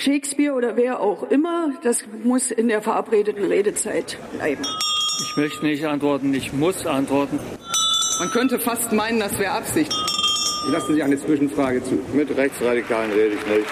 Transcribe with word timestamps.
Shakespeare 0.00 0.54
oder 0.54 0.76
wer 0.76 0.98
auch 1.00 1.24
immer, 1.24 1.74
das 1.82 2.04
muss 2.24 2.50
in 2.50 2.68
der 2.68 2.80
verabredeten 2.80 3.44
Redezeit 3.44 4.16
bleiben. 4.32 4.62
Ich 5.22 5.36
möchte 5.36 5.66
nicht 5.66 5.84
antworten, 5.84 6.32
ich 6.32 6.54
muss 6.54 6.86
antworten. 6.86 7.38
Man 8.18 8.30
könnte 8.30 8.58
fast 8.58 8.92
meinen, 8.92 9.20
das 9.20 9.38
wäre 9.38 9.52
Absicht. 9.52 9.92
Lassen 10.70 10.94
Sie 10.94 11.02
eine 11.02 11.18
Zwischenfrage 11.18 11.84
zu. 11.84 11.98
Mit 12.14 12.34
Rechtsradikalen 12.34 13.12
rede 13.12 13.34
ich 13.34 13.46
nicht. 13.46 13.68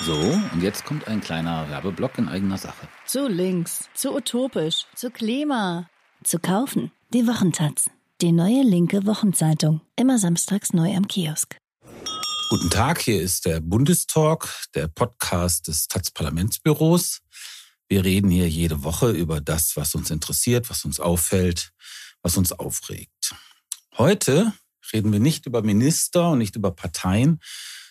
So, 0.00 0.14
und 0.54 0.62
jetzt 0.62 0.86
kommt 0.86 1.06
ein 1.06 1.20
kleiner 1.20 1.68
Werbeblock 1.68 2.16
in 2.16 2.28
eigener 2.30 2.56
Sache. 2.56 2.88
Zu 3.04 3.28
links, 3.28 3.90
zu 3.92 4.14
utopisch, 4.14 4.86
zu 4.94 5.10
Klima. 5.10 5.90
Zu 6.22 6.38
kaufen. 6.38 6.92
Die 7.12 7.26
Wochentaz. 7.26 7.90
Die 8.20 8.30
neue 8.30 8.62
linke 8.62 9.06
Wochenzeitung. 9.06 9.80
Immer 9.96 10.20
samstags 10.20 10.72
neu 10.72 10.94
am 10.94 11.08
Kiosk. 11.08 11.58
Guten 12.48 12.70
Tag, 12.70 13.00
hier 13.00 13.20
ist 13.20 13.44
der 13.44 13.60
Bundestalk, 13.60 14.48
der 14.76 14.86
Podcast 14.86 15.66
des 15.66 15.88
Taz 15.88 16.12
Parlamentsbüros. 16.12 17.22
Wir 17.88 18.04
reden 18.04 18.30
hier 18.30 18.48
jede 18.48 18.84
Woche 18.84 19.10
über 19.10 19.40
das, 19.40 19.76
was 19.76 19.96
uns 19.96 20.12
interessiert, 20.12 20.70
was 20.70 20.84
uns 20.84 21.00
auffällt, 21.00 21.72
was 22.22 22.36
uns 22.36 22.52
aufregt. 22.52 23.34
Heute 23.98 24.52
reden 24.92 25.12
wir 25.12 25.20
nicht 25.20 25.46
über 25.46 25.62
Minister 25.62 26.30
und 26.30 26.38
nicht 26.38 26.54
über 26.54 26.70
Parteien, 26.70 27.40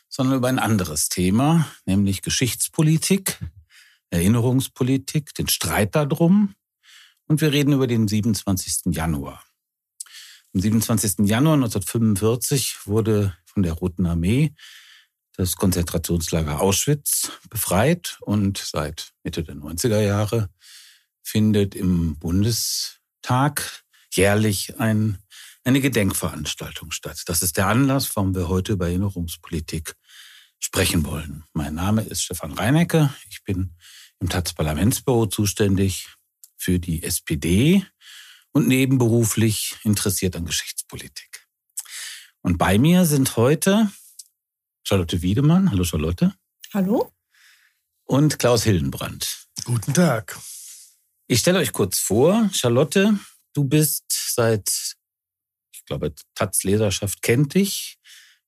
sondern 0.07 0.37
über 0.37 0.47
ein 0.47 0.59
anderes 0.59 1.09
Thema, 1.09 1.67
nämlich 1.85 2.21
Geschichtspolitik, 2.21 3.39
Erinnerungspolitik, 4.09 5.33
den 5.33 5.49
Streit 5.49 5.95
darum. 5.95 6.55
Und 7.27 7.41
wir 7.41 7.51
reden 7.51 7.73
über 7.73 7.87
den 7.87 8.07
27. 8.07 8.95
Januar. 8.95 9.43
Am 10.55 10.61
27. 10.61 11.27
Januar 11.27 11.55
1945 11.55 12.85
wurde 12.85 13.35
von 13.43 13.63
der 13.63 13.73
Roten 13.73 14.05
Armee 14.05 14.53
das 15.35 15.55
Konzentrationslager 15.55 16.61
Auschwitz 16.61 17.31
befreit 17.49 18.19
und 18.21 18.59
seit 18.59 19.13
Mitte 19.23 19.43
der 19.43 19.55
90er 19.55 19.99
Jahre 19.99 20.49
findet 21.23 21.73
im 21.73 22.19
Bundestag 22.19 23.83
jährlich 24.13 24.79
ein, 24.79 25.17
eine 25.63 25.81
Gedenkveranstaltung 25.81 26.91
statt. 26.91 27.23
Das 27.25 27.41
ist 27.41 27.57
der 27.57 27.65
Anlass, 27.65 28.15
warum 28.15 28.35
wir 28.35 28.47
heute 28.47 28.73
über 28.73 28.85
Erinnerungspolitik 28.85 29.95
sprechen 30.59 31.03
wollen. 31.03 31.45
Mein 31.53 31.73
Name 31.73 32.03
ist 32.03 32.21
Stefan 32.21 32.51
Reinecke. 32.51 33.11
Ich 33.31 33.43
bin 33.43 33.75
im 34.19 34.29
Taz 34.29 34.53
Parlamentsbüro 34.53 35.25
zuständig 35.25 36.09
für 36.57 36.77
die 36.77 37.01
SPD 37.01 37.83
und 38.53 38.67
nebenberuflich 38.67 39.75
interessiert 39.83 40.35
an 40.35 40.45
Geschichtspolitik. 40.45 41.47
Und 42.41 42.57
bei 42.57 42.77
mir 42.77 43.05
sind 43.05 43.35
heute 43.35 43.91
Charlotte 44.83 45.21
Wiedemann. 45.21 45.71
Hallo 45.71 45.83
Charlotte. 45.83 46.33
Hallo. 46.73 47.11
Und 48.05 48.39
Klaus 48.39 48.63
Hildenbrand. 48.63 49.47
Guten 49.65 49.93
Tag. 49.93 50.37
Ich 51.27 51.39
stelle 51.39 51.59
euch 51.59 51.71
kurz 51.71 51.99
vor, 51.99 52.49
Charlotte, 52.53 53.17
du 53.53 53.63
bist 53.63 54.05
seit, 54.09 54.95
ich 55.73 55.85
glaube, 55.85 56.13
Taz 56.35 56.63
Leserschaft 56.63 57.21
kennt 57.21 57.55
dich 57.55 57.97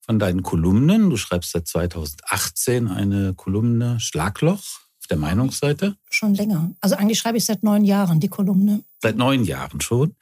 von 0.01 0.19
deinen 0.19 0.43
Kolumnen. 0.43 1.09
Du 1.09 1.17
schreibst 1.17 1.51
seit 1.51 1.67
2018 1.67 2.89
eine 2.89 3.33
Kolumne 3.33 3.99
Schlagloch 3.99 4.59
auf 5.05 5.07
der 5.09 5.17
Meinungsseite? 5.17 5.95
Schon 6.09 6.35
länger. 6.35 6.71
Also 6.81 6.95
eigentlich 6.95 7.19
schreibe 7.19 7.37
ich 7.37 7.45
seit 7.45 7.63
neun 7.63 7.85
Jahren 7.85 8.19
die 8.19 8.27
Kolumne. 8.27 8.83
Seit 9.05 9.17
neun 9.17 9.43
Jahren 9.43 9.81
schon. 9.81 10.15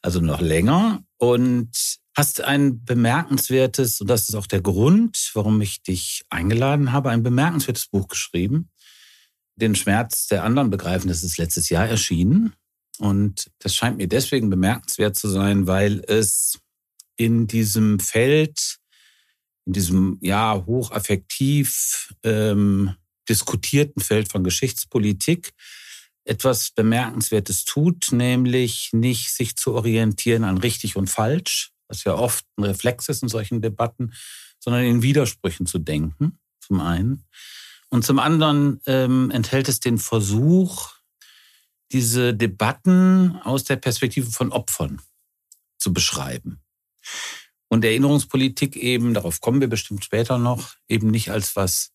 Also 0.00 0.20
noch 0.20 0.40
länger. 0.40 1.02
Und 1.16 1.98
hast 2.16 2.40
ein 2.40 2.84
bemerkenswertes, 2.84 4.00
und 4.00 4.06
das 4.06 4.28
ist 4.28 4.36
auch 4.36 4.46
der 4.46 4.60
Grund, 4.60 5.32
warum 5.34 5.60
ich 5.60 5.82
dich 5.82 6.22
eingeladen 6.30 6.92
habe, 6.92 7.10
ein 7.10 7.24
bemerkenswertes 7.24 7.88
Buch 7.88 8.06
geschrieben. 8.06 8.70
Den 9.56 9.74
Schmerz 9.74 10.28
der 10.28 10.44
anderen 10.44 10.70
begreifen, 10.70 11.08
das 11.08 11.24
ist 11.24 11.36
letztes 11.36 11.68
Jahr 11.68 11.88
erschienen. 11.88 12.52
Und 12.98 13.50
das 13.58 13.74
scheint 13.74 13.96
mir 13.96 14.06
deswegen 14.06 14.50
bemerkenswert 14.50 15.16
zu 15.16 15.28
sein, 15.28 15.66
weil 15.66 16.04
es 16.06 16.60
in 17.16 17.48
diesem 17.48 17.98
Feld, 17.98 18.78
in 19.66 19.72
diesem 19.72 20.18
ja 20.20 20.62
hochaffektiv 20.64 22.14
ähm, 22.22 22.94
diskutierten 23.28 24.00
Feld 24.00 24.30
von 24.30 24.44
Geschichtspolitik 24.44 25.54
etwas 26.28 26.70
Bemerkenswertes 26.70 27.64
tut, 27.64 28.12
nämlich 28.12 28.90
nicht 28.92 29.32
sich 29.32 29.56
zu 29.56 29.74
orientieren 29.74 30.44
an 30.44 30.58
richtig 30.58 30.96
und 30.96 31.08
falsch, 31.08 31.72
was 31.88 32.04
ja 32.04 32.14
oft 32.14 32.44
ein 32.56 32.64
Reflex 32.64 33.08
ist 33.08 33.22
in 33.22 33.28
solchen 33.28 33.62
Debatten, 33.62 34.12
sondern 34.58 34.84
in 34.84 35.02
Widersprüchen 35.02 35.66
zu 35.66 35.78
denken, 35.78 36.38
zum 36.60 36.80
einen. 36.80 37.24
Und 37.88 38.04
zum 38.04 38.18
anderen 38.18 38.80
ähm, 38.86 39.30
enthält 39.30 39.68
es 39.68 39.80
den 39.80 39.98
Versuch, 39.98 40.92
diese 41.92 42.34
Debatten 42.34 43.36
aus 43.42 43.64
der 43.64 43.76
Perspektive 43.76 44.30
von 44.30 44.52
Opfern 44.52 45.00
zu 45.78 45.94
beschreiben. 45.94 46.60
Und 47.68 47.84
Erinnerungspolitik 47.84 48.76
eben, 48.76 49.14
darauf 49.14 49.40
kommen 49.40 49.60
wir 49.60 49.68
bestimmt 49.68 50.04
später 50.04 50.38
noch, 50.38 50.74
eben 50.88 51.10
nicht 51.10 51.30
als 51.30 51.56
was 51.56 51.92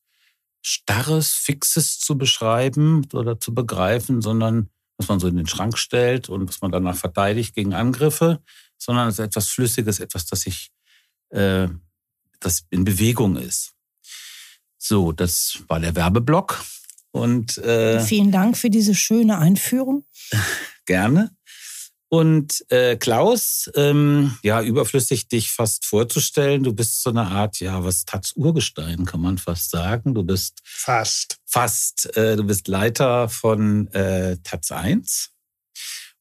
Starres, 0.63 1.33
Fixes 1.33 1.99
zu 1.99 2.17
beschreiben 2.17 3.05
oder 3.13 3.39
zu 3.39 3.53
begreifen, 3.53 4.21
sondern 4.21 4.69
was 4.97 5.07
man 5.07 5.19
so 5.19 5.27
in 5.27 5.35
den 5.35 5.47
Schrank 5.47 5.77
stellt 5.77 6.29
und 6.29 6.47
was 6.47 6.61
man 6.61 6.71
danach 6.71 6.95
verteidigt 6.95 7.53
gegen 7.53 7.73
Angriffe, 7.73 8.41
sondern 8.77 9.05
als 9.05 9.19
etwas 9.19 9.49
Flüssiges, 9.49 9.99
etwas, 9.99 10.25
das 10.25 10.41
sich, 10.41 10.71
äh, 11.29 11.67
das 12.39 12.65
in 12.69 12.85
Bewegung 12.85 13.35
ist. 13.35 13.73
So, 14.77 15.11
das 15.11 15.59
war 15.67 15.79
der 15.79 15.95
Werbeblock. 15.95 16.63
Und 17.11 17.57
äh, 17.59 17.99
vielen 17.99 18.31
Dank 18.31 18.57
für 18.57 18.69
diese 18.69 18.95
schöne 18.95 19.37
Einführung. 19.37 20.05
Gerne. 20.85 21.35
Und 22.13 22.63
äh, 22.69 22.95
Klaus, 22.95 23.71
ähm, 23.73 24.37
ja, 24.43 24.61
überflüssig 24.61 25.29
dich 25.29 25.49
fast 25.49 25.83
vorzustellen. 25.83 26.61
Du 26.61 26.71
bist 26.71 27.01
so 27.01 27.09
eine 27.09 27.23
Art, 27.23 27.59
ja, 27.59 27.83
was 27.83 28.05
Taz 28.05 28.33
Urgestein, 28.35 29.05
kann 29.05 29.19
man 29.19 29.39
fast 29.39 29.71
sagen. 29.71 30.13
Du 30.13 30.21
bist 30.21 30.59
fast. 30.63 31.39
Fast. 31.47 32.15
Äh, 32.15 32.35
du 32.35 32.43
bist 32.43 32.67
Leiter 32.67 33.29
von 33.29 33.87
äh, 33.93 34.37
Taz 34.43 34.71
1. 34.71 35.31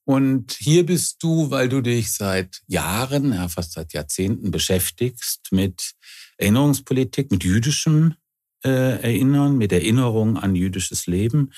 Und 0.04 0.52
hier 0.52 0.86
bist 0.86 1.22
du, 1.22 1.50
weil 1.50 1.68
du 1.68 1.82
dich 1.82 2.10
seit 2.14 2.62
Jahren, 2.66 3.34
ja, 3.34 3.48
fast 3.48 3.72
seit 3.72 3.92
Jahrzehnten 3.92 4.50
beschäftigst 4.50 5.48
mit 5.50 5.92
Erinnerungspolitik, 6.38 7.30
mit 7.30 7.44
jüdischem 7.44 8.14
äh, 8.64 8.70
Erinnern, 9.02 9.58
mit 9.58 9.72
Erinnerung 9.72 10.38
an 10.38 10.54
jüdisches 10.54 11.06
Leben. 11.06 11.52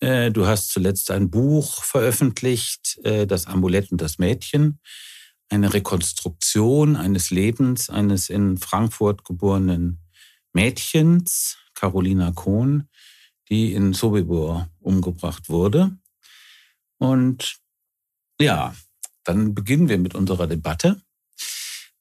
Äh, 0.00 0.30
du 0.30 0.46
hast 0.46 0.70
zuletzt 0.70 1.10
ein 1.10 1.30
Buch 1.30 1.82
veröffentlicht, 1.82 2.98
äh, 3.04 3.26
Das 3.26 3.46
Amulett 3.46 3.92
und 3.92 4.00
das 4.00 4.18
Mädchen, 4.18 4.80
eine 5.48 5.72
Rekonstruktion 5.72 6.96
eines 6.96 7.30
Lebens 7.30 7.88
eines 7.88 8.28
in 8.28 8.58
Frankfurt 8.58 9.24
geborenen 9.24 10.00
Mädchens, 10.52 11.58
Carolina 11.74 12.32
Kohn, 12.32 12.88
die 13.48 13.72
in 13.72 13.92
Sobibor 13.92 14.68
umgebracht 14.80 15.48
wurde. 15.48 15.96
Und 16.98 17.58
ja, 18.40 18.74
dann 19.24 19.54
beginnen 19.54 19.88
wir 19.88 19.98
mit 19.98 20.14
unserer 20.14 20.46
Debatte. 20.46 21.00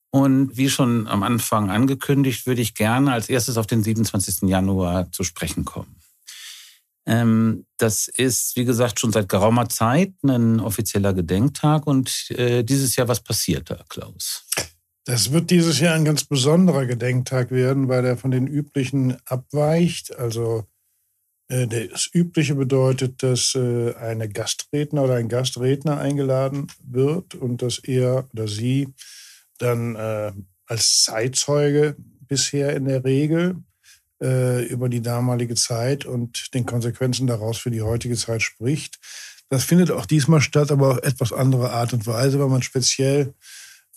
Und 0.10 0.56
wie 0.58 0.70
schon 0.70 1.08
am 1.08 1.24
Anfang 1.24 1.70
angekündigt, 1.70 2.46
würde 2.48 2.62
ich 2.62 2.74
gerne 2.74 3.12
als 3.12 3.30
erstes 3.30 3.58
auf 3.58 3.68
den 3.68 3.84
27. 3.84 4.50
Januar 4.50 5.12
zu 5.12 5.24
sprechen 5.24 5.66
kommen. 5.66 6.00
Ähm, 7.06 7.66
das 7.78 8.08
ist, 8.08 8.56
wie 8.56 8.66
gesagt, 8.66 9.00
schon 9.00 9.12
seit 9.12 9.30
geraumer 9.30 9.70
Zeit 9.70 10.14
ein 10.24 10.60
offizieller 10.60 11.14
Gedenktag. 11.14 11.86
Und 11.86 12.32
äh, 12.32 12.64
dieses 12.64 12.96
Jahr, 12.96 13.08
was 13.08 13.22
passiert 13.22 13.70
da, 13.70 13.84
Klaus? 13.90 14.48
Das 15.06 15.32
wird 15.32 15.52
dieses 15.52 15.80
Jahr 15.80 15.94
ein 15.94 16.06
ganz 16.06 16.24
besonderer 16.24 16.88
Gedenktag 16.88 17.52
werden, 17.52 17.90
weil 17.90 18.06
er 18.06 18.18
von 18.18 18.32
den 18.32 18.48
üblichen 18.48 19.18
abweicht. 19.26 20.18
Also 20.18 20.66
äh, 21.48 21.68
das 21.68 22.10
Übliche 22.12 22.56
bedeutet, 22.56 23.22
dass 23.22 23.54
äh, 23.54 23.94
eine 23.96 24.28
Gastredner 24.28 25.04
oder 25.04 25.16
ein 25.16 25.30
Gastredner 25.30 26.00
eingeladen 26.00 26.68
wird 26.84 27.36
und 27.36 27.62
dass 27.62 27.78
er 27.78 28.28
oder 28.34 28.48
sie 28.48 28.94
dann 29.60 29.96
als 30.66 31.04
Zeitzeuge 31.04 31.96
bisher 32.28 32.76
in 32.76 32.84
der 32.86 33.06
Regel 33.06 33.64
äh, 34.22 34.66
über 34.66 34.90
die 34.90 35.02
damalige 35.02 35.56
Zeit 35.56 36.06
und 36.06 36.54
den 36.54 36.66
Konsequenzen 36.66 37.28
daraus 37.28 37.58
für 37.58 37.72
die 37.72 37.82
heutige 37.82 38.16
Zeit 38.16 38.42
spricht. 38.42 39.00
Das 39.50 39.64
findet 39.64 39.92
auch 39.92 40.06
diesmal 40.06 40.42
statt, 40.42 40.72
aber 40.72 40.92
auf 40.92 40.98
etwas 41.04 41.32
andere 41.32 41.72
Art 41.72 41.94
und 41.94 42.08
Weise, 42.08 42.40
weil 42.40 42.50
man 42.50 42.64
speziell 42.64 43.34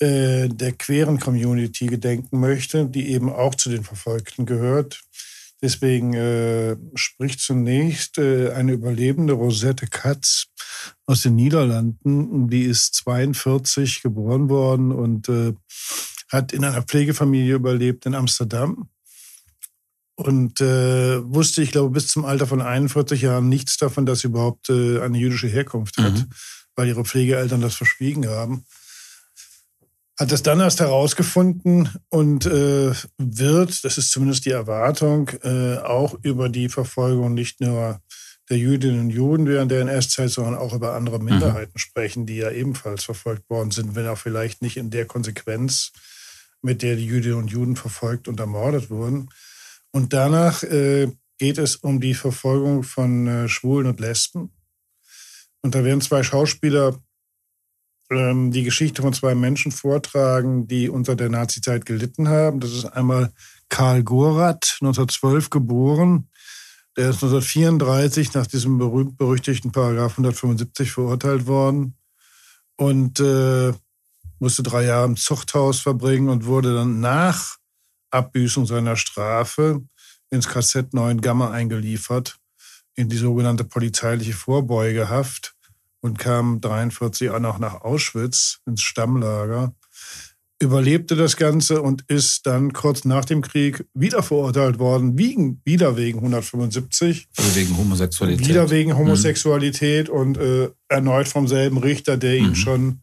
äh, 0.00 0.48
der 0.48 0.72
queeren 0.72 1.18
Community 1.18 1.86
gedenken 1.86 2.40
möchte, 2.40 2.86
die 2.86 3.10
eben 3.10 3.32
auch 3.32 3.54
zu 3.54 3.70
den 3.70 3.84
Verfolgten 3.84 4.46
gehört. 4.46 5.00
Deswegen 5.60 6.14
äh, 6.14 6.76
spricht 6.94 7.40
zunächst 7.40 8.18
äh, 8.18 8.52
eine 8.52 8.72
überlebende 8.72 9.32
Rosette 9.32 9.86
Katz 9.88 10.46
aus 11.06 11.22
den 11.22 11.34
Niederlanden. 11.34 12.48
Die 12.48 12.62
ist 12.62 12.94
42 12.94 14.02
geboren 14.02 14.48
worden 14.48 14.92
und 14.92 15.28
äh, 15.28 15.54
hat 16.30 16.52
in 16.52 16.64
einer 16.64 16.82
Pflegefamilie 16.82 17.54
überlebt 17.54 18.06
in 18.06 18.14
Amsterdam 18.14 18.88
und 20.18 20.60
äh, 20.60 21.22
wusste, 21.32 21.62
ich 21.62 21.70
glaube, 21.70 21.90
bis 21.90 22.08
zum 22.08 22.24
Alter 22.24 22.48
von 22.48 22.60
41 22.60 23.22
Jahren 23.22 23.48
nichts 23.48 23.76
davon, 23.76 24.04
dass 24.04 24.20
sie 24.20 24.26
überhaupt 24.26 24.68
äh, 24.68 25.00
eine 25.00 25.16
jüdische 25.16 25.46
Herkunft 25.46 25.96
hat, 25.98 26.12
mhm. 26.12 26.26
weil 26.74 26.88
ihre 26.88 27.04
Pflegeeltern 27.04 27.60
das 27.60 27.76
verschwiegen 27.76 28.26
haben. 28.26 28.64
Hat 30.18 30.32
es 30.32 30.42
dann 30.42 30.58
erst 30.58 30.80
herausgefunden 30.80 31.90
und 32.08 32.46
äh, 32.46 32.92
wird, 33.16 33.84
das 33.84 33.96
ist 33.96 34.10
zumindest 34.10 34.44
die 34.44 34.50
Erwartung, 34.50 35.28
äh, 35.44 35.76
auch 35.76 36.18
über 36.22 36.48
die 36.48 36.68
Verfolgung 36.68 37.34
nicht 37.34 37.60
nur 37.60 38.00
der 38.50 38.58
Jüdinnen 38.58 38.98
und 38.98 39.10
Juden 39.10 39.46
während 39.46 39.70
der 39.70 39.82
NS-Zeit, 39.82 40.30
sondern 40.30 40.56
auch 40.56 40.74
über 40.74 40.94
andere 40.94 41.20
mhm. 41.20 41.26
Minderheiten 41.26 41.74
mhm. 41.76 41.78
sprechen, 41.78 42.26
die 42.26 42.38
ja 42.38 42.50
ebenfalls 42.50 43.04
verfolgt 43.04 43.48
worden 43.48 43.70
sind, 43.70 43.94
wenn 43.94 44.08
auch 44.08 44.18
vielleicht 44.18 44.62
nicht 44.62 44.78
in 44.78 44.90
der 44.90 45.06
Konsequenz, 45.06 45.92
mit 46.60 46.82
der 46.82 46.96
die 46.96 47.06
Jüdinnen 47.06 47.38
und 47.38 47.52
Juden 47.52 47.76
verfolgt 47.76 48.26
und 48.26 48.40
ermordet 48.40 48.90
wurden. 48.90 49.28
Und 49.98 50.12
danach 50.12 50.62
äh, 50.62 51.08
geht 51.38 51.58
es 51.58 51.74
um 51.74 52.00
die 52.00 52.14
Verfolgung 52.14 52.84
von 52.84 53.26
äh, 53.26 53.48
Schwulen 53.48 53.88
und 53.88 53.98
Lesben. 53.98 54.52
Und 55.60 55.74
da 55.74 55.82
werden 55.82 56.00
zwei 56.00 56.22
Schauspieler 56.22 56.96
ähm, 58.08 58.52
die 58.52 58.62
Geschichte 58.62 59.02
von 59.02 59.12
zwei 59.12 59.34
Menschen 59.34 59.72
vortragen, 59.72 60.68
die 60.68 60.88
unter 60.88 61.16
der 61.16 61.30
Nazizeit 61.30 61.84
gelitten 61.84 62.28
haben. 62.28 62.60
Das 62.60 62.70
ist 62.70 62.84
einmal 62.84 63.32
Karl 63.70 64.04
Gorath, 64.04 64.78
1912 64.80 65.50
geboren. 65.50 66.28
Der 66.96 67.10
ist 67.10 67.24
1934 67.24 68.34
nach 68.34 68.46
diesem 68.46 68.78
berühmt-berüchtigten 68.78 69.72
Paragraph 69.72 70.12
175 70.12 70.92
verurteilt 70.92 71.48
worden 71.48 71.96
und 72.76 73.18
äh, 73.18 73.72
musste 74.38 74.62
drei 74.62 74.84
Jahre 74.84 75.06
im 75.06 75.16
Zuchthaus 75.16 75.80
verbringen 75.80 76.28
und 76.28 76.46
wurde 76.46 76.72
dann 76.72 77.00
nach 77.00 77.57
Abbüßung 78.10 78.66
seiner 78.66 78.96
Strafe 78.96 79.82
ins 80.30 80.48
KZ 80.48 80.92
9 80.94 81.20
Gamma 81.20 81.50
eingeliefert, 81.50 82.38
in 82.94 83.08
die 83.08 83.16
sogenannte 83.16 83.64
polizeiliche 83.64 84.32
Vorbeugehaft 84.32 85.54
und 86.00 86.18
kam 86.18 86.60
43 86.60 87.30
auch 87.30 87.40
noch 87.40 87.58
nach 87.58 87.82
Auschwitz 87.82 88.60
ins 88.66 88.82
Stammlager, 88.82 89.74
überlebte 90.60 91.14
das 91.14 91.36
Ganze 91.36 91.82
und 91.82 92.02
ist 92.08 92.46
dann 92.46 92.72
kurz 92.72 93.04
nach 93.04 93.24
dem 93.24 93.42
Krieg 93.42 93.86
wieder 93.94 94.22
verurteilt 94.22 94.78
worden, 94.78 95.16
wegen, 95.16 95.60
wieder 95.64 95.96
wegen 95.96 96.18
175. 96.18 97.28
Also 97.36 97.54
wegen 97.54 97.76
Homosexualität. 97.76 98.48
Wieder 98.48 98.70
wegen 98.70 98.90
mhm. 98.90 98.98
Homosexualität 98.98 100.08
mhm. 100.08 100.14
und 100.14 100.38
äh, 100.38 100.70
erneut 100.88 101.28
vom 101.28 101.46
selben 101.46 101.78
Richter, 101.78 102.16
der 102.16 102.36
ihn 102.36 102.50
mhm. 102.50 102.54
schon 102.56 103.00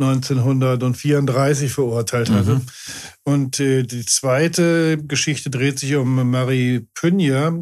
1934 0.00 1.72
verurteilt 1.72 2.30
hatte. 2.30 2.56
Mhm. 2.56 2.66
Und 3.24 3.60
äh, 3.60 3.82
die 3.82 4.04
zweite 4.06 4.98
Geschichte 4.98 5.50
dreht 5.50 5.78
sich 5.78 5.94
um 5.96 6.30
Marie 6.30 6.86
Pünja, 6.94 7.52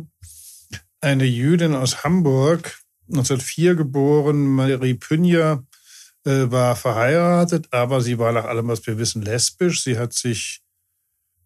eine 1.01 1.25
Jüdin 1.25 1.75
aus 1.75 2.05
Hamburg, 2.05 2.79
1904 3.09 3.75
geboren. 3.75 4.47
Marie 4.47 4.95
Pünja 4.95 5.63
äh, 6.25 6.51
war 6.51 6.77
verheiratet, 6.77 7.69
aber 7.73 8.01
sie 8.01 8.19
war 8.19 8.33
nach 8.33 8.45
allem, 8.45 8.69
was 8.69 8.87
wir 8.87 8.99
wissen, 8.99 9.23
lesbisch. 9.23 9.83
Sie 9.83 9.99
hat 9.99 10.13
sich 10.13 10.63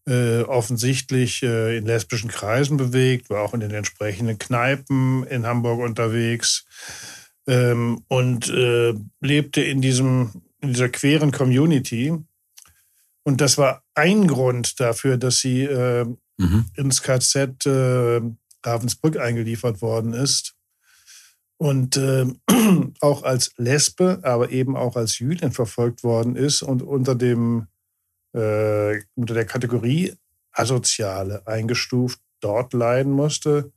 äh, 0.06 0.42
offensichtlich 0.42 1.42
äh, 1.42 1.76
in 1.78 1.86
lesbischen 1.86 2.30
Kreisen 2.30 2.76
bewegt, 2.76 3.30
war 3.30 3.42
auch 3.42 3.54
in 3.54 3.60
den 3.60 3.70
entsprechenden 3.70 4.38
Kneipen 4.38 5.24
in 5.24 5.46
Hamburg 5.46 5.80
unterwegs 5.80 6.64
ähm, 7.46 8.02
und 8.08 8.48
äh, 8.48 8.94
lebte 9.20 9.62
in 9.62 9.80
diesem 9.80 10.32
in 10.62 10.70
dieser 10.70 10.88
queeren 10.88 11.32
Community. 11.32 12.16
Und 13.24 13.40
das 13.40 13.58
war 13.58 13.84
ein 13.94 14.26
Grund 14.26 14.80
dafür, 14.80 15.18
dass 15.18 15.40
sie 15.40 15.64
äh, 15.64 16.06
mhm. 16.38 16.64
ins 16.74 17.02
KZ 17.02 17.66
äh, 17.66 18.20
Ravensbrück 18.64 19.18
eingeliefert 19.18 19.82
worden 19.82 20.14
ist. 20.14 20.54
Und 21.58 21.96
äh, 21.96 22.26
auch 23.00 23.22
als 23.22 23.52
Lesbe, 23.56 24.20
aber 24.22 24.50
eben 24.50 24.76
auch 24.76 24.96
als 24.96 25.18
Jüdin 25.18 25.52
verfolgt 25.52 26.02
worden 26.02 26.36
ist 26.36 26.62
und 26.62 26.82
unter, 26.82 27.14
dem, 27.14 27.68
äh, 28.32 29.00
unter 29.14 29.34
der 29.34 29.44
Kategorie 29.44 30.14
Asoziale 30.52 31.46
eingestuft 31.46 32.20
dort 32.40 32.72
leiden 32.72 33.12
musste. 33.12 33.72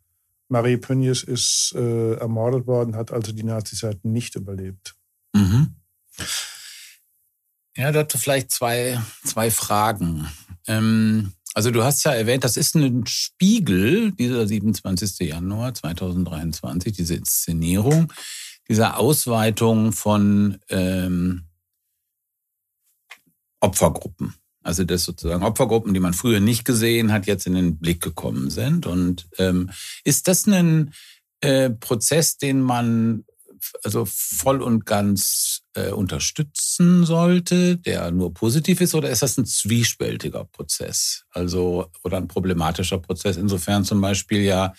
Marie 0.47 0.77
Pünjes 0.77 1.23
ist 1.23 1.73
äh, 1.75 2.15
ermordet 2.15 2.67
worden, 2.67 2.95
hat 2.95 3.11
also 3.11 3.31
die 3.31 3.43
Nazizeit 3.43 4.03
nicht 4.03 4.35
überlebt. 4.35 4.95
Mhm. 5.33 5.75
Ja, 7.77 7.91
dazu 7.91 8.17
vielleicht 8.17 8.51
zwei, 8.51 8.99
zwei 9.23 9.51
Fragen. 9.51 10.27
Ähm, 10.67 11.33
also 11.53 11.71
du 11.71 11.83
hast 11.83 12.03
ja 12.05 12.13
erwähnt, 12.13 12.43
das 12.43 12.57
ist 12.57 12.75
ein 12.75 13.05
Spiegel, 13.05 14.11
dieser 14.11 14.47
27. 14.47 15.19
Januar 15.27 15.73
2023, 15.73 16.93
diese 16.93 17.15
Inszenierung, 17.15 18.11
dieser 18.67 18.97
Ausweitung 18.97 19.91
von 19.91 20.59
ähm, 20.69 21.43
Opfergruppen. 23.59 24.33
Also 24.63 24.83
das 24.83 25.03
sozusagen 25.03 25.43
Opfergruppen, 25.43 25.93
die 25.93 25.99
man 25.99 26.13
früher 26.13 26.39
nicht 26.39 26.65
gesehen 26.65 27.11
hat, 27.11 27.27
jetzt 27.27 27.45
in 27.45 27.53
den 27.53 27.77
Blick 27.77 28.01
gekommen 28.01 28.49
sind. 28.49 28.85
Und 28.85 29.27
ähm, 29.37 29.69
ist 30.03 30.27
das 30.27 30.47
ein 30.47 30.93
äh, 31.41 31.69
Prozess, 31.69 32.37
den 32.37 32.61
man 32.61 33.25
also 33.83 34.05
voll 34.05 34.61
und 34.61 34.85
ganz 34.85 35.61
äh, 35.73 35.91
unterstützen 35.91 37.05
sollte, 37.05 37.77
der 37.77 38.11
nur 38.11 38.33
positiv 38.33 38.81
ist, 38.81 38.95
oder 38.95 39.09
ist 39.09 39.21
das 39.21 39.37
ein 39.37 39.45
zwiespältiger 39.45 40.45
Prozess? 40.45 41.25
Also, 41.31 41.91
oder 42.03 42.17
ein 42.17 42.27
problematischer 42.27 42.99
Prozess? 42.99 43.37
Insofern 43.37 43.83
zum 43.85 44.01
Beispiel 44.01 44.41
ja 44.41 44.73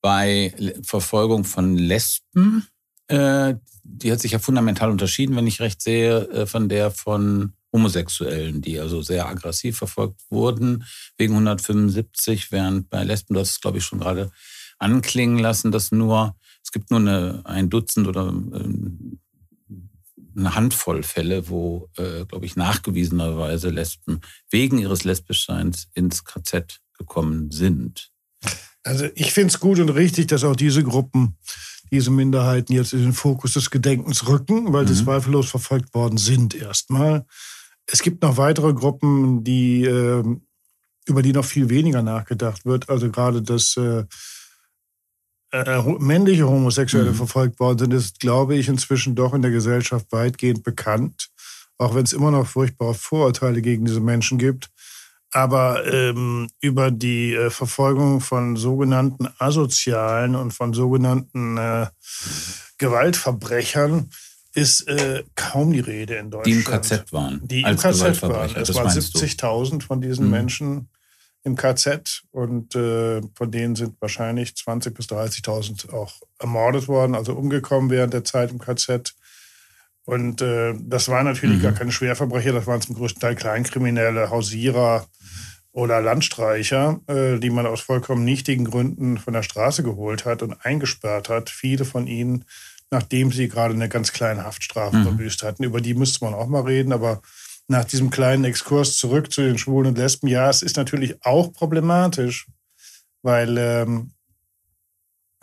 bei 0.00 0.54
Verfolgung 0.82 1.44
von 1.44 1.76
Lesben, 1.76 2.66
äh, 3.08 3.54
die 3.82 4.12
hat 4.12 4.20
sich 4.20 4.32
ja 4.32 4.38
fundamental 4.38 4.90
unterschieden, 4.90 5.36
wenn 5.36 5.46
ich 5.46 5.60
recht 5.60 5.82
sehe, 5.82 6.28
äh, 6.28 6.46
von 6.46 6.68
der 6.68 6.90
von 6.90 7.54
Homosexuellen, 7.72 8.62
die 8.62 8.80
also 8.80 9.02
sehr 9.02 9.26
aggressiv 9.26 9.78
verfolgt 9.78 10.20
wurden 10.28 10.84
wegen 11.16 11.34
175, 11.34 12.50
während 12.50 12.90
bei 12.90 13.04
Lesben, 13.04 13.34
das 13.34 13.60
glaube 13.60 13.78
ich 13.78 13.84
schon 13.84 14.00
gerade 14.00 14.30
anklingen 14.78 15.38
lassen, 15.38 15.70
dass 15.70 15.92
nur 15.92 16.34
es 16.70 16.72
gibt 16.72 16.92
nur 16.92 17.00
eine, 17.00 17.42
ein 17.46 17.68
Dutzend 17.68 18.06
oder 18.06 18.28
ähm, 18.28 19.18
eine 20.36 20.54
Handvoll 20.54 21.02
Fälle, 21.02 21.48
wo, 21.48 21.88
äh, 21.96 22.24
glaube 22.26 22.46
ich, 22.46 22.54
nachgewiesenerweise 22.54 23.70
Lesben 23.70 24.20
wegen 24.50 24.78
ihres 24.78 25.02
Lesbischseins 25.02 25.88
ins 25.94 26.24
KZ 26.24 26.80
gekommen 26.96 27.50
sind. 27.50 28.12
Also 28.84 29.06
ich 29.16 29.32
finde 29.32 29.48
es 29.48 29.58
gut 29.58 29.80
und 29.80 29.88
richtig, 29.88 30.28
dass 30.28 30.44
auch 30.44 30.54
diese 30.54 30.84
Gruppen, 30.84 31.36
diese 31.90 32.12
Minderheiten 32.12 32.72
jetzt 32.72 32.92
in 32.92 33.00
den 33.00 33.14
Fokus 33.14 33.54
des 33.54 33.70
Gedenkens 33.70 34.28
rücken, 34.28 34.72
weil 34.72 34.84
mhm. 34.84 34.94
sie 34.94 35.02
zweifellos 35.02 35.50
verfolgt 35.50 35.92
worden 35.92 36.18
sind 36.18 36.54
erstmal. 36.54 37.26
Es 37.86 38.00
gibt 38.00 38.22
noch 38.22 38.36
weitere 38.36 38.74
Gruppen, 38.74 39.42
die, 39.42 39.86
äh, 39.86 40.22
über 41.06 41.22
die 41.22 41.32
noch 41.32 41.44
viel 41.44 41.68
weniger 41.68 42.04
nachgedacht 42.04 42.64
wird. 42.64 42.88
Also 42.88 43.10
gerade 43.10 43.42
das 43.42 43.76
äh, 43.76 44.04
äh, 45.52 45.82
männliche 45.98 46.48
Homosexuelle 46.48 47.10
mhm. 47.10 47.16
verfolgt 47.16 47.60
worden 47.60 47.78
sind, 47.78 47.94
ist, 47.94 48.20
glaube 48.20 48.56
ich, 48.56 48.68
inzwischen 48.68 49.14
doch 49.14 49.34
in 49.34 49.42
der 49.42 49.50
Gesellschaft 49.50 50.06
weitgehend 50.10 50.62
bekannt. 50.62 51.30
Auch 51.78 51.94
wenn 51.94 52.04
es 52.04 52.12
immer 52.12 52.30
noch 52.30 52.46
furchtbare 52.46 52.94
Vorurteile 52.94 53.62
gegen 53.62 53.84
diese 53.84 54.00
Menschen 54.00 54.38
gibt. 54.38 54.70
Aber 55.32 55.86
ähm, 55.86 56.48
über 56.60 56.90
die 56.90 57.34
äh, 57.34 57.50
Verfolgung 57.50 58.20
von 58.20 58.56
sogenannten 58.56 59.28
Asozialen 59.38 60.34
und 60.34 60.52
von 60.52 60.72
sogenannten 60.72 61.56
äh, 61.56 61.86
Gewaltverbrechern 62.78 64.10
ist 64.54 64.88
äh, 64.88 65.22
kaum 65.36 65.72
die 65.72 65.80
Rede 65.80 66.16
in 66.16 66.30
Deutschland. 66.30 66.46
Die 66.46 66.52
im 66.52 66.64
KZ 66.64 67.12
waren. 67.12 67.40
Die 67.44 67.60
im 67.62 67.76
KZ 67.76 68.22
waren. 68.22 68.56
Es 68.56 68.74
waren 68.74 68.88
70.000 68.88 69.82
von 69.82 70.00
diesen 70.00 70.26
mhm. 70.26 70.30
Menschen 70.30 70.88
im 71.42 71.56
KZ 71.56 72.22
und 72.32 72.74
äh, 72.74 73.22
von 73.34 73.50
denen 73.50 73.74
sind 73.74 73.96
wahrscheinlich 74.00 74.50
20.000 74.50 74.90
bis 74.90 75.06
30.000 75.06 75.92
auch 75.92 76.20
ermordet 76.38 76.86
worden, 76.86 77.14
also 77.14 77.32
umgekommen 77.32 77.90
während 77.90 78.12
der 78.12 78.24
Zeit 78.24 78.50
im 78.50 78.58
KZ. 78.58 79.14
Und 80.04 80.42
äh, 80.42 80.74
das 80.78 81.08
waren 81.08 81.26
natürlich 81.26 81.58
mhm. 81.58 81.62
gar 81.62 81.72
keine 81.72 81.92
Schwerverbrecher, 81.92 82.52
das 82.52 82.66
waren 82.66 82.80
zum 82.80 82.96
größten 82.96 83.20
Teil 83.20 83.36
Kleinkriminelle, 83.36 84.30
Hausierer 84.30 85.06
oder 85.72 86.00
Landstreicher, 86.00 87.00
äh, 87.06 87.38
die 87.38 87.50
man 87.50 87.66
aus 87.66 87.80
vollkommen 87.80 88.24
nichtigen 88.24 88.64
Gründen 88.64 89.18
von 89.18 89.32
der 89.32 89.42
Straße 89.42 89.82
geholt 89.82 90.24
hat 90.24 90.42
und 90.42 90.54
eingesperrt 90.64 91.28
hat. 91.28 91.48
Viele 91.48 91.84
von 91.84 92.06
ihnen, 92.06 92.44
nachdem 92.90 93.30
sie 93.30 93.48
gerade 93.48 93.72
eine 93.72 93.88
ganz 93.88 94.12
kleine 94.12 94.44
Haftstrafe 94.44 94.96
mhm. 94.96 95.04
verbüßt 95.04 95.42
hatten. 95.42 95.64
Über 95.64 95.80
die 95.80 95.94
müsste 95.94 96.24
man 96.24 96.34
auch 96.34 96.48
mal 96.48 96.62
reden, 96.62 96.92
aber 96.92 97.22
nach 97.70 97.84
diesem 97.84 98.10
kleinen 98.10 98.42
Exkurs 98.42 98.96
zurück 98.96 99.32
zu 99.32 99.42
den 99.42 99.56
Schwulen 99.56 99.86
und 99.86 99.98
Lesben. 99.98 100.26
Ja, 100.26 100.50
es 100.50 100.60
ist 100.60 100.76
natürlich 100.76 101.24
auch 101.24 101.52
problematisch, 101.52 102.48
weil 103.22 103.56
ähm, 103.56 104.10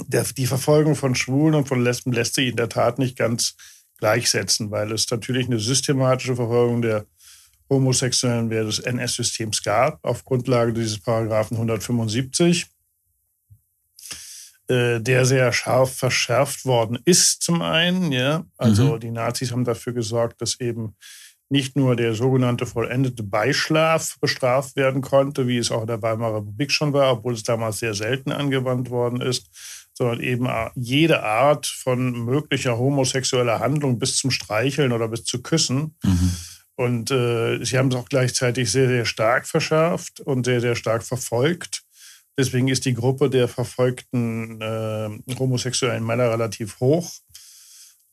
der, 0.06 0.24
die 0.24 0.46
Verfolgung 0.46 0.96
von 0.96 1.16
Schwulen 1.16 1.56
und 1.56 1.70
von 1.70 1.82
Lesben 1.82 2.12
lässt 2.12 2.36
sich 2.36 2.50
in 2.50 2.58
der 2.58 2.68
Tat 2.68 3.00
nicht 3.00 3.18
ganz 3.18 3.56
gleichsetzen, 3.98 4.72
weil 4.72 4.92
es 4.92 5.10
natürlich 5.10 5.48
eine 5.48 5.60
systematische 5.60 6.36
Verfolgung 6.36 6.82
der 6.82 7.06
Homosexuellen 7.70 8.50
während 8.50 8.72
des 8.72 8.80
NS-Systems 8.80 9.64
gab, 9.64 10.04
auf 10.04 10.26
Grundlage 10.26 10.74
dieses 10.74 11.00
Paragraphen 11.00 11.56
175, 11.56 12.66
äh, 14.68 15.00
der 15.00 15.26
sehr 15.26 15.54
scharf 15.54 15.96
verschärft 15.96 16.66
worden 16.66 17.00
ist 17.06 17.42
zum 17.42 17.62
einen. 17.62 18.12
Ja? 18.12 18.46
Also 18.58 18.96
mhm. 18.96 19.00
die 19.00 19.12
Nazis 19.12 19.54
haben 19.54 19.64
dafür 19.64 19.94
gesorgt, 19.94 20.42
dass 20.42 20.60
eben 20.60 20.94
nicht 21.50 21.76
nur 21.76 21.96
der 21.96 22.14
sogenannte 22.14 22.66
vollendete 22.66 23.24
Beischlaf 23.24 24.18
bestraft 24.20 24.76
werden 24.76 25.02
konnte, 25.02 25.48
wie 25.48 25.58
es 25.58 25.72
auch 25.72 25.82
in 25.82 25.88
der 25.88 26.02
Weimarer 26.02 26.38
Republik 26.38 26.72
schon 26.72 26.94
war, 26.94 27.14
obwohl 27.14 27.34
es 27.34 27.44
damals 27.44 27.80
sehr 27.80 27.94
selten 27.94 28.32
angewandt 28.32 28.90
worden 28.90 29.22
ist, 29.22 29.50
sondern 29.94 30.20
eben 30.20 30.48
jede 30.76 31.24
Art 31.24 31.66
von 31.66 32.12
möglicher 32.26 32.78
homosexueller 32.78 33.60
Handlung 33.60 33.98
bis 33.98 34.18
zum 34.18 34.30
Streicheln 34.30 34.92
oder 34.92 35.08
bis 35.08 35.24
zu 35.24 35.42
Küssen. 35.42 35.96
Mhm. 36.04 36.32
Und 36.76 37.10
äh, 37.10 37.64
sie 37.64 37.78
haben 37.78 37.90
es 37.90 37.96
auch 37.96 38.08
gleichzeitig 38.08 38.72
sehr, 38.72 38.88
sehr 38.88 39.06
stark 39.06 39.48
verschärft 39.48 40.20
und 40.20 40.46
sehr, 40.46 40.62
sehr 40.62 40.76
stark 40.76 41.04
verfolgt. 41.04 41.82
Deswegen 42.38 42.68
ist 42.68 42.86
die 42.86 42.94
Gruppe 42.94 43.32
der 43.32 43.48
verfolgten 43.48 44.62
äh, 44.62 45.10
homosexuellen 45.40 46.06
Männer 46.06 46.30
relativ 46.30 46.80
hoch. 46.80 47.12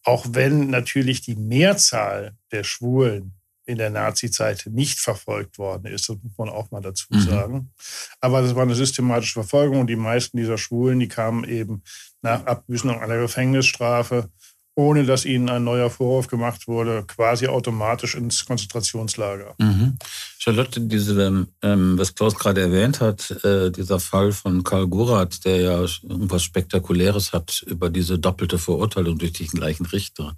Auch 0.05 0.27
wenn 0.31 0.71
natürlich 0.71 1.23
die 1.23 1.37
Mehrzahl 1.37 2.37
der 2.53 2.63
Schwulen 2.63 3.33
in 3.67 3.79
der 3.79 3.91
Nazi-Zeit 3.91 4.67
nicht 4.71 5.01
verfolgt 5.01 5.59
worden 5.59 5.87
ist, 5.87 6.09
das 6.09 6.17
muss 6.23 6.37
man 6.37 6.51
auch 6.51 6.71
mal 6.71 6.83
dazu 6.83 7.07
mhm. 7.09 7.21
sagen. 7.21 7.73
Aber 8.21 8.43
das 8.43 8.55
war 8.55 8.63
eine 8.63 8.75
systematische 8.75 9.33
Verfolgung 9.33 9.81
und 9.81 9.87
die 9.87 9.97
meisten 9.97 10.37
dieser 10.37 10.59
Schwulen, 10.59 11.01
die 11.01 11.09
kamen 11.09 11.45
eben 11.45 11.83
nach 12.21 12.45
Abbüßung 12.45 12.91
einer 12.91 13.19
Gefängnisstrafe 13.19 14.31
ohne 14.76 15.04
dass 15.04 15.25
ihnen 15.25 15.49
ein 15.49 15.64
neuer 15.64 15.88
Vorwurf 15.88 16.26
gemacht 16.26 16.66
wurde, 16.66 17.04
quasi 17.07 17.47
automatisch 17.47 18.16
ins 18.16 18.45
Konzentrationslager. 18.45 19.54
Mhm. 19.59 19.99
Charlotte, 20.38 20.81
diese, 20.81 21.47
ähm, 21.62 21.99
was 21.99 22.14
Klaus 22.14 22.35
gerade 22.35 22.61
erwähnt 22.61 23.00
hat, 23.00 23.31
äh, 23.45 23.71
dieser 23.71 24.00
Fall 24.00 24.33
von 24.33 24.64
Karl 24.64 24.88
Gorath, 24.88 25.45
der 25.45 25.61
ja 25.61 25.87
irgendwas 26.02 26.43
Spektakuläres 26.43 27.33
hat 27.33 27.62
über 27.66 27.88
diese 27.88 28.19
doppelte 28.19 28.59
Verurteilung 28.59 29.19
durch 29.19 29.33
den 29.33 29.47
gleichen 29.47 29.87
Richter. 29.87 30.35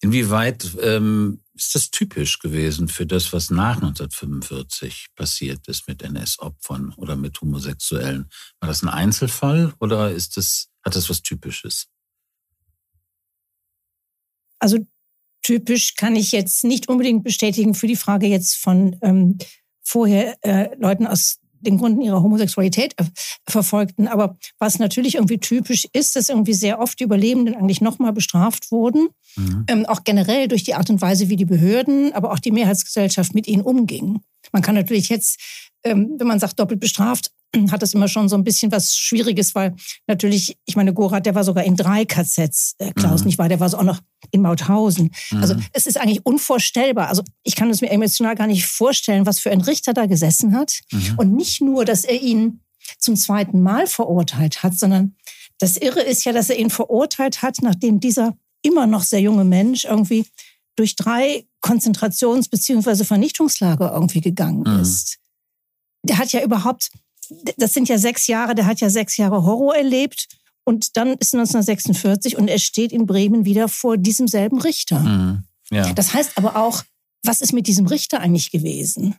Inwieweit 0.00 0.76
ähm, 0.82 1.40
ist 1.54 1.74
das 1.74 1.90
typisch 1.90 2.38
gewesen 2.38 2.88
für 2.88 3.06
das, 3.06 3.32
was 3.32 3.50
nach 3.50 3.76
1945 3.76 5.08
passiert 5.14 5.68
ist 5.68 5.86
mit 5.86 6.02
NS-Opfern 6.02 6.94
oder 6.96 7.16
mit 7.16 7.40
Homosexuellen? 7.40 8.28
War 8.60 8.68
das 8.68 8.82
ein 8.82 8.88
Einzelfall 8.88 9.74
oder 9.78 10.10
ist 10.10 10.36
das, 10.36 10.70
hat 10.82 10.96
das 10.96 11.08
was 11.08 11.22
Typisches? 11.22 11.86
Also 14.60 14.78
typisch 15.42 15.96
kann 15.96 16.14
ich 16.14 16.32
jetzt 16.32 16.64
nicht 16.64 16.88
unbedingt 16.88 17.24
bestätigen 17.24 17.74
für 17.74 17.86
die 17.86 17.96
Frage 17.96 18.26
jetzt 18.26 18.56
von 18.56 18.96
ähm, 19.02 19.38
vorher 19.82 20.36
äh, 20.42 20.68
Leuten 20.78 21.06
aus 21.06 21.38
den 21.60 21.78
Gründen 21.78 22.00
ihrer 22.00 22.22
Homosexualität 22.22 22.94
äh, 22.98 23.04
verfolgten. 23.48 24.08
Aber 24.08 24.38
was 24.58 24.78
natürlich 24.78 25.16
irgendwie 25.16 25.38
typisch 25.38 25.86
ist, 25.92 26.16
dass 26.16 26.28
irgendwie 26.28 26.54
sehr 26.54 26.78
oft 26.78 26.98
die 26.98 27.04
Überlebenden 27.04 27.54
eigentlich 27.54 27.80
nochmal 27.80 28.12
bestraft 28.12 28.70
wurden. 28.70 29.08
Mhm. 29.36 29.64
Ähm, 29.68 29.86
auch 29.86 30.04
generell 30.04 30.48
durch 30.48 30.64
die 30.64 30.74
Art 30.74 30.90
und 30.90 31.00
Weise, 31.00 31.28
wie 31.28 31.36
die 31.36 31.44
Behörden, 31.44 32.12
aber 32.12 32.32
auch 32.32 32.38
die 32.38 32.52
Mehrheitsgesellschaft 32.52 33.34
mit 33.34 33.46
ihnen 33.46 33.62
umging. 33.62 34.20
Man 34.52 34.62
kann 34.62 34.74
natürlich 34.74 35.08
jetzt, 35.08 35.40
ähm, 35.84 36.14
wenn 36.18 36.26
man 36.26 36.40
sagt 36.40 36.58
doppelt 36.58 36.80
bestraft, 36.80 37.30
hat 37.70 37.82
das 37.82 37.94
immer 37.94 38.08
schon 38.08 38.28
so 38.28 38.36
ein 38.36 38.44
bisschen 38.44 38.72
was 38.72 38.96
Schwieriges, 38.96 39.54
weil 39.54 39.74
natürlich, 40.06 40.56
ich 40.66 40.76
meine, 40.76 40.92
Gorath, 40.92 41.26
der 41.26 41.34
war 41.34 41.44
sogar 41.44 41.64
in 41.64 41.76
drei 41.76 42.04
KZs, 42.04 42.76
äh, 42.78 42.92
Klaus, 42.92 43.20
mhm. 43.20 43.26
nicht 43.26 43.38
wahr? 43.38 43.48
Der 43.48 43.60
war 43.60 43.68
so 43.68 43.78
auch 43.78 43.84
noch 43.84 44.00
in 44.30 44.42
Mauthausen. 44.42 45.10
Mhm. 45.30 45.42
Also 45.42 45.54
es 45.72 45.86
ist 45.86 45.98
eigentlich 45.98 46.24
unvorstellbar. 46.24 47.08
Also 47.08 47.22
ich 47.42 47.56
kann 47.56 47.70
es 47.70 47.80
mir 47.80 47.90
emotional 47.90 48.34
gar 48.34 48.46
nicht 48.46 48.66
vorstellen, 48.66 49.26
was 49.26 49.40
für 49.40 49.50
ein 49.50 49.60
Richter 49.60 49.92
da 49.92 50.06
gesessen 50.06 50.54
hat. 50.54 50.80
Mhm. 50.92 51.14
Und 51.16 51.34
nicht 51.34 51.60
nur, 51.60 51.84
dass 51.84 52.04
er 52.04 52.20
ihn 52.20 52.60
zum 52.98 53.16
zweiten 53.16 53.62
Mal 53.62 53.86
verurteilt 53.86 54.62
hat, 54.62 54.78
sondern 54.78 55.16
das 55.58 55.76
Irre 55.76 56.00
ist 56.00 56.24
ja, 56.24 56.32
dass 56.32 56.50
er 56.50 56.58
ihn 56.58 56.70
verurteilt 56.70 57.42
hat, 57.42 57.58
nachdem 57.62 58.00
dieser 58.00 58.36
immer 58.62 58.86
noch 58.86 59.02
sehr 59.02 59.20
junge 59.20 59.44
Mensch 59.44 59.84
irgendwie 59.84 60.26
durch 60.76 60.96
drei 60.96 61.46
Konzentrations- 61.62 62.48
bzw. 62.48 63.04
Vernichtungslager 63.04 63.92
irgendwie 63.92 64.20
gegangen 64.20 64.64
mhm. 64.66 64.80
ist. 64.80 65.18
Der 66.02 66.18
hat 66.18 66.32
ja 66.32 66.42
überhaupt 66.42 66.90
das 67.56 67.72
sind 67.72 67.88
ja 67.88 67.98
sechs 67.98 68.26
Jahre, 68.26 68.54
der 68.54 68.66
hat 68.66 68.80
ja 68.80 68.90
sechs 68.90 69.16
Jahre 69.16 69.44
Horror 69.44 69.76
erlebt. 69.76 70.28
Und 70.64 70.96
dann 70.96 71.14
ist 71.14 71.34
1946 71.34 72.36
und 72.36 72.48
er 72.48 72.58
steht 72.58 72.92
in 72.92 73.06
Bremen 73.06 73.44
wieder 73.44 73.68
vor 73.68 73.96
diesem 73.96 74.28
selben 74.28 74.60
Richter. 74.60 75.00
Mhm. 75.00 75.44
Ja. 75.70 75.92
Das 75.94 76.12
heißt 76.12 76.36
aber 76.36 76.56
auch, 76.56 76.82
was 77.22 77.40
ist 77.40 77.52
mit 77.52 77.66
diesem 77.66 77.86
Richter 77.86 78.20
eigentlich 78.20 78.50
gewesen? 78.50 79.16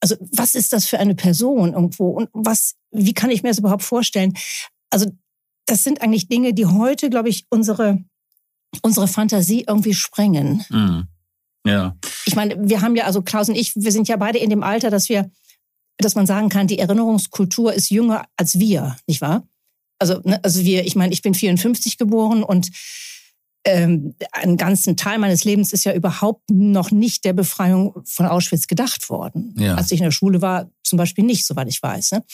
Also 0.00 0.16
was 0.32 0.54
ist 0.54 0.72
das 0.72 0.86
für 0.86 0.98
eine 0.98 1.14
Person 1.14 1.72
irgendwo? 1.72 2.10
Und 2.10 2.28
was, 2.32 2.74
wie 2.90 3.14
kann 3.14 3.30
ich 3.30 3.42
mir 3.42 3.48
das 3.48 3.58
überhaupt 3.58 3.82
vorstellen? 3.82 4.34
Also 4.90 5.10
das 5.66 5.82
sind 5.82 6.02
eigentlich 6.02 6.28
Dinge, 6.28 6.54
die 6.54 6.66
heute, 6.66 7.10
glaube 7.10 7.28
ich, 7.28 7.46
unsere, 7.50 8.04
unsere 8.82 9.08
Fantasie 9.08 9.64
irgendwie 9.66 9.94
sprengen. 9.94 10.64
Mhm. 10.68 11.08
Ja. 11.66 11.96
Ich 12.26 12.36
meine, 12.36 12.56
wir 12.68 12.80
haben 12.80 12.94
ja, 12.94 13.04
also 13.04 13.22
Klaus 13.22 13.48
und 13.48 13.56
ich, 13.56 13.74
wir 13.74 13.90
sind 13.90 14.08
ja 14.08 14.16
beide 14.16 14.38
in 14.38 14.50
dem 14.50 14.62
Alter, 14.62 14.90
dass 14.90 15.08
wir 15.08 15.30
dass 15.98 16.14
man 16.14 16.26
sagen 16.26 16.48
kann, 16.48 16.66
die 16.66 16.78
Erinnerungskultur 16.78 17.72
ist 17.72 17.90
jünger 17.90 18.26
als 18.36 18.58
wir, 18.58 18.96
nicht 19.06 19.20
wahr? 19.20 19.46
Also, 19.98 20.20
ne, 20.24 20.42
also 20.44 20.64
wir, 20.64 20.84
ich 20.86 20.96
meine, 20.96 21.12
ich 21.12 21.22
bin 21.22 21.34
54 21.34 21.96
geboren 21.98 22.42
und 22.42 22.70
ähm, 23.64 24.14
einen 24.32 24.56
ganzen 24.56 24.96
Teil 24.96 25.18
meines 25.18 25.44
Lebens 25.44 25.72
ist 25.72 25.84
ja 25.84 25.92
überhaupt 25.92 26.50
noch 26.50 26.90
nicht 26.90 27.24
der 27.24 27.32
Befreiung 27.32 27.94
von 28.04 28.26
Auschwitz 28.26 28.68
gedacht 28.68 29.10
worden. 29.10 29.54
Ja. 29.58 29.74
Als 29.74 29.90
ich 29.90 29.98
in 29.98 30.04
der 30.04 30.12
Schule 30.12 30.40
war, 30.40 30.70
zum 30.84 30.98
Beispiel 30.98 31.24
nicht, 31.24 31.44
soweit 31.44 31.68
ich 31.68 31.82
weiß. 31.82 32.12
Ne? 32.12 32.24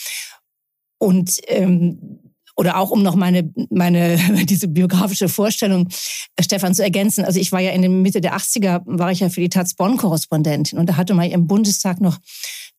Und 0.99 1.39
ähm, 1.47 2.19
oder 2.55 2.77
auch 2.77 2.91
um 2.91 3.01
noch 3.01 3.15
meine, 3.15 3.51
meine, 3.71 4.17
diese 4.45 4.67
biografische 4.67 5.27
Vorstellung 5.27 5.89
äh, 6.35 6.43
Stefan 6.43 6.75
zu 6.75 6.83
ergänzen. 6.83 7.25
Also 7.25 7.39
ich 7.39 7.51
war 7.51 7.59
ja 7.59 7.71
in 7.71 7.81
der 7.81 7.89
Mitte 7.89 8.21
der 8.21 8.35
80er, 8.35 8.83
war 8.85 9.11
ich 9.11 9.21
ja 9.21 9.29
für 9.29 9.41
die 9.41 9.49
Taz 9.49 9.73
Bonn-Korrespondentin 9.73 10.77
und 10.77 10.87
da 10.87 10.97
hatte 10.97 11.15
man 11.15 11.29
im 11.31 11.47
Bundestag 11.47 11.99
noch 11.99 12.19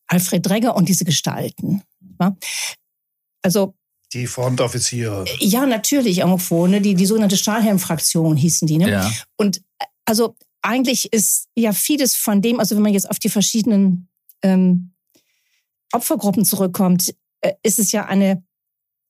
Alfred 0.06 0.46
Dregger 0.46 0.76
und 0.76 0.88
diese 0.88 1.04
Gestalten. 1.04 1.82
Also 3.42 3.74
die 4.14 4.26
Frontoffiziere. 4.28 5.24
Ja, 5.40 5.66
natürlich 5.66 6.18
irgendwo. 6.18 6.66
Ne? 6.68 6.80
Die, 6.80 6.94
die 6.94 7.06
sogenannte 7.06 7.36
Stahlhelm-Fraktion 7.36 8.36
hießen 8.36 8.66
die. 8.68 8.78
Ne? 8.78 8.90
Ja. 8.90 9.10
Und 9.36 9.60
also 10.04 10.36
eigentlich 10.62 11.12
ist 11.12 11.48
ja 11.56 11.72
vieles 11.72 12.14
von 12.14 12.40
dem, 12.40 12.60
also 12.60 12.76
wenn 12.76 12.82
man 12.82 12.92
jetzt 12.92 13.10
auf 13.10 13.18
die 13.18 13.28
verschiedenen 13.28 14.08
ähm, 14.42 14.94
Opfergruppen 15.92 16.44
zurückkommt, 16.44 17.12
äh, 17.40 17.54
ist 17.62 17.78
es 17.78 17.90
ja 17.90 18.06
eine, 18.06 18.44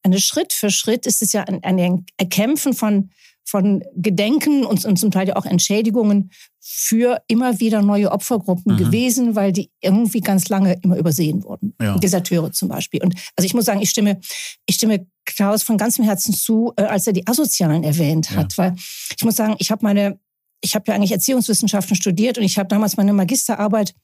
eine 0.02 0.20
Schritt 0.20 0.52
für 0.52 0.70
Schritt, 0.70 1.06
ist 1.06 1.22
es 1.22 1.32
ja 1.32 1.44
ein, 1.44 1.62
ein 1.62 2.06
Erkämpfen 2.16 2.72
von 2.72 3.10
von 3.44 3.84
Gedenken 3.94 4.64
und, 4.64 4.84
und 4.84 4.96
zum 4.96 5.10
Teil 5.10 5.28
ja 5.28 5.36
auch 5.36 5.44
Entschädigungen 5.44 6.30
für 6.60 7.22
immer 7.28 7.60
wieder 7.60 7.82
neue 7.82 8.10
Opfergruppen 8.10 8.72
mhm. 8.72 8.78
gewesen, 8.78 9.36
weil 9.36 9.52
die 9.52 9.70
irgendwie 9.80 10.20
ganz 10.20 10.48
lange 10.48 10.78
immer 10.82 10.96
übersehen 10.96 11.44
wurden. 11.44 11.74
Ja. 11.80 11.96
Deserteure 11.98 12.52
zum 12.52 12.68
Beispiel. 12.68 13.02
Und 13.02 13.14
also 13.36 13.44
ich 13.44 13.54
muss 13.54 13.66
sagen, 13.66 13.82
ich 13.82 13.90
stimme, 13.90 14.18
ich 14.66 14.76
stimme 14.76 15.06
Klaus 15.26 15.62
von 15.62 15.76
ganzem 15.76 16.04
Herzen 16.04 16.32
zu, 16.34 16.72
äh, 16.76 16.82
als 16.82 17.06
er 17.06 17.12
die 17.12 17.26
Asozialen 17.26 17.84
erwähnt 17.84 18.30
hat, 18.30 18.56
ja. 18.56 18.64
weil 18.64 18.74
ich 18.76 19.24
muss 19.24 19.36
sagen, 19.36 19.56
ich 19.58 19.70
habe 19.70 19.84
meine, 19.84 20.18
ich 20.62 20.74
habe 20.74 20.84
ja 20.88 20.94
eigentlich 20.94 21.12
Erziehungswissenschaften 21.12 21.96
studiert 21.96 22.38
und 22.38 22.44
ich 22.44 22.58
habe 22.58 22.68
damals 22.68 22.96
meine 22.96 23.12
Magisterarbeit 23.12 23.94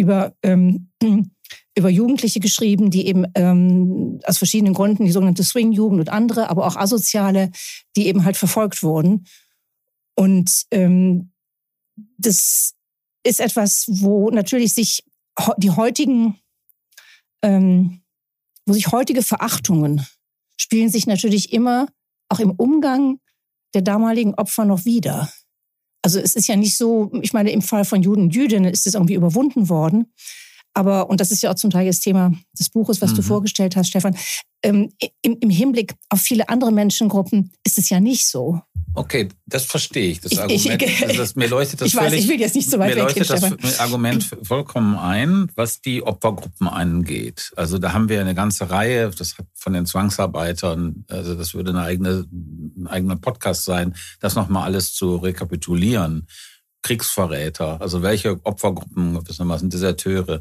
über 0.00 0.34
ähm, 0.42 0.90
über 1.76 1.88
Jugendliche 1.88 2.40
geschrieben, 2.40 2.90
die 2.90 3.06
eben 3.06 3.26
ähm, 3.34 4.20
aus 4.24 4.38
verschiedenen 4.38 4.74
Gründen, 4.74 5.04
die 5.04 5.12
sogenannte 5.12 5.44
Swing-Jugend 5.44 6.00
und 6.00 6.08
andere, 6.08 6.50
aber 6.50 6.66
auch 6.66 6.76
Asoziale, 6.76 7.50
die 7.96 8.06
eben 8.06 8.24
halt 8.24 8.36
verfolgt 8.36 8.82
wurden. 8.82 9.26
Und 10.16 10.64
ähm, 10.72 11.32
das 12.18 12.74
ist 13.24 13.40
etwas, 13.40 13.86
wo 13.88 14.30
natürlich 14.30 14.74
sich 14.74 15.04
die 15.58 15.70
heutigen, 15.70 16.38
ähm, 17.42 18.02
wo 18.66 18.72
sich 18.72 18.88
heutige 18.92 19.22
Verachtungen 19.22 20.04
spielen 20.60 20.90
sich 20.90 21.06
natürlich 21.06 21.52
immer 21.52 21.88
auch 22.28 22.38
im 22.38 22.50
Umgang 22.52 23.18
der 23.74 23.82
damaligen 23.82 24.34
Opfer 24.34 24.64
noch 24.64 24.84
wieder. 24.84 25.32
Also 26.02 26.18
es 26.18 26.34
ist 26.34 26.48
ja 26.48 26.56
nicht 26.56 26.76
so, 26.76 27.10
ich 27.20 27.32
meine, 27.32 27.50
im 27.50 27.62
Fall 27.62 27.84
von 27.84 28.02
Juden 28.02 28.22
und 28.22 28.34
Jüdinnen 28.34 28.72
ist 28.72 28.86
es 28.86 28.94
irgendwie 28.94 29.14
überwunden 29.14 29.68
worden. 29.68 30.12
Aber, 30.74 31.10
und 31.10 31.20
das 31.20 31.30
ist 31.30 31.42
ja 31.42 31.50
auch 31.50 31.56
zum 31.56 31.70
Teil 31.70 31.86
das 31.86 32.00
Thema 32.00 32.32
des 32.58 32.70
Buches, 32.70 33.02
was 33.02 33.12
mhm. 33.12 33.16
du 33.16 33.22
vorgestellt 33.22 33.76
hast, 33.76 33.88
Stefan, 33.88 34.16
ähm, 34.62 34.90
im, 35.22 35.36
im 35.40 35.50
Hinblick 35.50 35.94
auf 36.10 36.20
viele 36.20 36.48
andere 36.48 36.70
Menschengruppen 36.72 37.52
ist 37.64 37.78
es 37.78 37.88
ja 37.88 37.98
nicht 37.98 38.28
so. 38.28 38.60
Okay, 38.94 39.28
das 39.46 39.64
verstehe 39.66 40.10
ich. 40.10 40.20
Das 40.20 40.32
ich, 40.32 40.40
Argument, 40.40 40.82
ich, 40.82 41.02
also 41.02 41.16
das, 41.16 41.36
mir 41.36 41.48
leuchtet 41.48 41.80
das 41.80 41.88
ich 41.88 41.94
völlig, 41.94 42.12
weiß, 42.12 42.20
ich 42.20 42.28
will 42.28 42.40
jetzt 42.40 42.56
nicht 42.56 42.68
so 42.68 42.78
weit 42.78 42.94
mir 42.94 43.02
leuchtet 43.02 43.30
weggehen, 43.30 43.56
das 43.60 43.78
Argument 43.78 44.28
vollkommen 44.42 44.98
ein, 44.98 45.48
was 45.54 45.80
die 45.80 46.02
Opfergruppen 46.02 46.66
angeht. 46.66 47.52
Also 47.56 47.78
da 47.78 47.92
haben 47.92 48.08
wir 48.08 48.20
eine 48.20 48.34
ganze 48.34 48.70
Reihe, 48.70 49.10
das 49.10 49.38
hat 49.38 49.46
von 49.54 49.72
den 49.72 49.86
Zwangsarbeitern, 49.86 51.04
also 51.08 51.34
das 51.34 51.54
würde 51.54 51.70
eine 51.70 51.82
eigene, 51.82 52.26
ein 52.32 52.88
eigener 52.88 53.16
Podcast 53.16 53.64
sein, 53.64 53.94
das 54.18 54.34
nochmal 54.34 54.64
alles 54.64 54.92
zu 54.92 55.16
rekapitulieren. 55.16 56.26
Kriegsverräter, 56.82 57.80
also 57.80 58.02
welche 58.02 58.44
Opfergruppen, 58.44 59.14
gewissermaßen 59.14 59.70
Deserteure, 59.70 60.40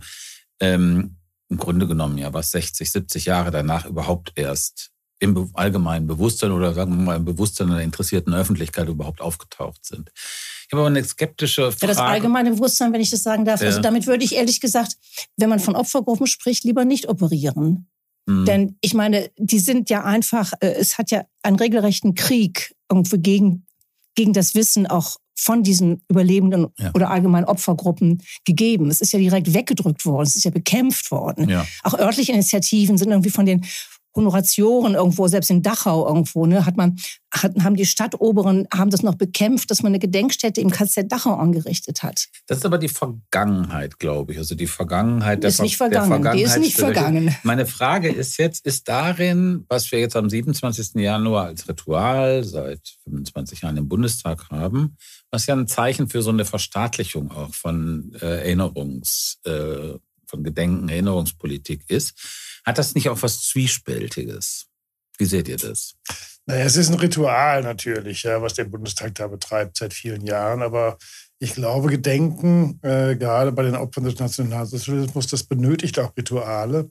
ähm, 0.60 1.16
im 1.50 1.58
Grunde 1.58 1.88
genommen 1.88 2.18
ja 2.18 2.32
was 2.34 2.52
60, 2.52 2.92
70 2.92 3.26
Jahre 3.26 3.52
danach 3.52 3.86
überhaupt 3.86 4.34
erst 4.36 4.92
im 5.20 5.50
allgemeinen 5.54 6.08
Bewusstsein 6.08 6.52
oder 6.52 6.74
sagen 6.74 6.96
wir 6.96 7.04
mal 7.04 7.18
im 7.18 7.26
Bewusstsein 7.26 7.70
der 7.70 7.82
interessierten 7.82 8.34
Öffentlichkeit 8.34 8.88
überhaupt 8.88 9.20
aufgetaucht 9.20 9.86
sind. 9.86 10.12
Ich 10.16 10.72
habe 10.72 10.82
aber 10.82 10.88
eine 10.88 11.04
skeptische 11.04 11.72
Frage. 11.72 11.82
Ja, 11.82 11.88
das 11.88 11.98
allgemeine 11.98 12.52
Bewusstsein, 12.52 12.94
wenn 12.94 13.02
ich 13.02 13.10
das 13.10 13.24
sagen 13.24 13.44
darf. 13.44 13.56
Also 13.56 13.66
ja. 13.66 13.70
Also 13.70 13.82
damit 13.82 14.08
würde 14.08 14.24
ich 14.24 14.36
ehrlich 14.36 14.62
gesagt, 14.62 14.98
wenn 15.36 15.50
man 15.50 15.60
von 15.60 15.76
Opfergruppen 15.76 16.28
spricht, 16.28 16.64
lieber 16.64 16.86
nicht 16.86 17.10
operieren. 17.10 17.90
Mhm. 18.28 18.46
Denn 18.46 18.78
ich 18.82 18.94
meine, 18.94 19.30
die 19.38 19.60
sind 19.60 19.90
ja 19.90 20.06
einfach, 20.06 20.54
äh, 20.62 20.74
es 20.74 20.98
hat 20.98 21.12
ja 21.12 21.24
einen 21.44 21.58
regelrechten 21.58 22.16
Krieg 22.16 22.76
irgendwie 22.90 23.18
gegen, 23.18 23.66
gegen 24.16 24.34
das 24.34 24.56
Wissen 24.56 24.88
auch 24.88 25.18
von 25.40 25.64
diesen 25.64 26.02
Überlebenden 26.10 26.68
ja. 26.78 26.92
oder 26.94 27.10
allgemeinen 27.10 27.46
Opfergruppen 27.46 28.22
gegeben. 28.46 28.90
Es 28.90 29.02
ist 29.02 29.14
ja 29.14 29.20
direkt 29.20 29.54
weggedrückt 29.54 30.06
worden, 30.06 30.28
es 30.28 30.36
ist 30.36 30.44
ja 30.44 30.52
bekämpft 30.52 31.12
worden. 31.12 31.50
Ja. 31.50 31.66
Auch 31.84 31.98
örtliche 31.98 32.34
Initiativen 32.34 32.98
sind 32.98 33.10
irgendwie 33.10 33.30
von 33.30 33.46
den 33.46 33.66
Honoratioren 34.16 34.96
irgendwo, 34.96 35.28
selbst 35.28 35.50
in 35.50 35.62
Dachau 35.62 36.08
irgendwo, 36.08 36.46
ne, 36.46 36.66
hat 36.66 36.78
man, 36.78 36.98
hat, 37.32 37.54
haben 37.64 37.76
die 37.76 37.86
Stadtoberen, 37.86 38.68
haben 38.74 38.90
das 38.90 39.04
noch 39.04 39.16
bekämpft, 39.16 39.70
dass 39.70 39.84
man 39.84 39.92
eine 39.92 40.00
Gedenkstätte 40.00 40.62
im 40.62 40.72
KZ 40.72 41.12
Dachau 41.12 41.36
angerichtet 41.36 42.02
hat. 42.02 42.28
Das 42.48 42.60
ist 42.60 42.66
aber 42.66 42.80
die 42.80 42.90
Vergangenheit, 42.90 44.00
glaube 44.00 44.34
ich. 44.34 44.40
Also 44.40 44.56
die 44.56 44.68
Vergangenheit 44.68 45.44
der, 45.44 45.50
ist 45.50 45.62
nicht 45.62 45.78
vergangen. 45.78 46.10
Der 46.10 46.18
Vergangenheit. 46.18 46.40
Die 46.40 46.44
ist 46.44 46.60
nicht 46.60 46.76
vergangen. 46.76 47.36
Meine 47.44 47.66
Frage 47.66 48.10
ist 48.10 48.38
jetzt, 48.38 48.66
ist 48.66 48.88
darin, 48.88 49.66
was 49.70 49.92
wir 49.92 50.00
jetzt 50.00 50.16
am 50.16 50.30
27. 50.30 50.96
Januar 50.96 51.46
als 51.46 51.68
Ritual 51.70 52.44
seit 52.44 52.98
25 53.04 53.62
Jahren 53.62 53.78
im 53.78 53.88
Bundestag 53.88 54.50
haben, 54.50 54.98
was 55.32 55.46
ja 55.46 55.56
ein 55.56 55.68
Zeichen 55.68 56.10
für 56.10 56.22
so 56.22 56.30
eine 56.30 56.46
Verstaatlichung 56.46 57.32
auch 57.32 57.54
von 57.54 58.14
äh, 58.22 58.26
Erinnerungs, 58.26 59.40
äh, 59.46 59.94
von 60.26 60.44
Gedenken, 60.44 60.90
Erinnerungspolitik 60.90 61.84
ist, 61.88 62.14
hat 62.66 62.78
das 62.78 62.96
nicht 62.96 63.10
auch 63.10 63.22
was 63.22 63.44
Zwiespältiges? 63.48 64.68
Wie 65.18 65.26
seht 65.26 65.48
ihr 65.48 65.58
das? 65.58 65.96
Naja, 66.46 66.66
es 66.66 66.78
ist 66.78 66.90
ein 66.90 67.00
Ritual 67.00 67.62
natürlich, 67.62 68.24
ja, 68.24 68.42
was 68.42 68.56
der 68.56 68.64
Bundestag 68.64 69.14
da 69.16 69.28
betreibt 69.28 69.78
seit 69.78 69.94
vielen 69.94 70.26
Jahren. 70.26 70.62
Aber 70.62 70.98
ich 71.38 71.54
glaube, 71.54 71.90
Gedenken, 71.90 72.80
äh, 72.82 73.16
gerade 73.16 73.52
bei 73.52 73.64
den 73.64 73.76
Opfern 73.76 74.06
des 74.06 74.18
Nationalsozialismus, 74.18 75.28
das 75.28 75.44
benötigt 75.44 76.00
auch 76.00 76.16
Rituale. 76.18 76.90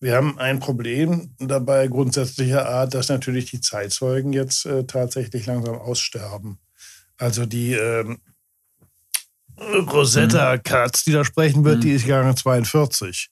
Wir 0.00 0.16
haben 0.16 0.38
ein 0.38 0.60
Problem 0.60 1.34
dabei 1.38 1.86
grundsätzlicher 1.86 2.68
Art, 2.68 2.94
dass 2.94 3.08
natürlich 3.08 3.50
die 3.50 3.60
Zeitzeugen 3.60 4.32
jetzt 4.32 4.66
äh, 4.66 4.84
tatsächlich 4.84 5.46
langsam 5.46 5.76
aussterben. 5.76 6.58
Also 7.20 7.44
die 7.44 7.74
ähm, 7.74 8.18
Rosetta 9.58 10.56
Katz, 10.58 11.04
die 11.04 11.12
da 11.12 11.24
sprechen 11.24 11.64
wird, 11.64 11.78
mhm. 11.78 11.80
die 11.82 11.92
ist 11.92 12.06
Jahre 12.06 12.34
42. 12.34 13.28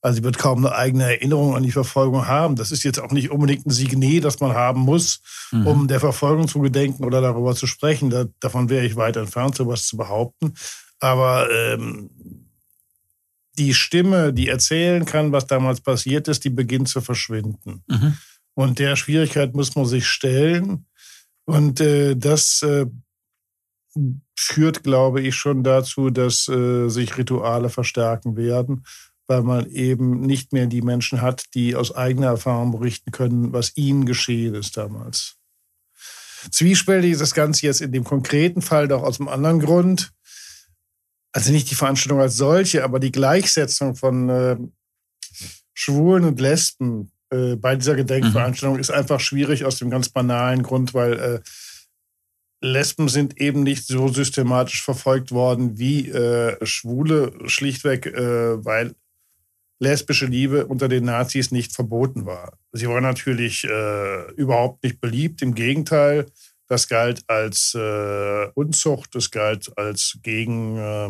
Also 0.00 0.16
sie 0.16 0.24
wird 0.24 0.38
kaum 0.38 0.64
eine 0.64 0.74
eigene 0.74 1.04
Erinnerung 1.04 1.56
an 1.56 1.62
die 1.62 1.72
Verfolgung 1.72 2.26
haben. 2.26 2.56
Das 2.56 2.70
ist 2.70 2.84
jetzt 2.84 3.00
auch 3.00 3.10
nicht 3.10 3.30
unbedingt 3.30 3.66
ein 3.66 3.70
Signet, 3.70 4.24
das 4.24 4.40
man 4.40 4.54
haben 4.54 4.80
muss, 4.80 5.20
mhm. 5.50 5.66
um 5.66 5.88
der 5.88 6.00
Verfolgung 6.00 6.48
zu 6.48 6.60
gedenken 6.60 7.04
oder 7.04 7.20
darüber 7.20 7.54
zu 7.54 7.66
sprechen. 7.66 8.10
Da, 8.10 8.26
davon 8.40 8.68
wäre 8.68 8.84
ich 8.84 8.96
weit 8.96 9.16
entfernt, 9.16 9.56
sowas 9.56 9.86
zu 9.86 9.96
behaupten. 9.96 10.54
Aber 11.00 11.48
ähm, 11.50 12.10
die 13.56 13.74
Stimme, 13.74 14.32
die 14.32 14.48
erzählen 14.48 15.04
kann, 15.04 15.32
was 15.32 15.46
damals 15.46 15.80
passiert 15.80 16.28
ist, 16.28 16.44
die 16.44 16.50
beginnt 16.50 16.88
zu 16.88 17.00
verschwinden. 17.00 17.82
Mhm. 17.88 18.16
Und 18.54 18.78
der 18.78 18.96
Schwierigkeit 18.96 19.54
muss 19.54 19.76
man 19.76 19.86
sich 19.86 20.06
stellen. 20.06 20.86
Und 21.44 21.80
äh, 21.80 22.16
das 22.16 22.62
äh, 22.62 22.86
führt, 24.36 24.82
glaube 24.82 25.20
ich, 25.20 25.34
schon 25.34 25.64
dazu, 25.64 26.10
dass 26.10 26.48
äh, 26.48 26.88
sich 26.88 27.16
Rituale 27.16 27.70
verstärken 27.70 28.36
werden 28.36 28.84
weil 29.28 29.42
man 29.42 29.70
eben 29.70 30.22
nicht 30.22 30.52
mehr 30.52 30.66
die 30.66 30.82
Menschen 30.82 31.20
hat, 31.20 31.54
die 31.54 31.76
aus 31.76 31.94
eigener 31.94 32.28
Erfahrung 32.28 32.72
berichten 32.72 33.12
können, 33.12 33.52
was 33.52 33.76
ihnen 33.76 34.06
geschehen 34.06 34.54
ist 34.54 34.76
damals. 34.76 35.36
Zwiespältig 36.50 37.12
ist 37.12 37.20
das 37.20 37.34
Ganze 37.34 37.66
jetzt 37.66 37.82
in 37.82 37.92
dem 37.92 38.04
konkreten 38.04 38.62
Fall 38.62 38.88
doch 38.88 39.02
aus 39.02 39.20
einem 39.20 39.28
anderen 39.28 39.60
Grund. 39.60 40.12
Also 41.32 41.52
nicht 41.52 41.70
die 41.70 41.74
Veranstaltung 41.74 42.20
als 42.20 42.36
solche, 42.36 42.84
aber 42.84 43.00
die 43.00 43.12
Gleichsetzung 43.12 43.96
von 43.96 44.30
äh, 44.30 44.56
Schwulen 45.74 46.24
und 46.24 46.40
Lesben 46.40 47.12
äh, 47.30 47.56
bei 47.56 47.76
dieser 47.76 47.96
Gedenkveranstaltung 47.96 48.76
mhm. 48.76 48.80
ist 48.80 48.90
einfach 48.90 49.20
schwierig 49.20 49.64
aus 49.64 49.78
dem 49.78 49.90
ganz 49.90 50.08
banalen 50.08 50.62
Grund, 50.62 50.94
weil 50.94 51.12
äh, 51.18 51.40
Lesben 52.60 53.08
sind 53.08 53.40
eben 53.40 53.62
nicht 53.62 53.86
so 53.86 54.08
systematisch 54.08 54.82
verfolgt 54.82 55.30
worden 55.30 55.78
wie 55.78 56.08
äh, 56.08 56.56
Schwule, 56.66 57.32
schlichtweg, 57.46 58.06
äh, 58.06 58.64
weil 58.64 58.94
lesbische 59.80 60.26
Liebe 60.26 60.66
unter 60.66 60.88
den 60.88 61.04
Nazis 61.04 61.52
nicht 61.52 61.72
verboten 61.72 62.26
war. 62.26 62.58
Sie 62.72 62.88
war 62.88 63.00
natürlich 63.00 63.64
äh, 63.64 64.32
überhaupt 64.32 64.82
nicht 64.82 65.00
beliebt, 65.00 65.40
im 65.42 65.54
Gegenteil, 65.54 66.26
das 66.66 66.88
galt 66.88 67.22
als 67.28 67.74
äh, 67.74 68.48
Unzucht, 68.54 69.14
das 69.14 69.30
galt 69.30 69.76
als 69.78 70.18
gegen 70.22 70.76
äh, 70.76 71.08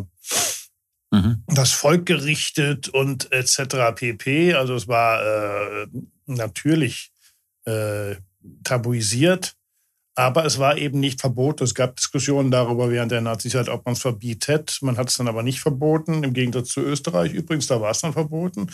mhm. 1.10 1.42
das 1.46 1.72
Volk 1.72 2.06
gerichtet 2.06 2.88
und 2.88 3.32
etc. 3.32 3.94
pp. 3.94 4.54
Also 4.54 4.74
es 4.74 4.86
war 4.86 5.22
äh, 5.22 5.86
natürlich 6.26 7.10
äh, 7.64 8.16
tabuisiert. 8.62 9.56
Aber 10.18 10.44
es 10.44 10.58
war 10.58 10.76
eben 10.76 10.98
nicht 10.98 11.20
verboten. 11.20 11.62
Es 11.62 11.76
gab 11.76 11.94
Diskussionen 11.94 12.50
darüber 12.50 12.90
während 12.90 13.12
der 13.12 13.20
Nazizeit, 13.20 13.68
ob 13.68 13.86
man 13.86 13.92
es 13.92 14.00
verbietet. 14.00 14.78
Man 14.80 14.96
hat 14.96 15.10
es 15.10 15.16
dann 15.16 15.28
aber 15.28 15.44
nicht 15.44 15.60
verboten, 15.60 16.24
im 16.24 16.32
Gegensatz 16.32 16.70
zu 16.70 16.80
Österreich 16.80 17.32
übrigens, 17.32 17.68
da 17.68 17.80
war 17.80 17.92
es 17.92 18.00
dann 18.00 18.12
verboten. 18.12 18.68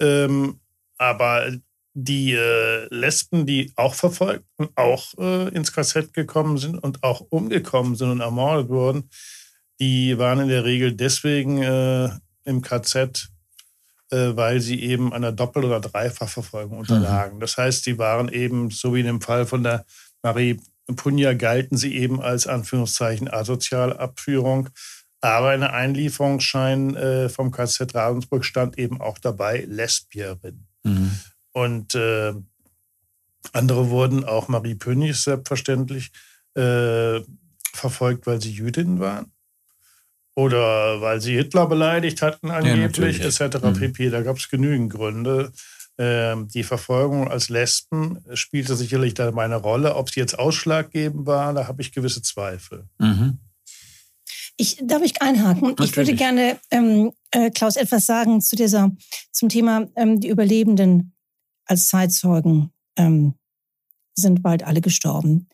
Ähm, 0.00 0.58
aber 0.98 1.52
die 1.94 2.32
äh, 2.32 2.92
Lesben, 2.92 3.46
die 3.46 3.72
auch 3.76 3.94
verfolgt 3.94 4.44
und 4.56 4.76
auch 4.76 5.16
äh, 5.16 5.50
ins 5.50 5.72
KZ 5.72 6.12
gekommen 6.12 6.58
sind 6.58 6.76
und 6.76 7.04
auch 7.04 7.20
umgekommen 7.30 7.94
sind 7.94 8.10
und 8.10 8.20
ermordet 8.20 8.68
wurden, 8.68 9.10
die 9.78 10.18
waren 10.18 10.40
in 10.40 10.48
der 10.48 10.64
Regel 10.64 10.92
deswegen 10.92 11.62
äh, 11.62 12.10
im 12.44 12.62
KZ, 12.62 13.28
äh, 14.10 14.34
weil 14.34 14.60
sie 14.60 14.82
eben 14.82 15.12
einer 15.12 15.30
Doppel- 15.30 15.66
oder 15.66 15.78
Dreifachverfolgung 15.78 16.72
mhm. 16.72 16.80
unterlagen. 16.80 17.36
Mhm. 17.36 17.40
Das 17.40 17.56
heißt, 17.56 17.84
sie 17.84 17.96
waren 17.96 18.28
eben, 18.28 18.70
so 18.72 18.92
wie 18.92 19.00
in 19.00 19.06
dem 19.06 19.20
Fall 19.20 19.46
von 19.46 19.62
der 19.62 19.84
Marie 20.22 20.60
Punja 20.96 21.34
galten 21.34 21.76
sie 21.76 21.96
eben 21.96 22.20
als 22.20 22.46
Anführungszeichen 22.46 23.28
asoziale 23.28 23.98
Abführung. 23.98 24.70
Aber 25.20 25.54
in 25.54 25.60
der 25.60 25.74
Einlieferungsschein 25.74 26.96
äh, 26.96 27.28
vom 27.28 27.50
KZ 27.50 27.94
Ravensburg 27.94 28.44
stand 28.44 28.78
eben 28.78 29.00
auch 29.00 29.18
dabei 29.18 29.64
Lesbierin. 29.68 30.66
Mhm. 30.82 31.10
Und 31.52 31.94
äh, 31.94 32.32
andere 33.52 33.90
wurden, 33.90 34.24
auch 34.24 34.48
Marie 34.48 34.74
Pönig 34.74 35.16
selbstverständlich, 35.16 36.10
äh, 36.54 37.20
verfolgt, 37.72 38.26
weil 38.26 38.40
sie 38.40 38.52
Jüdinnen 38.52 39.00
waren. 39.00 39.32
Oder 40.34 41.00
weil 41.00 41.20
sie 41.20 41.34
Hitler 41.34 41.66
beleidigt 41.66 42.22
hatten 42.22 42.50
angeblich, 42.50 43.18
ja, 43.18 43.26
etc. 43.26 43.62
Mhm. 43.62 43.74
pp. 43.74 44.10
Da 44.10 44.22
gab 44.22 44.38
es 44.38 44.48
genügend 44.48 44.92
Gründe. 44.92 45.52
Ähm, 46.02 46.48
die 46.48 46.62
Verfolgung 46.62 47.28
als 47.28 47.50
Lesben 47.50 48.24
spielte 48.32 48.74
sicherlich 48.74 49.12
da 49.12 49.30
meine 49.32 49.56
Rolle. 49.56 49.96
Ob 49.96 50.08
sie 50.08 50.18
jetzt 50.18 50.38
ausschlaggebend 50.38 51.26
war, 51.26 51.52
da 51.52 51.68
habe 51.68 51.82
ich 51.82 51.92
gewisse 51.92 52.22
Zweifel. 52.22 52.88
Mhm. 52.98 53.38
Ich, 54.56 54.78
darf 54.82 55.02
ich 55.02 55.20
einhaken? 55.20 55.68
Natürlich. 55.68 55.90
Ich 55.90 55.96
würde 55.98 56.14
gerne, 56.14 56.58
ähm, 56.70 57.12
äh, 57.32 57.50
Klaus, 57.50 57.76
etwas 57.76 58.06
sagen 58.06 58.40
zu 58.40 58.56
dieser, 58.56 58.90
zum 59.30 59.50
Thema, 59.50 59.88
ähm, 59.94 60.20
die 60.20 60.28
Überlebenden 60.28 61.12
als 61.66 61.88
Zeitzeugen 61.88 62.72
ähm, 62.96 63.34
sind 64.14 64.42
bald 64.42 64.62
alle 64.62 64.80
gestorben. 64.80 65.50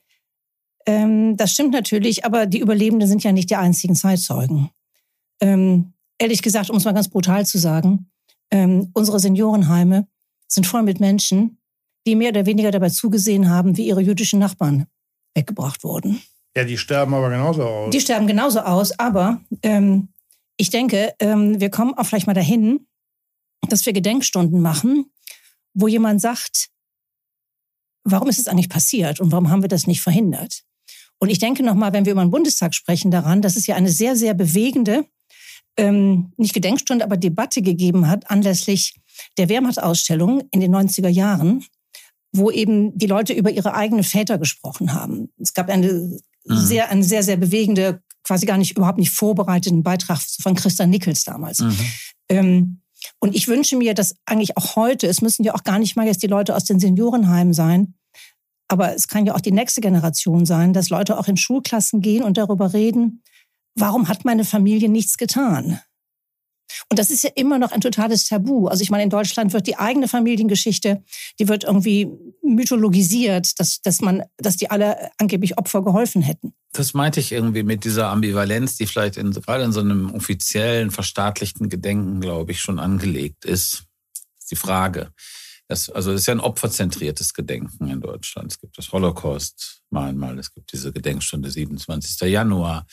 Ähm, 0.87 1.37
das 1.37 1.55
stimmt 1.55 1.73
natürlich, 1.73 2.25
aber 2.25 2.47
die 2.47 2.61
Überlebenden 2.61 3.09
sind 3.09 3.25
ja 3.25 3.33
nicht 3.33 3.51
die 3.51 3.57
einzigen 3.57 3.97
Zeitzeugen. 3.97 4.71
Ähm, 5.41 5.95
ehrlich 6.19 6.41
gesagt, 6.41 6.71
um 6.71 6.77
es 6.77 6.85
mal 6.85 6.95
ganz 6.95 7.09
brutal 7.09 7.45
zu 7.47 7.59
sagen, 7.59 8.13
unsere 8.95 9.19
Seniorenheime 9.19 10.07
sind 10.49 10.67
voll 10.67 10.83
mit 10.83 11.01
Menschen, 11.01 11.59
die 12.07 12.15
mehr 12.15 12.31
oder 12.31 12.47
weniger 12.47 12.71
dabei 12.71 12.89
zugesehen 12.91 13.49
haben, 13.49 13.77
wie 13.77 13.87
ihre 13.87 14.01
jüdischen 14.01 14.39
Nachbarn 14.39 14.87
weggebracht 15.35 15.85
wurden. 15.85 16.23
Ja, 16.57 16.65
die 16.65 16.79
sterben 16.79 17.13
aber 17.15 17.31
genauso 17.31 17.65
aus. 17.65 17.91
Die 17.91 18.01
sterben 18.01 18.27
genauso 18.27 18.61
aus, 18.61 18.99
aber 18.99 19.41
ähm, 19.63 20.09
ich 20.57 20.71
denke, 20.71 21.15
ähm, 21.21 21.61
wir 21.61 21.71
kommen 21.71 21.95
auch 21.95 22.07
vielleicht 22.07 22.27
mal 22.27 22.35
dahin, 22.35 22.87
dass 23.69 23.85
wir 23.85 23.93
Gedenkstunden 23.93 24.61
machen, 24.61 25.11
wo 25.75 25.89
jemand 25.89 26.21
sagt, 26.21 26.71
warum 28.05 28.29
ist 28.29 28.39
es 28.39 28.49
eigentlich 28.49 28.69
passiert 28.71 29.21
und 29.21 29.33
warum 29.33 29.51
haben 29.51 29.63
wir 29.63 29.69
das 29.69 29.87
nicht 29.87 30.01
verhindert? 30.01 30.63
Und 31.19 31.31
ich 31.31 31.39
denke 31.39 31.63
nochmal, 31.63 31.93
wenn 31.93 32.05
wir 32.05 32.13
über 32.13 32.25
den 32.25 32.31
Bundestag 32.31 32.75
sprechen, 32.75 33.11
daran, 33.11 33.43
dass 33.43 33.57
es 33.57 33.67
ja 33.67 33.75
eine 33.75 33.91
sehr, 33.91 34.17
sehr 34.17 34.35
bewegende, 34.35 35.05
ähm, 35.77 36.33
nicht 36.37 36.55
Gedenkstunde, 36.55 37.05
aber 37.05 37.17
Debatte 37.17 37.63
gegeben 37.63 38.09
hat 38.09 38.31
anlässlich 38.31 38.95
der 39.39 39.49
Wehrmachtsausstellung 39.49 40.43
in 40.51 40.61
den 40.61 40.75
90er 40.75 41.09
Jahren, 41.09 41.65
wo 42.33 42.51
eben 42.51 42.97
die 42.97 43.07
Leute 43.07 43.33
über 43.33 43.51
ihre 43.51 43.75
eigenen 43.75 44.05
Väter 44.05 44.39
gesprochen 44.39 44.93
haben. 44.93 45.31
Es 45.39 45.55
gab 45.55 45.69
eine 45.69 45.93
mhm. 45.93 46.21
sehr, 46.45 46.91
eine 46.91 47.05
sehr, 47.05 47.23
sehr 47.23 47.37
bewegende, 47.37 48.03
quasi 48.25 48.47
gar 48.47 48.59
nicht, 48.59 48.77
überhaupt 48.77 48.99
nicht 48.99 49.11
vorbereiteten 49.11 49.83
Beitrag 49.83 50.21
von 50.41 50.55
Christa 50.55 50.87
Nichols 50.87 51.25
damals. 51.25 51.61
Mhm. 51.61 51.79
Ähm, 52.29 52.81
und 53.21 53.35
ich 53.35 53.49
wünsche 53.49 53.77
mir, 53.77 53.95
dass 53.95 54.17
eigentlich 54.25 54.57
auch 54.57 54.77
heute, 54.77 55.07
es 55.07 55.23
müssen 55.23 55.45
ja 55.45 55.55
auch 55.55 55.65
gar 55.65 55.79
nicht 55.79 55.97
mal 55.97 56.07
jetzt 56.07 56.23
die 56.23 56.29
Leute 56.29 56.57
aus 56.57 56.65
den 56.65 56.81
Seniorenheimen 56.81 57.55
sein, 57.55 57.95
aber 58.69 58.95
es 58.95 59.09
kann 59.09 59.27
ja 59.27 59.35
auch 59.35 59.41
die 59.41 59.53
nächste 59.53 59.81
Generation 59.81 60.45
sein, 60.45 60.73
dass 60.73 60.91
Leute 60.91 61.19
auch 61.19 61.29
in 61.29 61.37
Schulklassen 61.37 62.01
gehen 62.01 62.25
und 62.25 62.37
darüber 62.37 62.73
reden, 62.73 63.23
warum 63.77 64.09
hat 64.09 64.25
meine 64.25 64.45
Familie 64.45 64.89
nichts 64.89 65.17
getan? 65.17 65.81
Und 66.91 66.99
das 66.99 67.11
ist 67.11 67.23
ja 67.23 67.31
immer 67.35 67.59
noch 67.59 67.73
ein 67.73 67.81
totales 67.81 68.27
Tabu. 68.27 68.67
Also 68.69 68.83
ich 68.83 68.91
meine, 68.91 69.05
in 69.05 69.11
Deutschland 69.11 69.53
wird 69.53 69.67
die 69.67 69.77
eigene 69.77 70.09
Familiengeschichte, 70.09 71.03
die 71.39 71.49
wird 71.49 71.65
irgendwie 71.65 72.09
mythologisiert, 72.43 73.59
dass, 73.59 73.81
dass 73.83 74.01
man, 74.01 74.23
dass 74.37 74.57
die 74.57 74.71
alle 74.71 75.11
angeblich 75.19 75.59
Opfer 75.59 75.83
geholfen 75.83 76.23
hätten. 76.23 76.55
Das 76.73 76.95
meinte 76.95 77.21
ich 77.21 77.33
irgendwie 77.33 77.63
mit 77.63 77.85
dieser 77.85 78.09
Ambivalenz, 78.09 78.77
die 78.77 78.87
vielleicht 78.87 79.17
in, 79.17 79.31
gerade 79.31 79.65
in 79.65 79.73
so 79.73 79.81
einem 79.81 80.15
offiziellen, 80.15 80.91
verstaatlichten 80.91 81.69
Gedenken, 81.69 82.21
glaube 82.21 82.53
ich, 82.53 82.61
schon 82.61 82.79
angelegt 82.79 83.45
ist. 83.45 83.85
Das 84.13 84.43
ist 84.43 84.51
die 84.51 84.57
Frage. 84.57 85.11
Das, 85.69 85.91
also 85.91 86.13
das 86.13 86.21
ist 86.21 86.27
ja 86.27 86.35
ein 86.35 86.41
opferzentriertes 86.41 87.35
Gedenken 87.35 87.89
in 87.89 88.01
Deutschland. 88.01 88.53
Es 88.53 88.61
gibt 88.61 88.79
das 88.79 88.93
Holocaust-Mahnmal, 88.93 90.39
es 90.39 90.53
gibt 90.55 90.73
diese 90.73 90.93
Gedenkstunde 90.93 91.51
27. 91.51 92.21
Januar. 92.31 92.87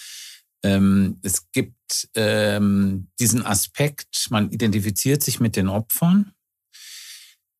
Ähm, 0.64 1.20
es 1.24 1.52
gibt 1.52 2.10
ähm, 2.16 3.08
diesen 3.20 3.46
Aspekt, 3.46 4.28
man 4.30 4.50
identifiziert 4.52 5.22
sich 5.22 5.40
mit 5.40 5.56
den 5.56 5.68
Opfern. 5.68 6.34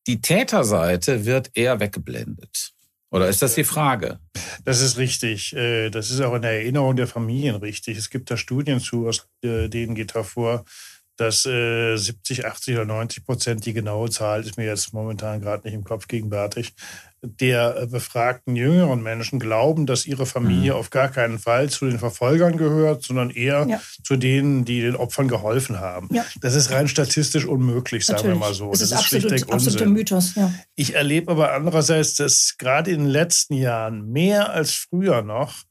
Die 0.06 0.20
Täterseite 0.20 1.24
wird 1.24 1.50
eher 1.54 1.80
weggeblendet. 1.80 2.72
Oder 3.10 3.28
ist 3.28 3.42
das 3.42 3.54
die 3.54 3.64
Frage? 3.64 4.18
Das 4.64 4.80
ist 4.80 4.96
richtig. 4.96 5.54
Äh, 5.54 5.90
das 5.90 6.10
ist 6.10 6.20
auch 6.20 6.34
in 6.34 6.42
der 6.42 6.52
Erinnerung 6.52 6.96
der 6.96 7.06
Familien 7.06 7.54
richtig. 7.54 7.96
Es 7.96 8.10
gibt 8.10 8.30
da 8.30 8.36
Studien 8.36 8.80
zu, 8.80 9.06
aus 9.06 9.28
äh, 9.42 9.68
denen 9.68 9.94
geht 9.94 10.14
hervor, 10.14 10.64
dass 11.16 11.46
äh, 11.46 11.96
70, 11.96 12.46
80 12.46 12.76
oder 12.76 12.84
90 12.86 13.24
Prozent, 13.24 13.66
die 13.66 13.72
genaue 13.72 14.10
Zahl 14.10 14.42
ist 14.42 14.56
mir 14.56 14.66
jetzt 14.66 14.92
momentan 14.92 15.40
gerade 15.40 15.66
nicht 15.66 15.74
im 15.74 15.84
Kopf 15.84 16.08
gegenwärtig, 16.08 16.74
der 17.24 17.76
äh, 17.76 17.86
befragten 17.86 18.56
jüngeren 18.56 19.02
Menschen 19.02 19.38
glauben, 19.38 19.86
dass 19.86 20.06
ihre 20.06 20.26
Familie 20.26 20.72
mhm. 20.72 20.78
auf 20.78 20.90
gar 20.90 21.08
keinen 21.08 21.38
Fall 21.38 21.70
zu 21.70 21.86
den 21.86 21.98
Verfolgern 21.98 22.56
gehört, 22.56 23.02
sondern 23.02 23.30
eher 23.30 23.66
ja. 23.68 23.80
zu 24.02 24.16
denen, 24.16 24.64
die 24.64 24.80
den 24.80 24.96
Opfern 24.96 25.28
geholfen 25.28 25.80
haben. 25.80 26.08
Ja. 26.12 26.24
Das 26.40 26.54
ist 26.54 26.70
rein 26.70 26.88
statistisch 26.88 27.46
unmöglich, 27.46 28.04
sagen 28.04 28.18
Natürlich. 28.18 28.36
wir 28.36 28.40
mal 28.40 28.54
so. 28.54 28.70
Das, 28.70 28.80
das 28.80 28.90
ist, 28.90 29.12
ist 29.12 29.24
absolut, 29.24 29.52
absoluter 29.52 29.86
Mythos. 29.86 30.34
Ja. 30.34 30.52
Ich 30.74 30.94
erlebe 30.94 31.32
aber 31.32 31.52
andererseits, 31.52 32.14
dass 32.14 32.56
gerade 32.58 32.90
in 32.90 33.00
den 33.00 33.08
letzten 33.08 33.54
Jahren 33.54 34.10
mehr 34.10 34.50
als 34.50 34.72
früher 34.72 35.22
noch 35.22 35.64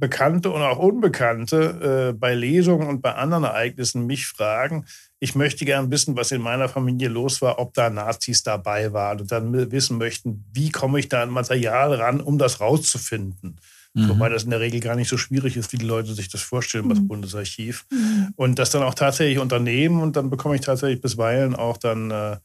Bekannte 0.00 0.50
und 0.50 0.62
auch 0.62 0.78
Unbekannte 0.78 2.10
äh, 2.10 2.18
bei 2.18 2.34
Lesungen 2.34 2.88
und 2.88 3.02
bei 3.02 3.14
anderen 3.14 3.44
Ereignissen 3.44 4.06
mich 4.06 4.26
fragen, 4.26 4.86
ich 5.20 5.34
möchte 5.34 5.66
gern 5.66 5.90
wissen, 5.90 6.16
was 6.16 6.32
in 6.32 6.40
meiner 6.40 6.68
Familie 6.68 7.08
los 7.08 7.42
war, 7.42 7.58
ob 7.58 7.74
da 7.74 7.90
Nazis 7.90 8.42
dabei 8.42 8.92
waren 8.94 9.20
und 9.20 9.30
dann 9.30 9.70
wissen 9.70 9.98
möchten, 9.98 10.44
wie 10.52 10.70
komme 10.70 10.98
ich 10.98 11.10
da 11.10 11.22
an 11.22 11.30
Material 11.30 11.94
ran, 11.94 12.20
um 12.20 12.38
das 12.38 12.60
rauszufinden. 12.60 13.58
Mhm. 13.92 14.08
Wobei 14.08 14.30
das 14.30 14.44
in 14.44 14.50
der 14.50 14.60
Regel 14.60 14.80
gar 14.80 14.96
nicht 14.96 15.08
so 15.08 15.18
schwierig 15.18 15.56
ist, 15.56 15.72
wie 15.72 15.76
die 15.76 15.86
Leute 15.86 16.14
sich 16.14 16.30
das 16.30 16.40
vorstellen, 16.40 16.86
mhm. 16.86 16.90
das 16.90 17.06
Bundesarchiv. 17.06 17.84
Mhm. 17.90 18.32
Und 18.36 18.58
das 18.58 18.70
dann 18.70 18.82
auch 18.82 18.94
tatsächlich 18.94 19.38
unternehmen 19.38 20.00
und 20.00 20.16
dann 20.16 20.30
bekomme 20.30 20.54
ich 20.54 20.62
tatsächlich 20.62 21.02
bisweilen 21.02 21.54
auch 21.54 21.76
dann 21.76 22.10
äh, 22.10 22.36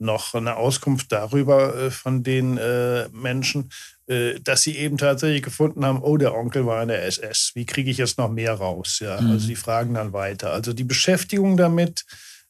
noch 0.00 0.34
eine 0.34 0.56
Auskunft 0.56 1.12
darüber 1.12 1.76
äh, 1.76 1.90
von 1.90 2.22
den 2.22 2.58
äh, 2.58 3.08
Menschen, 3.10 3.70
äh, 4.06 4.40
dass 4.40 4.62
sie 4.62 4.76
eben 4.76 4.98
tatsächlich 4.98 5.42
gefunden 5.42 5.84
haben, 5.84 6.02
oh, 6.02 6.16
der 6.16 6.34
Onkel 6.34 6.66
war 6.66 6.82
in 6.82 6.88
der 6.88 7.04
SS. 7.04 7.52
Wie 7.54 7.66
kriege 7.66 7.90
ich 7.90 7.98
jetzt 7.98 8.18
noch 8.18 8.30
mehr 8.30 8.54
raus? 8.54 8.98
Ja, 9.00 9.20
mhm. 9.20 9.32
also 9.32 9.46
die 9.46 9.56
fragen 9.56 9.94
dann 9.94 10.12
weiter. 10.12 10.52
Also 10.52 10.72
die 10.72 10.84
Beschäftigung 10.84 11.56
damit, 11.56 12.04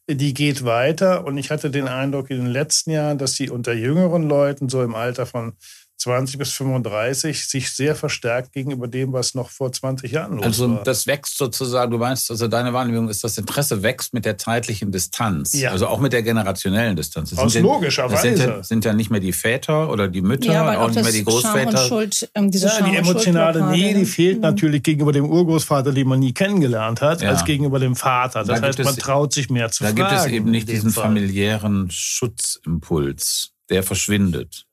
die 0.08 0.32
geht 0.32 0.64
weiter. 0.64 1.24
Und 1.24 1.38
ich 1.38 1.50
hatte 1.50 1.70
den 1.70 1.88
Eindruck 1.88 2.30
in 2.30 2.38
den 2.38 2.46
letzten 2.46 2.92
Jahren, 2.92 3.18
dass 3.18 3.34
sie 3.34 3.50
unter 3.50 3.72
jüngeren 3.72 4.28
Leuten, 4.28 4.68
so 4.68 4.82
im 4.82 4.94
Alter 4.94 5.26
von 5.26 5.54
20 6.00 6.38
bis 6.38 6.52
35 6.52 7.46
sich 7.46 7.70
sehr 7.70 7.94
verstärkt 7.94 8.52
gegenüber 8.52 8.88
dem, 8.88 9.12
was 9.12 9.34
noch 9.34 9.50
vor 9.50 9.70
20 9.70 10.10
Jahren 10.10 10.36
los 10.36 10.44
also, 10.46 10.64
war. 10.64 10.78
Also 10.78 10.84
das 10.84 11.06
wächst 11.06 11.36
sozusagen, 11.36 11.90
du 11.90 11.98
meinst, 11.98 12.30
also 12.30 12.48
deine 12.48 12.72
Wahrnehmung 12.72 13.10
ist, 13.10 13.22
das 13.22 13.36
Interesse 13.36 13.82
wächst 13.82 14.14
mit 14.14 14.24
der 14.24 14.38
zeitlichen 14.38 14.92
Distanz. 14.92 15.52
Ja. 15.52 15.72
Also 15.72 15.88
auch 15.88 16.00
mit 16.00 16.14
der 16.14 16.22
generationellen 16.22 16.96
Distanz. 16.96 17.30
Das 17.30 17.38
Aus 17.38 17.52
sind 17.52 17.64
logischerweise. 17.64 18.30
Das 18.30 18.38
sind 18.38 18.48
ja, 18.48 18.62
sind 18.62 18.84
ja, 18.86 18.92
nicht 18.94 19.10
mehr 19.10 19.20
die 19.20 19.34
Väter 19.34 19.90
oder 19.90 20.08
die 20.08 20.22
Mütter, 20.22 20.50
ja, 20.50 20.78
auch, 20.78 20.84
auch 20.84 20.88
nicht 20.88 21.02
mehr 21.02 21.12
die 21.12 21.24
Großväter. 21.24 21.76
Schuld, 21.76 22.30
ähm, 22.34 22.50
diese 22.50 22.68
ja, 22.68 22.80
die 22.80 22.96
emotionale 22.96 23.66
Nähe, 23.66 23.92
die 23.92 24.06
fehlt 24.06 24.36
mhm. 24.36 24.42
natürlich 24.42 24.82
gegenüber 24.82 25.12
dem 25.12 25.28
Urgroßvater, 25.28 25.92
den 25.92 26.08
man 26.08 26.20
nie 26.20 26.32
kennengelernt 26.32 27.02
hat, 27.02 27.20
ja. 27.20 27.28
als 27.28 27.44
gegenüber 27.44 27.78
dem 27.78 27.94
Vater. 27.94 28.42
Das 28.44 28.58
da 28.60 28.66
heißt, 28.66 28.78
man 28.78 28.96
traut 28.96 29.34
sich 29.34 29.50
mehr 29.50 29.70
zu 29.70 29.82
da 29.82 29.90
fragen. 29.90 30.00
Da 30.00 30.08
gibt 30.08 30.20
es 30.20 30.32
eben 30.32 30.50
nicht 30.50 30.68
diesen 30.70 30.90
Fall. 30.90 31.04
familiären 31.04 31.90
Schutzimpuls. 31.90 33.50
Der 33.68 33.84
verschwindet. 33.84 34.66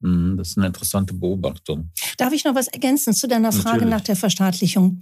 Mhm, 0.00 0.36
das 0.36 0.50
ist 0.50 0.58
eine 0.58 0.66
interessante 0.66 1.14
Beobachtung. 1.14 1.90
Darf 2.16 2.32
ich 2.32 2.44
noch 2.44 2.54
was 2.54 2.68
ergänzen 2.68 3.14
zu 3.14 3.28
deiner 3.28 3.52
Frage 3.52 3.78
Natürlich. 3.78 3.90
nach 3.90 4.00
der 4.00 4.16
Verstaatlichung? 4.16 5.00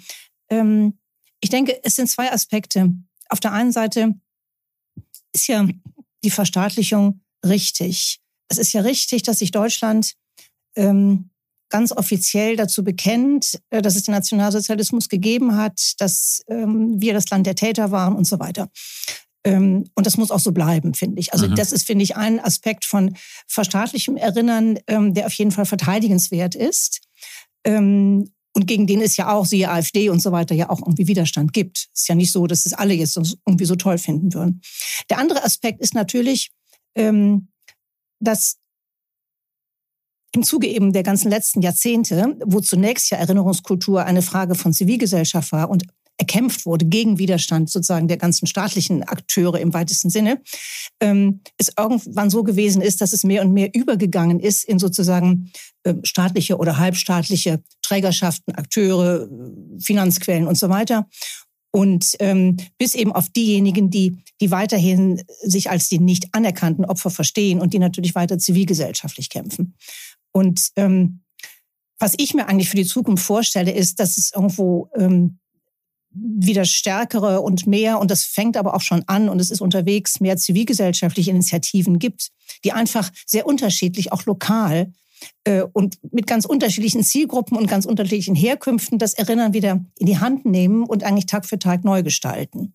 Ähm, 0.51 0.99
ich 1.41 1.51
denke, 1.51 1.79
es 1.85 1.97
sind 1.97 2.09
zwei 2.09 2.33
Aspekte. 2.33 2.93
Auf 3.29 3.41
der 3.41 3.53
einen 3.53 3.73
Seite 3.73 4.15
ist 5.33 5.47
ja 5.47 5.67
die 6.25 6.31
Verstaatlichung 6.31 7.21
richtig. 7.45 8.21
Es 8.49 8.59
ist 8.59 8.73
ja 8.73 8.81
richtig, 8.81 9.23
dass 9.23 9.39
sich 9.39 9.51
Deutschland 9.51 10.15
ähm, 10.75 11.31
ganz 11.69 11.93
offiziell 11.93 12.57
dazu 12.57 12.83
bekennt, 12.83 13.61
äh, 13.71 13.83
dass 13.83 13.97
es 13.97 14.05
den 14.05 14.15
Nationalsozialismus 14.15 15.09
gegeben 15.09 15.57
hat, 15.57 15.93
dass 15.99 16.43
ähm, 16.49 17.01
wir 17.01 17.13
das 17.13 17.29
Land 17.31 17.47
der 17.47 17.55
Täter 17.55 17.91
waren 17.91 18.15
und 18.15 18.27
so 18.27 18.39
weiter. 18.39 18.71
Ähm, 19.45 19.89
und 19.95 20.07
das 20.07 20.17
muss 20.17 20.31
auch 20.31 20.41
so 20.41 20.53
bleiben, 20.53 20.95
finde 20.95 21.21
ich. 21.21 21.33
Also 21.33 21.49
mhm. 21.49 21.55
das 21.55 21.73
ist, 21.73 21.87
finde 21.87 22.03
ich, 22.03 22.17
ein 22.17 22.41
Aspekt 22.41 22.85
von 22.85 23.15
verstaatlichem 23.47 24.17
Erinnern, 24.17 24.79
ähm, 24.87 25.15
der 25.15 25.27
auf 25.27 25.33
jeden 25.35 25.51
Fall 25.51 25.67
verteidigenswert 25.67 26.55
ist. 26.55 27.01
Ähm, 27.65 28.33
und 28.55 28.67
gegen 28.67 28.87
den 28.87 29.01
es 29.01 29.17
ja 29.17 29.33
auch, 29.33 29.47
siehe 29.47 29.71
AfD 29.71 30.11
und 30.11 30.21
so 30.21 30.33
weiter, 30.33 30.55
ja 30.55 30.69
auch 30.71 30.81
irgendwie 30.81 31.07
Widerstand 31.07 31.53
gibt. 31.53 31.89
Es 31.95 32.01
ist 32.03 32.09
ja 32.09 32.15
nicht 32.15 32.33
so, 32.33 32.47
dass 32.47 32.67
es 32.67 32.73
alle 32.73 32.95
jetzt 32.95 33.17
irgendwie 33.17 33.67
so 33.67 33.77
toll 33.77 33.99
finden 33.99 34.35
würden. 34.35 34.63
Der 35.11 35.19
andere 35.19 35.45
Aspekt 35.45 35.81
ist 35.81 35.95
natürlich, 35.95 36.51
dass 36.95 38.57
im 40.35 40.43
Zuge 40.43 40.67
eben 40.67 40.93
der 40.93 41.03
ganzen 41.03 41.31
letzten 41.31 41.63
Jahrzehnte, 41.63 42.37
wo 42.45 42.61
zunächst 42.61 43.11
ja 43.11 43.19
Erinnerungskultur 43.19 44.05
eine 44.05 44.23
Frage 44.23 44.55
von 44.55 44.73
Zivilgesellschaft 44.73 45.53
war 45.53 45.71
und 45.71 45.85
erkämpft 46.19 46.67
wurde 46.67 46.85
gegen 46.85 47.19
Widerstand 47.19 47.71
sozusagen 47.71 48.09
der 48.09 48.17
ganzen 48.17 48.47
staatlichen 48.47 49.05
Akteure 49.05 49.59
im 49.61 49.73
weitesten 49.73 50.11
Sinne, 50.11 50.43
ähm, 51.01 51.41
es 51.57 51.71
irgendwann 51.79 52.29
so 52.29 52.43
gewesen 52.43 52.83
ist, 52.83 53.01
dass 53.01 53.13
es 53.13 53.25
mehr 53.25 53.43
und 53.43 53.53
mehr 53.53 53.75
übergegangen 53.75 54.41
ist 54.41 54.65
in 54.65 54.79
sozusagen 54.79 55.53
äh, 55.85 55.95
staatliche 56.03 56.59
oder 56.59 56.79
halbstaatliche 56.79 57.63
Trägerschaften, 57.83 58.55
Akteure, 58.57 59.29
Finanzquellen 59.81 60.49
und 60.49 60.59
so 60.59 60.69
weiter. 60.69 61.09
Und 61.71 62.17
ähm, 62.19 62.57
bis 62.79 62.95
eben 62.95 63.13
auf 63.13 63.29
diejenigen, 63.29 63.91
die, 63.91 64.17
die 64.41 64.51
weiterhin 64.51 65.23
sich 65.43 65.71
als 65.71 65.89
die 65.89 66.01
nicht 66.01 66.29
anerkannten 66.33 66.85
Opfer 66.85 67.11
verstehen 67.11 67.61
und 67.61 67.75
die 67.75 67.79
natürlich 67.79 68.15
weiter 68.15 68.39
zivilgesellschaftlich 68.39 69.29
kämpfen. 69.29 69.75
Und 70.33 70.71
ähm, 70.77 71.21
was 72.01 72.15
ich 72.17 72.35
mir 72.35 72.49
eigentlich 72.49 72.71
für 72.71 72.77
die 72.77 72.87
Zukunft 72.87 73.25
vorstelle, 73.25 73.73
ist, 73.73 74.01
dass 74.01 74.19
es 74.19 74.33
irgendwo 74.33 74.89
ähm, 74.97 75.39
wieder 76.11 76.65
stärkere 76.65 77.41
und 77.41 77.67
mehr, 77.67 78.01
und 78.01 78.11
das 78.11 78.25
fängt 78.25 78.57
aber 78.57 78.75
auch 78.75 78.81
schon 78.81 79.05
an 79.07 79.29
und 79.29 79.41
es 79.41 79.51
ist 79.51 79.61
unterwegs, 79.61 80.21
mehr 80.21 80.37
zivilgesellschaftliche 80.37 81.31
Initiativen 81.31 81.99
gibt, 81.99 82.31
die 82.65 82.73
einfach 82.73 83.11
sehr 83.27 83.47
unterschiedlich, 83.47 84.13
auch 84.13 84.25
lokal 84.25 84.93
äh, 85.45 85.63
und 85.63 85.99
mit 86.13 86.27
ganz 86.27 86.45
unterschiedlichen 86.45 87.03
Zielgruppen 87.03 87.57
und 87.57 87.67
ganz 87.67 87.87
unterschiedlichen 87.87 88.35
Herkünften 88.35 88.99
das 88.99 89.15
Erinnern 89.15 89.53
wieder 89.53 89.85
in 89.99 90.07
die 90.07 90.19
Hand 90.19 90.45
nehmen 90.45 90.85
und 90.85 91.05
eigentlich 91.05 91.27
Tag 91.27 91.47
für 91.47 91.59
Tag 91.59 91.85
neu 91.85 92.03
gestalten. 92.03 92.75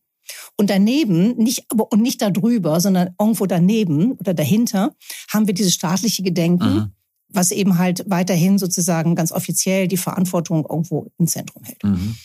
Und 0.55 0.69
daneben, 0.69 1.35
nicht, 1.35 1.65
aber 1.69 1.91
und 1.91 2.01
nicht 2.01 2.21
darüber, 2.21 2.79
sondern 2.79 3.13
irgendwo 3.19 3.45
daneben 3.45 4.13
oder 4.13 4.33
dahinter, 4.33 4.95
haben 5.29 5.47
wir 5.47 5.53
dieses 5.53 5.73
staatliche 5.73 6.23
Gedenken, 6.23 6.73
mhm. 6.73 6.91
was 7.29 7.51
eben 7.51 7.77
halt 7.77 8.05
weiterhin 8.07 8.57
sozusagen 8.57 9.15
ganz 9.15 9.31
offiziell 9.31 9.87
die 9.87 9.97
Verantwortung 9.97 10.65
irgendwo 10.69 11.11
im 11.17 11.27
Zentrum 11.27 11.63
hält. 11.63 11.83
Mhm. 11.83 12.15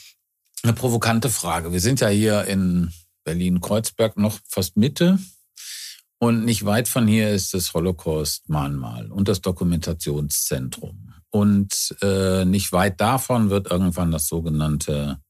Eine 0.63 0.73
provokante 0.73 1.31
Frage. 1.31 1.73
Wir 1.73 1.81
sind 1.81 2.01
ja 2.01 2.09
hier 2.09 2.45
in 2.45 2.93
Berlin-Kreuzberg 3.25 4.17
noch 4.17 4.39
fast 4.49 4.77
Mitte. 4.77 5.19
Und 6.19 6.45
nicht 6.45 6.65
weit 6.65 6.89
von 6.89 7.07
hier 7.07 7.31
ist 7.31 7.55
das 7.55 7.73
Holocaust-Mahnmal 7.75 9.13
und 9.13 9.29
das 9.29 9.41
Dokumentationszentrum. 9.41 11.15
Und 11.31 11.97
äh, 12.03 12.45
nicht 12.45 12.73
weit 12.73 13.01
davon 13.01 13.51
wird 13.51 13.71
irgendwann 13.71 14.11
das 14.11 14.27
sogenannte 14.27 15.21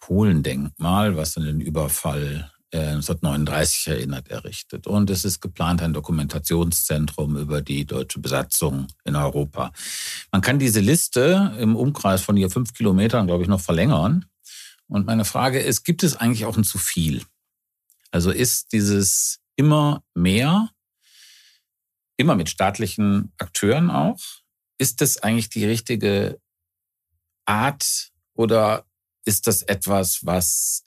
Polendenkmal, 0.00 1.16
was 1.16 1.36
an 1.36 1.44
den 1.44 1.60
Überfall 1.60 2.50
1939 2.72 3.86
äh, 3.86 3.90
erinnert, 3.90 4.28
errichtet. 4.28 4.86
Und 4.86 5.10
es 5.10 5.24
ist 5.24 5.40
geplant 5.40 5.82
ein 5.82 5.92
Dokumentationszentrum 5.92 7.36
über 7.36 7.60
die 7.60 7.84
deutsche 7.84 8.18
Besatzung 8.18 8.86
in 9.04 9.14
Europa. 9.14 9.72
Man 10.32 10.40
kann 10.40 10.58
diese 10.58 10.80
Liste 10.80 11.54
im 11.58 11.76
Umkreis 11.76 12.22
von 12.22 12.36
hier 12.36 12.50
fünf 12.50 12.72
Kilometern, 12.72 13.26
glaube 13.26 13.42
ich, 13.42 13.48
noch 13.48 13.60
verlängern. 13.60 14.24
Und 14.92 15.06
meine 15.06 15.24
Frage 15.24 15.58
ist, 15.58 15.84
gibt 15.84 16.02
es 16.02 16.16
eigentlich 16.16 16.44
auch 16.44 16.58
ein 16.58 16.64
zu 16.64 16.76
viel? 16.76 17.24
Also 18.10 18.30
ist 18.30 18.72
dieses 18.72 19.40
immer 19.56 20.04
mehr, 20.12 20.68
immer 22.18 22.34
mit 22.34 22.50
staatlichen 22.50 23.32
Akteuren 23.38 23.90
auch, 23.90 24.20
ist 24.76 25.00
das 25.00 25.16
eigentlich 25.16 25.48
die 25.48 25.64
richtige 25.64 26.38
Art 27.46 28.12
oder 28.34 28.84
ist 29.24 29.46
das 29.46 29.62
etwas, 29.62 30.26
was 30.26 30.84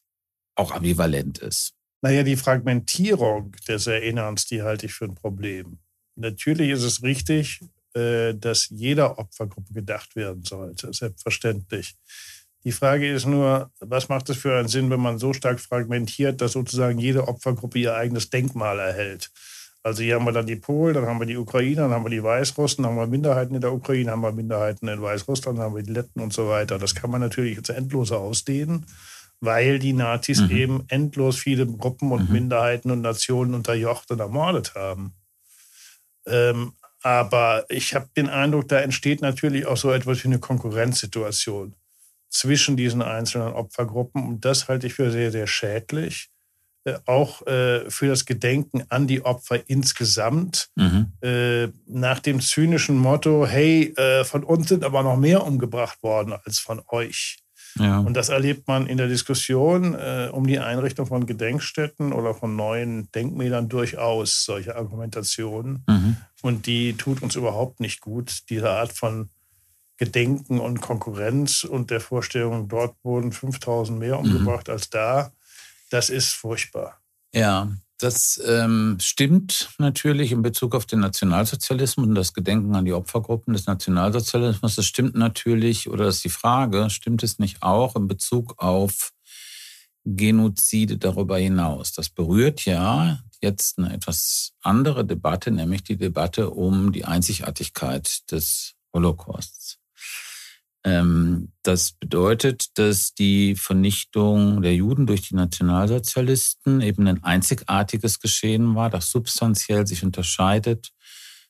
auch 0.53 0.71
ambivalent 0.71 1.39
ist? 1.39 1.73
Naja, 2.03 2.21
die 2.21 2.35
Fragmentierung 2.35 3.53
des 3.67 3.87
Erinnerns, 3.87 4.45
die 4.45 4.61
halte 4.61 4.85
ich 4.85 4.93
für 4.93 5.05
ein 5.05 5.15
Problem. 5.15 5.79
Natürlich 6.15 6.69
ist 6.69 6.83
es 6.83 7.01
richtig, 7.01 7.61
äh, 7.95 8.35
dass 8.35 8.69
jeder 8.69 9.17
Opfergruppe 9.17 9.73
gedacht 9.73 10.15
werden 10.15 10.43
sollte, 10.43 10.93
selbstverständlich. 10.93 11.95
Die 12.65 12.71
Frage 12.71 13.09
ist 13.09 13.25
nur, 13.25 13.71
was 13.79 14.09
macht 14.09 14.29
es 14.29 14.37
für 14.37 14.57
einen 14.57 14.67
Sinn, 14.67 14.89
wenn 14.89 14.99
man 14.99 15.19
so 15.19 15.33
stark 15.33 15.59
fragmentiert, 15.59 16.41
dass 16.41 16.53
sozusagen 16.53 16.99
jede 16.99 17.27
Opfergruppe 17.27 17.79
ihr 17.79 17.95
eigenes 17.95 18.29
Denkmal 18.29 18.79
erhält? 18.79 19.31
Also 19.83 20.01
hier 20.01 20.15
haben 20.15 20.25
wir 20.25 20.31
dann 20.31 20.47
die 20.47 20.55
Polen, 20.55 20.95
dann 20.95 21.05
haben 21.05 21.19
wir 21.19 21.27
die 21.27 21.37
Ukrainer, 21.37 21.83
dann 21.83 21.91
haben 21.91 22.05
wir 22.05 22.09
die 22.09 22.23
Weißrussen, 22.23 22.83
dann 22.83 22.93
haben 22.93 22.99
wir 22.99 23.07
Minderheiten 23.07 23.53
in 23.53 23.61
der 23.61 23.71
Ukraine, 23.71 24.11
haben 24.11 24.21
wir 24.21 24.31
Minderheiten 24.31 24.87
in 24.87 24.99
Weißrussland, 24.99 25.59
dann 25.59 25.65
haben 25.65 25.75
wir 25.75 25.83
die 25.83 25.93
Letten 25.93 26.19
und 26.19 26.33
so 26.33 26.49
weiter. 26.49 26.79
Das 26.79 26.95
kann 26.95 27.11
man 27.11 27.21
natürlich 27.21 27.55
jetzt 27.55 27.69
endloser 27.69 28.17
ausdehnen 28.17 28.85
weil 29.41 29.79
die 29.79 29.93
Nazis 29.93 30.41
mhm. 30.41 30.51
eben 30.51 30.83
endlos 30.87 31.37
viele 31.37 31.65
Gruppen 31.67 32.11
und 32.11 32.29
mhm. 32.29 32.33
Minderheiten 32.33 32.91
und 32.91 33.01
Nationen 33.01 33.53
unterjocht 33.53 34.11
und 34.11 34.19
ermordet 34.19 34.75
haben. 34.75 35.13
Ähm, 36.25 36.73
aber 37.03 37.65
ich 37.69 37.93
habe 37.93 38.09
den 38.17 38.29
Eindruck, 38.29 38.67
da 38.69 38.79
entsteht 38.79 39.21
natürlich 39.21 39.67
auch 39.67 39.77
so 39.77 39.91
etwas 39.91 40.23
wie 40.23 40.27
eine 40.29 40.39
Konkurrenzsituation 40.39 41.75
zwischen 42.35 42.75
diesen 42.75 43.01
einzelnen 43.01 43.53
Opfergruppen. 43.53 44.27
Und 44.27 44.45
das 44.45 44.67
halte 44.67 44.87
ich 44.87 44.93
für 44.93 45.09
sehr, 45.11 45.31
sehr 45.31 45.47
schädlich. 45.47 46.29
Äh, 46.83 46.99
auch 47.05 47.45
äh, 47.47 47.89
für 47.89 48.07
das 48.07 48.25
Gedenken 48.25 48.83
an 48.89 49.07
die 49.07 49.23
Opfer 49.23 49.67
insgesamt. 49.67 50.69
Mhm. 50.75 51.13
Äh, 51.21 51.69
nach 51.87 52.19
dem 52.19 52.41
zynischen 52.41 52.97
Motto, 52.97 53.45
hey, 53.47 53.93
von 54.23 54.43
uns 54.43 54.69
sind 54.69 54.83
aber 54.83 55.01
noch 55.03 55.17
mehr 55.17 55.45
umgebracht 55.45 56.03
worden 56.03 56.33
als 56.43 56.59
von 56.59 56.81
euch. 56.87 57.39
Ja. 57.77 57.99
Und 57.99 58.13
das 58.13 58.29
erlebt 58.29 58.67
man 58.67 58.87
in 58.87 58.97
der 58.97 59.07
Diskussion 59.07 59.95
um 60.31 60.47
die 60.47 60.59
Einrichtung 60.59 61.07
von 61.07 61.25
Gedenkstätten 61.25 62.13
oder 62.13 62.33
von 62.33 62.55
neuen 62.55 63.11
Denkmälern 63.11 63.67
durchaus, 63.67 64.45
solche 64.45 64.77
Argumentationen. 64.77 65.83
Mhm. 65.87 66.17
Und 66.41 66.67
die 66.67 66.93
tut 66.93 67.21
uns 67.21 67.35
überhaupt 67.35 67.81
nicht 67.81 67.99
gut. 67.99 68.49
Diese 68.49 68.69
Art 68.69 68.93
von 68.93 69.29
Gedenken 69.97 70.59
und 70.59 70.81
Konkurrenz 70.81 71.63
und 71.63 71.89
der 71.89 72.01
Vorstellung, 72.01 72.67
dort 72.67 72.95
wurden 73.03 73.31
5000 73.31 73.97
mehr 73.97 74.19
mhm. 74.19 74.25
umgebracht 74.25 74.67
mhm. 74.67 74.73
als 74.73 74.89
da, 74.89 75.31
das 75.89 76.09
ist 76.09 76.33
furchtbar. 76.33 76.99
Ja, 77.33 77.69
das 77.97 78.41
ähm, 78.45 78.97
stimmt 78.99 79.69
natürlich 79.77 80.33
in 80.33 80.41
Bezug 80.41 80.75
auf 80.75 80.85
den 80.85 80.99
Nationalsozialismus 80.99 82.07
und 82.07 82.15
das 82.15 82.33
Gedenken 82.33 82.75
an 82.75 82.83
die 82.83 82.91
Opfergruppen 82.91 83.53
des 83.53 83.67
Nationalsozialismus. 83.67 84.75
Das 84.75 84.85
stimmt 84.85 85.15
natürlich, 85.15 85.89
oder 85.89 86.07
ist 86.07 86.23
die 86.23 86.29
Frage, 86.29 86.89
stimmt 86.89 87.23
es 87.23 87.39
nicht 87.39 87.63
auch 87.63 87.95
in 87.95 88.07
Bezug 88.07 88.55
auf 88.57 89.13
Genozide 90.03 90.97
darüber 90.97 91.37
hinaus? 91.37 91.93
Das 91.93 92.09
berührt 92.09 92.65
ja 92.65 93.19
jetzt 93.41 93.77
eine 93.77 93.93
etwas 93.93 94.51
andere 94.61 95.05
Debatte, 95.05 95.51
nämlich 95.51 95.83
die 95.83 95.97
Debatte 95.97 96.49
um 96.49 96.91
die 96.91 97.05
Einzigartigkeit 97.05 98.29
des 98.29 98.75
Holocausts. 98.93 99.77
Ähm, 100.85 101.51
das 101.63 101.93
bedeutet, 101.93 102.77
dass 102.77 103.15
die 103.15 103.55
Vernichtung 103.55 104.61
der 104.61 104.75
Juden 104.75 105.07
durch 105.07 105.27
die 105.27 105.35
Nationalsozialisten 105.35 106.79
eben 106.79 107.07
ein 107.07 107.23
einzigartiges 107.23 108.19
Geschehen 108.19 108.75
war, 108.75 108.91
das 108.91 109.09
substanziell 109.09 109.87
sich 109.87 110.03
unterscheidet 110.03 110.91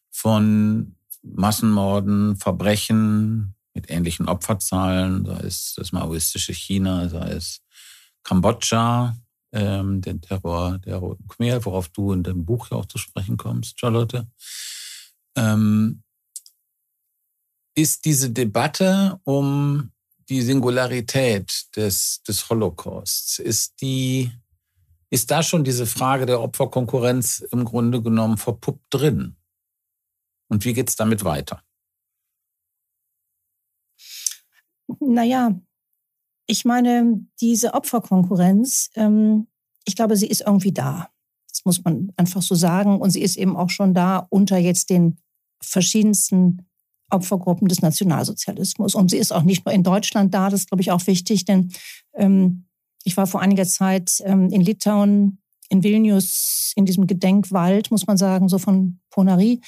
von 0.09 0.95
Massenmorden, 1.21 2.37
Verbrechen 2.37 3.55
mit 3.73 3.89
ähnlichen 3.89 4.29
Opferzahlen, 4.29 5.25
sei 5.25 5.39
es 5.41 5.73
das 5.75 5.91
maoistische 5.91 6.53
China, 6.53 7.09
sei 7.09 7.31
es 7.31 7.61
Kambodscha, 8.23 9.17
ähm, 9.51 9.99
den 9.99 10.21
Terror 10.21 10.77
der 10.79 10.95
Roten 10.95 11.27
Khmer, 11.27 11.65
worauf 11.65 11.89
du 11.89 12.13
in 12.13 12.23
dem 12.23 12.45
Buch 12.45 12.71
ja 12.71 12.77
auch 12.77 12.85
zu 12.85 12.97
sprechen 12.97 13.35
kommst, 13.35 13.77
Charlotte. 13.81 14.27
Ähm, 15.35 16.04
ist 17.75 18.05
diese 18.05 18.31
Debatte 18.31 19.19
um 19.25 19.91
die 20.29 20.41
Singularität 20.41 21.75
des, 21.75 22.23
des 22.23 22.49
Holocausts, 22.49 23.39
ist 23.39 23.81
die, 23.81 24.31
ist 25.09 25.29
da 25.29 25.43
schon 25.43 25.63
diese 25.63 25.85
Frage 25.85 26.25
der 26.25 26.41
Opferkonkurrenz 26.41 27.45
im 27.51 27.65
Grunde 27.65 28.01
genommen 28.01 28.37
verpuppt 28.37 28.85
drin? 28.89 29.35
Und 30.47 30.65
wie 30.65 30.73
geht 30.73 30.89
es 30.89 30.95
damit 30.95 31.23
weiter? 31.23 31.61
Naja, 34.99 35.59
ich 36.47 36.65
meine, 36.65 37.25
diese 37.41 37.73
Opferkonkurrenz, 37.73 38.89
ähm, 38.95 39.47
ich 39.85 39.95
glaube, 39.95 40.15
sie 40.15 40.27
ist 40.27 40.41
irgendwie 40.41 40.71
da. 40.71 41.09
Das 41.49 41.65
muss 41.65 41.83
man 41.83 42.11
einfach 42.17 42.41
so 42.41 42.55
sagen. 42.55 42.99
Und 42.99 43.09
sie 43.11 43.21
ist 43.21 43.37
eben 43.37 43.55
auch 43.55 43.69
schon 43.69 43.93
da 43.93 44.27
unter 44.29 44.57
jetzt 44.57 44.89
den 44.89 45.19
verschiedensten 45.61 46.67
Opfergruppen 47.09 47.67
des 47.67 47.81
Nationalsozialismus. 47.81 48.95
Und 48.95 49.11
sie 49.11 49.17
ist 49.17 49.31
auch 49.31 49.43
nicht 49.43 49.65
nur 49.65 49.73
in 49.73 49.83
Deutschland 49.83 50.33
da, 50.33 50.49
das 50.49 50.61
ist, 50.61 50.69
glaube 50.69 50.81
ich, 50.81 50.91
auch 50.91 51.05
wichtig, 51.07 51.45
denn 51.45 51.71
ähm, 52.15 52.65
ich 53.03 53.15
war 53.17 53.27
vor 53.27 53.41
einiger 53.41 53.65
Zeit 53.65 54.21
ähm, 54.25 54.49
in 54.49 54.61
Litauen, 54.61 55.39
in 55.69 55.83
Vilnius, 55.83 56.73
in 56.75 56.85
diesem 56.85 57.07
Gedenkwald, 57.07 57.91
muss 57.91 58.07
man 58.07 58.17
sagen, 58.17 58.49
so 58.49 58.57
von 58.57 58.99
Ponari, 59.09 59.61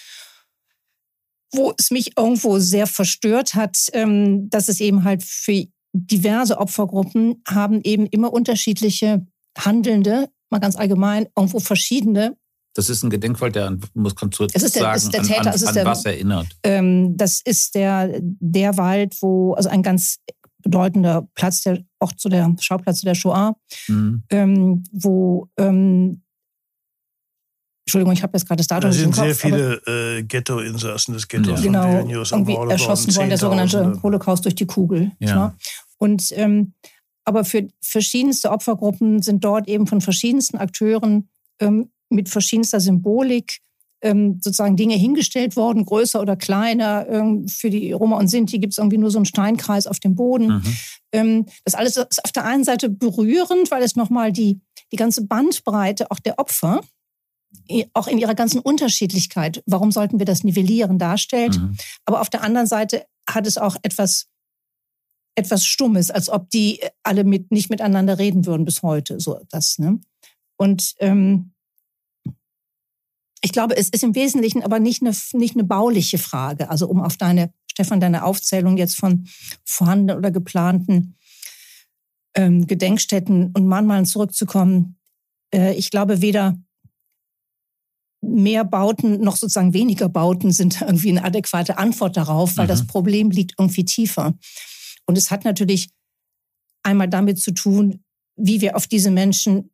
wo 1.53 1.73
es 1.77 1.91
mich 1.91 2.17
irgendwo 2.17 2.59
sehr 2.59 2.87
verstört 2.87 3.55
hat, 3.55 3.77
ähm, 3.93 4.49
dass 4.49 4.67
es 4.67 4.79
eben 4.81 5.03
halt 5.03 5.23
für 5.23 5.65
diverse 5.93 6.57
Opfergruppen 6.57 7.41
haben 7.47 7.81
eben 7.83 8.05
immer 8.07 8.33
unterschiedliche 8.33 9.25
Handelnde, 9.57 10.29
mal 10.49 10.59
ganz 10.59 10.75
allgemein, 10.75 11.27
irgendwo 11.35 11.59
verschiedene 11.59 12.37
das 12.77 12.89
ist 12.89 13.03
ein 13.03 13.09
Gedenkwald, 13.09 13.55
der 13.55 13.65
an, 13.65 13.81
muss 13.95 14.15
kannst 14.15 14.39
du 14.39 14.45
es 14.45 14.61
ist 14.61 14.75
der, 14.75 14.83
sagen, 14.83 14.97
ist 14.97 15.13
der 15.13 15.23
Täter, 15.23 15.41
an, 15.41 15.47
an, 15.47 15.53
es 15.55 15.61
ist 15.63 15.67
an 15.69 15.73
der, 15.73 15.85
was 15.85 16.05
erinnert. 16.05 16.47
Ähm, 16.61 17.17
das 17.17 17.41
ist 17.43 17.73
der, 17.73 18.19
der 18.21 18.77
Wald, 18.77 19.15
wo, 19.21 19.55
also 19.55 19.69
ein 19.69 19.81
ganz 19.81 20.19
bedeutender 20.61 21.27
Platz, 21.33 21.63
der 21.63 21.83
auch 21.99 22.13
zu 22.13 22.29
der 22.29 22.55
Schauplatz 22.59 23.01
der 23.01 23.15
Shoah, 23.15 23.55
mhm. 23.87 24.23
ähm, 24.29 24.83
wo 24.91 25.49
ähm, 25.57 26.21
Entschuldigung, 27.85 28.13
ich 28.13 28.21
habe 28.21 28.37
jetzt 28.37 28.45
gerade 28.47 28.57
das 28.57 28.67
Datum 28.67 28.91
Da 28.91 28.95
sind 28.95 29.15
Kopf, 29.15 29.23
sehr 29.23 29.35
viele 29.35 29.81
äh, 29.87 30.23
Ghetto-Insassen 30.23 31.13
des 31.13 31.27
Ghettos 31.27 31.47
ja. 31.47 31.55
von 31.55 31.63
genau, 31.63 31.99
Vilnius 31.99 32.31
irgendwie 32.31 32.53
erschossen 32.53 33.15
worden, 33.15 33.29
der 33.29 33.37
sogenannte 33.37 33.99
Holocaust 34.03 34.45
durch 34.45 34.55
die 34.55 34.65
Kugel. 34.67 35.13
Ja. 35.19 35.55
Und 35.97 36.31
ähm, 36.35 36.73
aber 37.23 37.43
für 37.43 37.67
verschiedenste 37.81 38.51
Opfergruppen 38.51 39.21
sind 39.21 39.43
dort 39.43 39.67
eben 39.67 39.87
von 39.87 39.99
verschiedensten 39.99 40.57
Akteuren 40.57 41.29
ähm, 41.59 41.89
mit 42.09 42.29
verschiedenster 42.29 42.79
Symbolik 42.79 43.59
ähm, 44.01 44.39
sozusagen 44.41 44.75
Dinge 44.75 44.95
hingestellt 44.95 45.55
worden, 45.55 45.85
größer 45.85 46.21
oder 46.21 46.35
kleiner. 46.35 47.07
Ähm, 47.09 47.47
für 47.47 47.69
die 47.69 47.91
Roma 47.91 48.17
und 48.17 48.27
Sinti 48.27 48.59
gibt 48.59 48.73
es 48.73 48.77
irgendwie 48.77 48.97
nur 48.97 49.11
so 49.11 49.17
einen 49.17 49.25
Steinkreis 49.25 49.87
auf 49.87 49.99
dem 49.99 50.15
Boden. 50.15 50.47
Mhm. 50.47 50.77
Ähm, 51.11 51.45
das 51.65 51.73
alles 51.73 51.97
ist 51.97 52.23
auf 52.23 52.31
der 52.31 52.45
einen 52.45 52.63
Seite 52.63 52.89
berührend, 52.89 53.71
weil 53.71 53.83
es 53.83 53.95
nochmal 53.95 54.31
die, 54.31 54.61
die 54.91 54.97
ganze 54.97 55.25
Bandbreite 55.25 56.11
auch 56.11 56.19
der 56.19 56.37
Opfer, 56.37 56.81
auch 57.93 58.07
in 58.07 58.17
ihrer 58.17 58.35
ganzen 58.35 58.59
Unterschiedlichkeit, 58.59 59.63
warum 59.65 59.91
sollten 59.91 60.19
wir 60.19 60.25
das 60.25 60.43
nivellieren, 60.43 60.99
darstellt. 60.99 61.59
Mhm. 61.59 61.75
Aber 62.05 62.21
auf 62.21 62.29
der 62.29 62.43
anderen 62.43 62.67
Seite 62.67 63.05
hat 63.27 63.47
es 63.47 63.57
auch 63.57 63.75
etwas 63.81 64.27
etwas 65.35 65.65
Stummes, 65.65 66.09
als 66.09 66.29
ob 66.29 66.49
die 66.49 66.79
alle 67.03 67.23
mit, 67.23 67.51
nicht 67.51 67.69
miteinander 67.69 68.17
reden 68.17 68.47
würden 68.47 68.65
bis 68.65 68.81
heute. 68.81 69.19
So 69.19 69.39
das. 69.49 69.77
Ne? 69.77 69.99
Und 70.57 70.95
ähm, 70.97 71.53
ich 73.47 73.53
glaube, 73.53 73.77
es 73.77 73.87
ist 73.87 74.03
im 74.03 74.13
Wesentlichen 74.13 74.61
aber 74.61 74.77
nicht 74.77 75.01
eine, 75.01 75.15
nicht 75.31 75.55
eine 75.55 75.63
bauliche 75.63 76.17
Frage. 76.17 76.69
Also 76.69 76.89
um 76.89 76.99
auf 76.99 77.15
deine, 77.15 77.53
Stefan, 77.71 78.01
deine 78.01 78.25
Aufzählung 78.25 78.75
jetzt 78.75 78.97
von 78.97 79.25
vorhandenen 79.63 80.17
oder 80.17 80.31
geplanten 80.31 81.15
ähm, 82.35 82.67
Gedenkstätten 82.67 83.53
und 83.53 83.65
Mahnmalen 83.65 84.05
zurückzukommen. 84.05 84.97
Äh, 85.53 85.75
ich 85.75 85.91
glaube, 85.91 86.21
weder 86.21 86.57
mehr 88.21 88.65
Bauten 88.65 89.21
noch 89.21 89.37
sozusagen 89.37 89.73
weniger 89.73 90.09
Bauten 90.09 90.51
sind 90.51 90.81
irgendwie 90.81 91.11
eine 91.11 91.23
adäquate 91.23 91.77
Antwort 91.77 92.17
darauf, 92.17 92.57
weil 92.57 92.65
mhm. 92.65 92.71
das 92.71 92.85
Problem 92.85 93.31
liegt 93.31 93.53
irgendwie 93.57 93.85
tiefer. 93.85 94.33
Und 95.05 95.17
es 95.17 95.31
hat 95.31 95.45
natürlich 95.45 95.87
einmal 96.83 97.07
damit 97.07 97.39
zu 97.39 97.53
tun, 97.53 98.03
wie 98.35 98.59
wir 98.59 98.75
auf 98.75 98.87
diese 98.87 99.09
Menschen, 99.09 99.71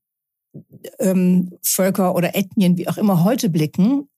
ähm, 1.00 1.58
Völker 1.62 2.16
oder 2.16 2.36
Ethnien, 2.36 2.78
wie 2.78 2.88
auch 2.88 2.98
immer 2.98 3.24
heute 3.24 3.50
blicken. 3.50 4.10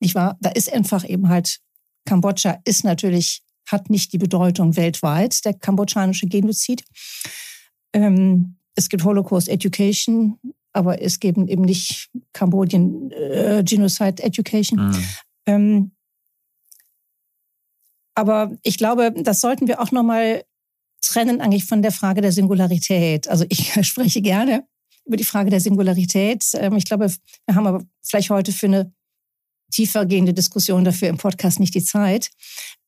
Nicht 0.00 0.14
wahr? 0.14 0.36
Da 0.40 0.50
ist 0.50 0.72
einfach 0.72 1.08
eben 1.08 1.28
halt, 1.28 1.60
Kambodscha 2.06 2.58
ist 2.64 2.84
natürlich, 2.84 3.42
hat 3.66 3.90
nicht 3.90 4.12
die 4.12 4.18
Bedeutung 4.18 4.76
weltweit, 4.76 5.44
der 5.44 5.54
kambodschanische 5.54 6.26
Genozid. 6.26 6.84
Ähm, 7.92 8.56
es 8.74 8.88
gibt 8.88 9.04
Holocaust 9.04 9.48
Education, 9.48 10.38
aber 10.72 11.02
es 11.02 11.20
gibt 11.20 11.38
eben 11.38 11.62
nicht 11.62 12.10
Kambodien 12.32 13.10
äh, 13.10 13.62
Genocide 13.64 14.22
Education. 14.22 14.88
Mhm. 14.88 15.04
Ähm, 15.46 15.90
aber 18.14 18.56
ich 18.62 18.78
glaube, 18.78 19.12
das 19.16 19.40
sollten 19.40 19.68
wir 19.68 19.80
auch 19.80 19.92
nochmal 19.92 20.44
trennen 21.02 21.40
eigentlich 21.40 21.64
von 21.64 21.82
der 21.82 21.92
Frage 21.92 22.20
der 22.20 22.32
Singularität. 22.32 23.28
Also 23.28 23.44
ich 23.48 23.72
spreche 23.86 24.22
gerne 24.22 24.64
über 25.10 25.16
die 25.16 25.24
Frage 25.24 25.50
der 25.50 25.60
Singularität. 25.60 26.44
Ähm, 26.54 26.76
ich 26.76 26.84
glaube, 26.84 27.08
wir 27.46 27.54
haben 27.56 27.66
aber 27.66 27.84
vielleicht 28.00 28.30
heute 28.30 28.52
für 28.52 28.66
eine 28.66 28.92
tiefergehende 29.72 30.32
Diskussion 30.32 30.84
dafür 30.84 31.08
im 31.08 31.16
Podcast 31.16 31.58
nicht 31.58 31.74
die 31.74 31.82
Zeit. 31.82 32.30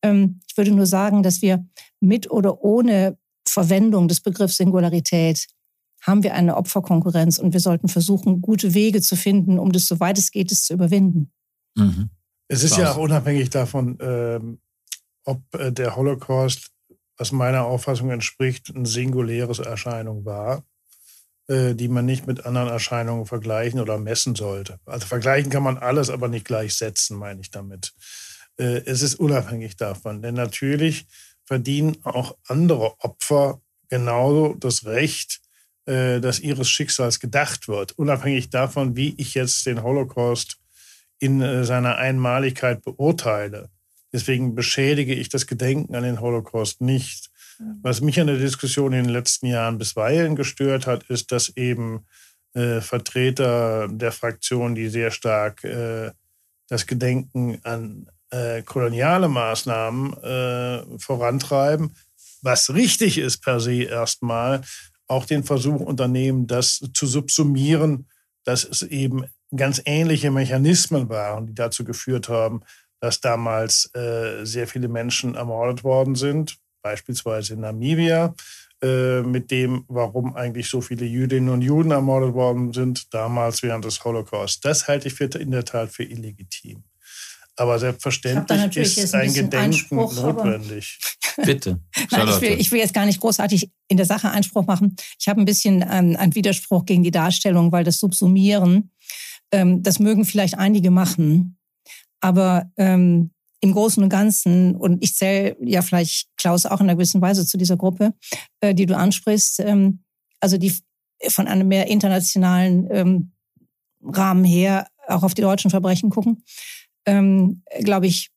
Ähm, 0.02 0.40
ich 0.48 0.56
würde 0.56 0.70
nur 0.70 0.87
sagen, 0.87 1.24
dass 1.24 1.42
wir 1.42 1.66
mit 2.00 2.30
oder 2.30 2.62
ohne 2.62 3.18
Verwendung 3.46 4.06
des 4.06 4.20
Begriffs 4.20 4.56
Singularität 4.56 5.48
haben 6.00 6.22
wir 6.22 6.35
eine 6.35 6.56
Opferkonkurrenz 6.56 7.38
und 7.38 7.52
wir 7.54 7.61
sollten 7.61 7.88
versuchen, 7.88 8.40
gute 8.40 8.72
Wege 8.72 9.00
zu 9.00 9.16
finden, 9.16 9.58
um 9.58 9.72
das, 9.72 9.87
soweit 9.87 10.16
es 10.16 10.30
geht, 10.30 10.52
es 10.52 10.64
zu 10.64 10.74
überwinden. 10.74 11.32
Mhm. 11.76 12.08
Es 12.46 12.62
ist 12.62 12.76
ja 12.76 12.92
auch 12.92 12.98
unabhängig 12.98 13.50
davon, 13.50 13.98
ähm, 14.00 14.61
ob 15.24 15.42
äh, 15.56 15.72
der 15.72 15.96
Holocaust, 15.96 16.70
was 17.16 17.32
meiner 17.32 17.64
Auffassung 17.64 18.11
entspricht, 18.11 18.72
eine 18.74 18.87
singuläre 18.87 19.64
Erscheinung 19.64 20.24
war, 20.24 20.64
die 21.48 21.88
man 21.88 22.05
nicht 22.05 22.26
mit 22.26 22.46
anderen 22.46 22.68
Erscheinungen 22.68 23.26
vergleichen 23.26 23.81
oder 23.81 23.98
messen 23.98 24.37
sollte. 24.37 24.78
Also 24.87 25.07
vergleichen 25.07 25.50
kann 25.50 25.64
man 25.64 25.76
alles, 25.76 26.09
aber 26.09 26.28
nicht 26.28 26.46
gleichsetzen, 26.46 27.18
meine 27.18 27.40
ich 27.40 27.50
damit. 27.50 27.92
Äh, 28.59 28.83
es 28.87 29.02
ist 29.02 29.16
unabhängig 29.16 29.76
davon, 29.76 30.22
denn 30.22 30.35
natürlich 30.35 31.07
verdienen 31.44 31.96
auch 32.05 32.37
andere 32.46 33.00
Opfer 33.00 33.61
genauso 33.88 34.55
das 34.55 34.85
Recht, 34.85 35.40
äh, 35.87 36.20
dass 36.20 36.40
ihres 36.40 36.70
Schicksals 36.70 37.20
gedacht 37.20 37.68
wird, 37.68 37.98
unabhängig 37.98 38.50
davon, 38.50 38.96
wie 38.96 39.14
ich 39.18 39.35
jetzt 39.35 39.66
den 39.66 39.83
Holocaust 39.83 40.59
in 41.18 41.40
äh, 41.40 41.64
seiner 41.64 41.96
Einmaligkeit 41.96 42.83
beurteile. 42.83 43.68
Deswegen 44.12 44.55
beschädige 44.55 45.14
ich 45.14 45.28
das 45.28 45.46
Gedenken 45.46 45.94
an 45.94 46.02
den 46.05 46.20
Holocaust 46.20 46.81
nicht. 46.81 47.31
Was 47.82 48.00
mich 48.00 48.20
an 48.20 48.26
der 48.26 48.38
Diskussion 48.38 48.92
in 48.92 49.04
den 49.04 49.12
letzten 49.12 49.46
Jahren 49.46 49.78
bisweilen 49.78 50.36
gestört 50.36 50.86
hat, 50.86 51.04
ist, 51.04 51.32
dass 51.32 51.56
eben 51.56 52.06
äh, 52.54 52.80
Vertreter 52.80 53.88
der 53.88 54.12
Fraktion, 54.12 54.74
die 54.74 54.88
sehr 54.88 55.10
stark 55.10 55.64
äh, 55.64 56.10
das 56.68 56.86
Gedenken 56.86 57.60
an 57.64 58.06
äh, 58.30 58.62
koloniale 58.62 59.28
Maßnahmen 59.28 60.12
äh, 60.22 60.98
vorantreiben, 60.98 61.94
was 62.40 62.74
richtig 62.74 63.18
ist 63.18 63.38
per 63.38 63.60
se 63.60 63.84
erstmal, 63.84 64.62
auch 65.06 65.26
den 65.26 65.44
Versuch 65.44 65.80
unternehmen, 65.80 66.46
das 66.46 66.80
zu 66.94 67.06
subsumieren, 67.06 68.08
dass 68.44 68.64
es 68.64 68.82
eben 68.82 69.26
ganz 69.54 69.82
ähnliche 69.84 70.30
Mechanismen 70.30 71.08
waren, 71.08 71.46
die 71.46 71.54
dazu 71.54 71.84
geführt 71.84 72.28
haben, 72.28 72.62
dass 73.00 73.20
damals 73.20 73.90
äh, 73.94 74.44
sehr 74.44 74.66
viele 74.66 74.88
Menschen 74.88 75.34
ermordet 75.34 75.84
worden 75.84 76.14
sind, 76.14 76.56
beispielsweise 76.82 77.54
in 77.54 77.60
Namibia, 77.60 78.34
äh, 78.82 79.22
mit 79.22 79.50
dem, 79.50 79.84
warum 79.88 80.34
eigentlich 80.34 80.68
so 80.68 80.80
viele 80.80 81.06
Jüdinnen 81.06 81.48
und 81.48 81.62
Juden 81.62 81.92
ermordet 81.92 82.34
worden 82.34 82.72
sind, 82.72 83.14
damals 83.14 83.62
während 83.62 83.84
des 83.84 84.02
Holocaust. 84.04 84.64
Das 84.64 84.88
halte 84.88 85.08
ich 85.08 85.14
für, 85.14 85.26
in 85.26 85.52
der 85.52 85.64
Tat 85.64 85.90
für 85.90 86.04
illegitim. 86.04 86.82
Aber 87.56 87.78
selbstverständlich 87.78 88.98
ist 88.98 89.14
ein, 89.14 89.28
ein 89.28 89.34
Gedenken 89.34 89.56
Einspruch, 89.56 90.14
notwendig. 90.14 90.98
Bitte. 91.44 91.80
Nein, 92.10 92.28
ich, 92.28 92.40
will, 92.40 92.60
ich 92.60 92.72
will 92.72 92.80
jetzt 92.80 92.94
gar 92.94 93.06
nicht 93.06 93.20
großartig 93.20 93.70
in 93.88 93.96
der 93.96 94.06
Sache 94.06 94.30
Einspruch 94.30 94.66
machen. 94.66 94.96
Ich 95.18 95.28
habe 95.28 95.40
ein 95.40 95.44
bisschen 95.44 95.82
ähm, 95.82 96.16
einen 96.16 96.34
Widerspruch 96.34 96.84
gegen 96.86 97.02
die 97.02 97.10
Darstellung, 97.10 97.70
weil 97.72 97.84
das 97.84 98.00
Subsumieren, 98.00 98.90
ähm, 99.50 99.82
das 99.82 99.98
mögen 99.98 100.24
vielleicht 100.24 100.58
einige 100.58 100.90
machen. 100.90 101.58
Aber 102.20 102.70
ähm, 102.76 103.31
im 103.62 103.72
Großen 103.72 104.03
und 104.03 104.09
Ganzen, 104.09 104.77
und 104.77 105.03
ich 105.03 105.14
zähle 105.14 105.57
ja 105.61 105.83
vielleicht 105.83 106.29
Klaus 106.37 106.66
auch 106.66 106.81
in 106.81 106.87
einer 106.87 106.96
gewissen 106.96 107.22
Weise 107.22 107.46
zu 107.46 107.57
dieser 107.57 107.77
Gruppe, 107.77 108.12
äh, 108.61 108.75
die 108.75 108.87
du 108.87 108.96
ansprichst, 108.96 109.61
ähm, 109.61 110.03
also 110.40 110.59
die 110.59 110.75
von 111.29 111.46
einem 111.46 111.68
mehr 111.68 111.87
internationalen 111.87 112.88
ähm, 112.90 113.33
Rahmen 114.03 114.44
her 114.44 114.88
auch 115.07 115.22
auf 115.22 115.35
die 115.35 115.42
deutschen 115.42 115.70
Verbrechen 115.70 116.11
gucken, 116.11 116.42
ähm, 117.07 117.62
glaube 117.81 118.09
ich, 118.09 118.31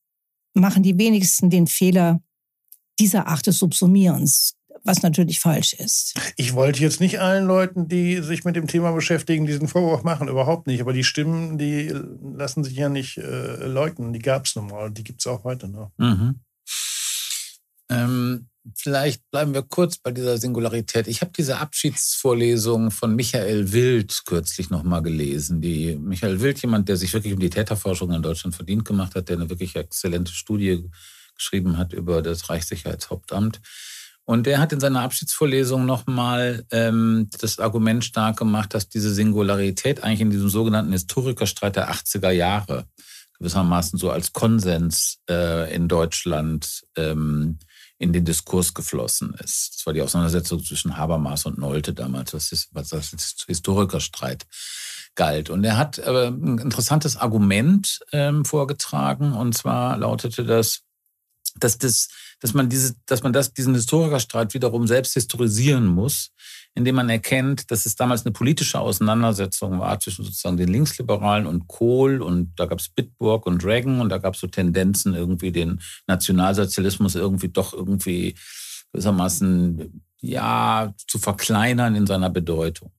machen 0.54 0.84
die 0.84 0.98
wenigsten 0.98 1.50
den 1.50 1.66
Fehler 1.66 2.22
dieser 3.00 3.28
Art 3.28 3.48
des 3.48 3.58
Subsumierens, 3.58 4.56
was 4.86 5.02
natürlich 5.02 5.39
falsch 5.39 5.74
ist. 5.74 6.13
Ich 6.38 6.54
wollte 6.54 6.80
jetzt 6.80 7.02
nicht 7.02 7.19
allen 7.19 7.45
Leuten, 7.45 7.88
die 7.88 8.21
sich 8.21 8.45
mit 8.45 8.56
dem 8.56 8.67
Thema 8.67 8.91
beschäftigen, 8.91 9.45
diesen 9.45 9.67
Vorwurf 9.67 10.04
machen, 10.04 10.28
überhaupt 10.28 10.67
nicht. 10.67 10.80
Aber 10.80 10.93
die 10.93 11.04
Stimmen, 11.04 11.58
die 11.58 11.91
lassen 12.21 12.63
sich 12.63 12.76
ja 12.76 12.88
nicht 12.88 13.17
äh, 13.17 13.65
leugnen. 13.65 14.13
Die 14.13 14.19
gab 14.19 14.45
es 14.45 14.56
nun 14.56 14.67
mal, 14.67 14.91
die 14.91 15.04
gibt 15.04 15.21
es 15.21 15.28
auch 15.28 15.43
heute 15.43 15.67
noch. 15.67 15.91
Mhm. 15.98 16.39
Ähm, 17.89 18.48
vielleicht 18.76 19.24
bleiben 19.32 19.54
wir 19.54 19.63
kurz 19.63 19.98
bei 19.98 20.12
dieser 20.12 20.38
Singularität. 20.38 21.08
Ich 21.08 21.21
habe 21.21 21.32
diese 21.36 21.58
Abschiedsvorlesung 21.58 22.91
von 22.91 23.15
Michael 23.15 23.71
Wild 23.71 24.21
kürzlich 24.26 24.69
nochmal 24.69 25.02
gelesen. 25.02 25.62
Die 25.62 25.95
Michael 25.95 26.41
Wild, 26.41 26.62
jemand, 26.62 26.89
der 26.89 26.98
sich 26.98 27.12
wirklich 27.13 27.34
um 27.34 27.39
die 27.39 27.50
Täterforschung 27.50 28.12
in 28.12 28.21
Deutschland 28.21 28.56
verdient 28.56 28.86
gemacht 28.86 29.15
hat, 29.15 29.30
der 29.30 29.38
eine 29.38 29.50
wirklich 29.50 29.76
exzellente 29.76 30.32
Studie 30.32 30.88
geschrieben 31.36 31.78
hat 31.78 31.91
über 31.93 32.21
das 32.21 32.50
Reichssicherheitshauptamt. 32.50 33.62
Und 34.26 34.48
der 34.48 34.60
hat 34.60 34.74
in 34.74 34.80
seiner 34.80 35.02
Abschiedsvorlesung 35.02 35.86
nochmal 35.86 36.66
ähm, 36.72 37.30
das 37.40 37.60
Argument 37.60 38.04
stark 38.04 38.38
gemacht, 38.38 38.74
dass 38.74 38.90
diese 38.90 39.14
Singularität 39.14 40.04
eigentlich 40.04 40.22
in 40.22 40.32
diesem 40.32 40.50
sogenannten 40.50 40.92
Historikerstreit 40.92 41.76
der 41.76 41.92
80er 41.92 42.32
Jahre 42.32 42.86
gewissermaßen 43.38 44.00
so 44.00 44.10
als 44.10 44.34
Konsens 44.34 45.20
äh, 45.30 45.74
in 45.74 45.88
Deutschland 45.88 46.84
ähm, 46.96 47.60
in 47.98 48.14
den 48.14 48.26
Diskurs 48.26 48.74
geflossen 48.74 49.36
ist. 49.44 49.76
Das 49.76 49.86
war 49.86 49.94
die 49.94 50.02
Auseinandersetzung 50.02 50.64
zwischen 50.64 50.98
Habermas 50.98 51.46
und 51.46 51.58
Nolte 51.58 51.94
damals, 51.94 52.34
was, 52.34 52.52
ist, 52.52 52.70
was 52.72 52.90
das 52.90 53.16
Historikerstreit 53.48 54.46
galt. 55.16 55.50
Und 55.50 55.64
er 55.64 55.78
hat 55.78 55.98
äh, 56.00 56.28
ein 56.28 56.58
interessantes 56.58 57.16
Argument 57.16 58.00
ähm, 58.12 58.44
vorgetragen, 58.44 59.34
und 59.34 59.56
zwar 59.56 59.98
lautete 59.98 60.44
das, 60.44 60.82
dass, 61.60 61.78
das, 61.78 62.10
dass 62.39 62.54
man, 62.54 62.70
diese, 62.70 62.96
dass 63.06 63.24
man 63.24 63.34
das, 63.34 63.54
diesen 63.54 63.76
Historikerstreit 63.76 64.54
wiederum 64.54 64.88
selbst 64.88 65.13
historisieren 65.13 65.88
muss, 65.88 66.32
indem 66.74 66.96
man 66.96 67.10
erkennt, 67.10 67.72
dass 67.72 67.86
es 67.86 67.96
damals 67.96 68.26
eine 68.26 68.34
politische 68.34 68.80
Auseinandersetzung 68.80 69.80
war 69.80 70.00
zwischen 70.00 70.26
sozusagen 70.26 70.58
den 70.58 70.70
Linksliberalen 70.70 71.48
und 71.48 71.68
Kohl 71.68 72.22
und 72.22 72.54
da 72.58 72.65
gab 72.65 72.80
es 72.80 72.89
Bitburg 72.89 73.46
und 73.46 73.63
Reagan 73.63 74.02
und 74.02 74.10
da 74.10 74.18
gab 74.18 74.34
es 74.34 74.41
so 74.41 74.48
Tendenzen, 74.48 75.13
irgendwie 75.13 75.52
den 75.52 75.82
Nationalsozialismus 76.08 77.15
irgendwie 77.15 77.50
doch 77.50 77.74
irgendwie 77.74 78.36
gewissermaßen 78.91 80.04
ja 80.22 80.94
zu 81.08 81.20
verkleinern 81.20 81.96
in 81.96 82.08
seiner 82.08 82.30
Bedeutung. 82.30 82.91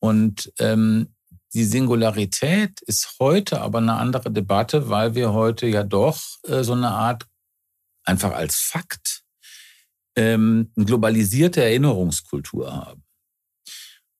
Und 0.00 0.52
ähm, 0.58 1.14
die 1.54 1.64
Singularität 1.64 2.80
ist 2.82 3.16
heute 3.20 3.60
aber 3.62 3.78
eine 3.78 3.94
andere 3.94 4.30
Debatte, 4.30 4.90
weil 4.90 5.14
wir 5.14 5.32
heute 5.32 5.66
ja 5.66 5.82
doch 5.82 6.20
äh, 6.46 6.62
so 6.62 6.74
eine 6.74 6.90
Art 6.90 7.26
einfach 8.08 8.32
als 8.32 8.56
Fakt 8.56 9.22
ähm, 10.16 10.72
eine 10.74 10.86
globalisierte 10.86 11.62
Erinnerungskultur 11.62 12.72
haben. 12.74 13.04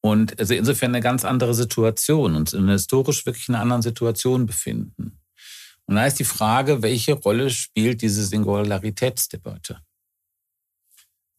Und 0.00 0.38
also 0.38 0.54
insofern 0.54 0.94
eine 0.94 1.02
ganz 1.02 1.24
andere 1.24 1.54
Situation, 1.54 2.36
uns 2.36 2.52
in 2.52 2.68
historisch 2.68 3.26
wirklich 3.26 3.48
einer 3.48 3.60
anderen 3.60 3.82
Situation 3.82 4.46
befinden. 4.46 5.18
Und 5.86 5.96
da 5.96 6.06
ist 6.06 6.18
die 6.18 6.24
Frage, 6.24 6.82
welche 6.82 7.14
Rolle 7.14 7.50
spielt 7.50 8.02
diese 8.02 8.24
Singularitätsdebatte? 8.24 9.80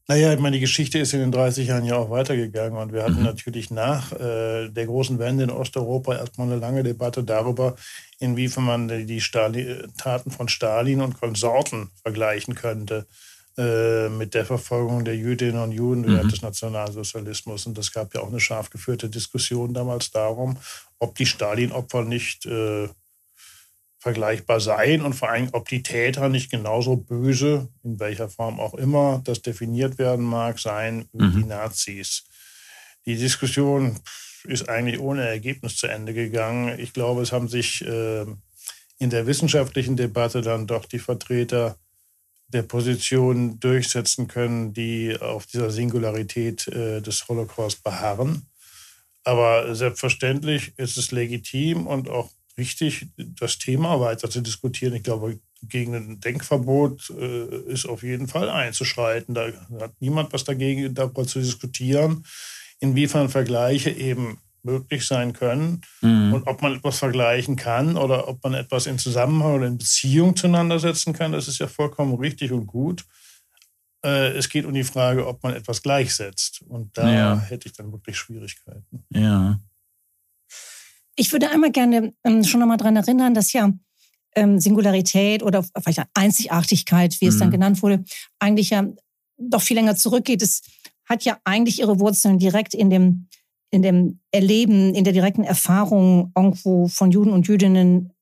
Naja, 0.10 0.34
ich 0.34 0.40
meine, 0.40 0.56
die 0.56 0.62
Geschichte 0.62 0.98
ist 0.98 1.14
in 1.14 1.20
den 1.20 1.32
30 1.32 1.68
Jahren 1.68 1.86
ja 1.86 1.96
auch 1.96 2.10
weitergegangen 2.10 2.80
und 2.80 2.92
wir 2.94 3.04
hatten 3.04 3.20
mhm. 3.20 3.26
natürlich 3.26 3.70
nach 3.70 4.12
äh, 4.14 4.68
der 4.70 4.88
großen 4.88 5.20
Wende 5.20 5.44
in 5.44 5.52
Osteuropa 5.52 6.16
erstmal 6.16 6.48
eine 6.48 6.60
lange 6.60 6.82
Debatte 6.82 7.24
darüber, 7.24 7.76
inwiefern 8.18 8.64
man 8.66 8.88
die 9.06 9.22
Stali 9.22 9.78
Taten 10.00 10.32
von 10.32 10.48
Stalin 10.50 11.02
und 11.02 11.20
Konsorten 11.22 11.92
vergleichen 12.02 12.56
könnte. 12.56 13.06
äh, 13.58 14.08
mit 14.10 14.36
der 14.36 14.46
Verfolgung 14.46 15.04
der 15.04 15.18
Jüdinnen 15.18 15.62
und 15.62 15.74
Juden 15.74 16.08
während 16.08 16.26
Mhm. 16.26 16.30
des 16.30 16.42
Nationalsozialismus. 16.42 17.66
Und 17.66 17.78
es 17.78 17.92
gab 17.92 18.16
ja 18.16 18.22
auch 18.22 18.30
eine 18.30 18.40
scharf 18.40 18.70
geführte 18.70 19.10
Diskussion 19.10 19.74
damals 19.74 20.12
darum, 20.12 20.58
ob 21.00 21.16
die 21.16 21.26
Stalin-Opfer 21.26 22.04
nicht 22.06 22.46
äh, 22.46 22.88
vergleichbar 24.00 24.60
seien 24.62 25.02
und 25.02 25.14
vor 25.14 25.30
allem, 25.30 25.50
ob 25.52 25.68
die 25.68 25.84
Täter 25.84 26.30
nicht 26.30 26.50
genauso 26.50 26.96
böse, 26.96 27.68
in 27.84 28.00
welcher 28.00 28.30
Form 28.30 28.60
auch 28.60 28.74
immer 28.74 29.22
das 29.26 29.42
definiert 29.42 29.98
werden 29.98 30.26
mag, 30.26 30.58
seien 30.60 31.10
wie 31.14 31.26
Mhm. 31.26 31.36
die 31.36 31.44
Nazis. 31.44 32.24
Die 33.06 33.18
Diskussion 33.18 34.00
ist 34.46 34.70
eigentlich 34.70 35.00
ohne 35.00 35.28
Ergebnis 35.28 35.76
zu 35.76 35.88
Ende 35.88 36.14
gegangen. 36.14 36.80
Ich 36.80 36.94
glaube, 36.94 37.22
es 37.22 37.32
haben 37.34 37.50
sich 37.50 37.86
äh, 37.86 38.26
in 39.00 39.10
der 39.10 39.28
wissenschaftlichen 39.28 39.98
Debatte 39.98 40.42
dann 40.42 40.66
doch 40.66 40.86
die 40.86 41.00
Vertreter 41.00 41.78
der 42.48 42.64
Position 42.64 43.60
durchsetzen 43.60 44.28
können, 44.28 44.74
die 44.74 45.16
auf 45.20 45.46
dieser 45.46 45.72
Singularität 45.72 46.68
äh, 46.70 47.02
des 47.02 47.28
Holocaust 47.28 47.84
beharren. 47.84 48.48
Aber 49.24 49.76
selbstverständlich 49.76 50.74
ist 50.78 50.98
es 50.98 51.12
legitim 51.12 51.86
und 51.86 52.10
auch 52.10 52.32
richtig, 52.60 53.08
das 53.18 53.58
Thema 53.58 54.00
weiter 54.00 54.30
zu 54.30 54.42
diskutieren. 54.42 54.94
Ich 54.94 55.04
glaube, 55.04 55.40
gegen 55.64 55.96
ein 55.96 56.20
Denkverbot 56.20 57.10
äh, 57.18 57.72
ist 57.72 57.86
auf 57.88 58.04
jeden 58.04 58.28
Fall 58.28 58.50
einzuschreiten. 58.50 59.34
Da 59.34 59.48
hat 59.82 59.94
niemand 60.00 60.32
was 60.32 60.44
dagegen, 60.44 60.94
darüber 60.94 61.26
zu 61.26 61.40
diskutieren, 61.40 62.24
inwiefern 62.80 63.30
Vergleiche 63.30 63.90
eben 63.90 64.38
möglich 64.64 65.08
sein 65.08 65.34
können 65.34 65.82
Mhm. 66.02 66.34
und 66.34 66.48
ob 66.48 66.62
man 66.62 66.76
etwas 66.76 67.00
vergleichen 67.00 67.56
kann 67.56 67.98
oder 67.98 68.28
ob 68.28 68.44
man 68.44 68.54
etwas 68.54 68.86
in 68.88 69.00
Zusammenhang 69.00 69.56
oder 69.56 69.68
in 69.68 69.78
Beziehung 69.78 70.36
zueinander 70.36 70.80
setzen 70.80 71.14
kann. 71.14 71.32
Das 71.32 71.48
ist 71.48 71.60
ja 71.60 71.68
vollkommen 71.68 72.16
richtig 72.16 72.52
und 72.52 72.68
gut. 72.68 73.06
Äh, 74.06 74.30
es 74.38 74.48
geht 74.50 74.66
um 74.66 74.74
die 74.74 74.84
Frage, 74.84 75.28
ob 75.28 75.44
man 75.44 75.54
etwas 75.56 75.82
gleichsetzt. 75.82 76.62
Und 76.68 76.98
da 76.98 77.14
Ja. 77.14 77.40
hätte 77.40 77.68
ich 77.68 77.74
dann 77.74 77.92
wirklich 77.92 78.18
Schwierigkeiten. 78.18 79.06
Ja. 79.10 79.60
Ich 81.20 81.34
würde 81.34 81.50
einmal 81.52 81.72
gerne 81.72 82.14
ähm, 82.24 82.46
schon 82.46 82.62
nochmal 82.62 82.78
daran 82.78 82.96
erinnern, 82.96 83.34
dass 83.34 83.52
ja 83.52 83.74
ähm, 84.38 84.58
Singularität 84.58 85.44
oder 85.44 85.66
vielleicht 85.84 86.04
Einzigartigkeit, 86.14 87.20
wie 87.20 87.28
es 87.28 87.38
dann 87.38 87.50
Mhm. 87.50 87.52
genannt 87.52 87.84
wurde, 87.84 88.06
eigentlich 88.40 88.70
ja 88.70 88.88
doch 89.38 89.62
viel 89.62 89.76
länger 89.76 89.98
zurückgeht. 89.98 90.42
Es 90.42 90.62
hat 91.10 91.26
ja 91.26 91.38
eigentlich 91.44 91.80
ihre 91.80 92.00
Wurzeln 92.00 92.40
direkt 92.40 92.74
in 92.74 92.90
dem, 92.90 93.28
in 93.70 93.82
dem 93.82 94.22
Erleben, 94.32 94.96
in 94.96 95.04
der 95.04 95.12
direkten 95.12 95.44
Erfahrung 95.44 96.32
irgendwo 96.38 96.88
von 96.88 97.12
Juden 97.12 97.32
und 97.34 97.48
Jüdinnen 97.50 98.14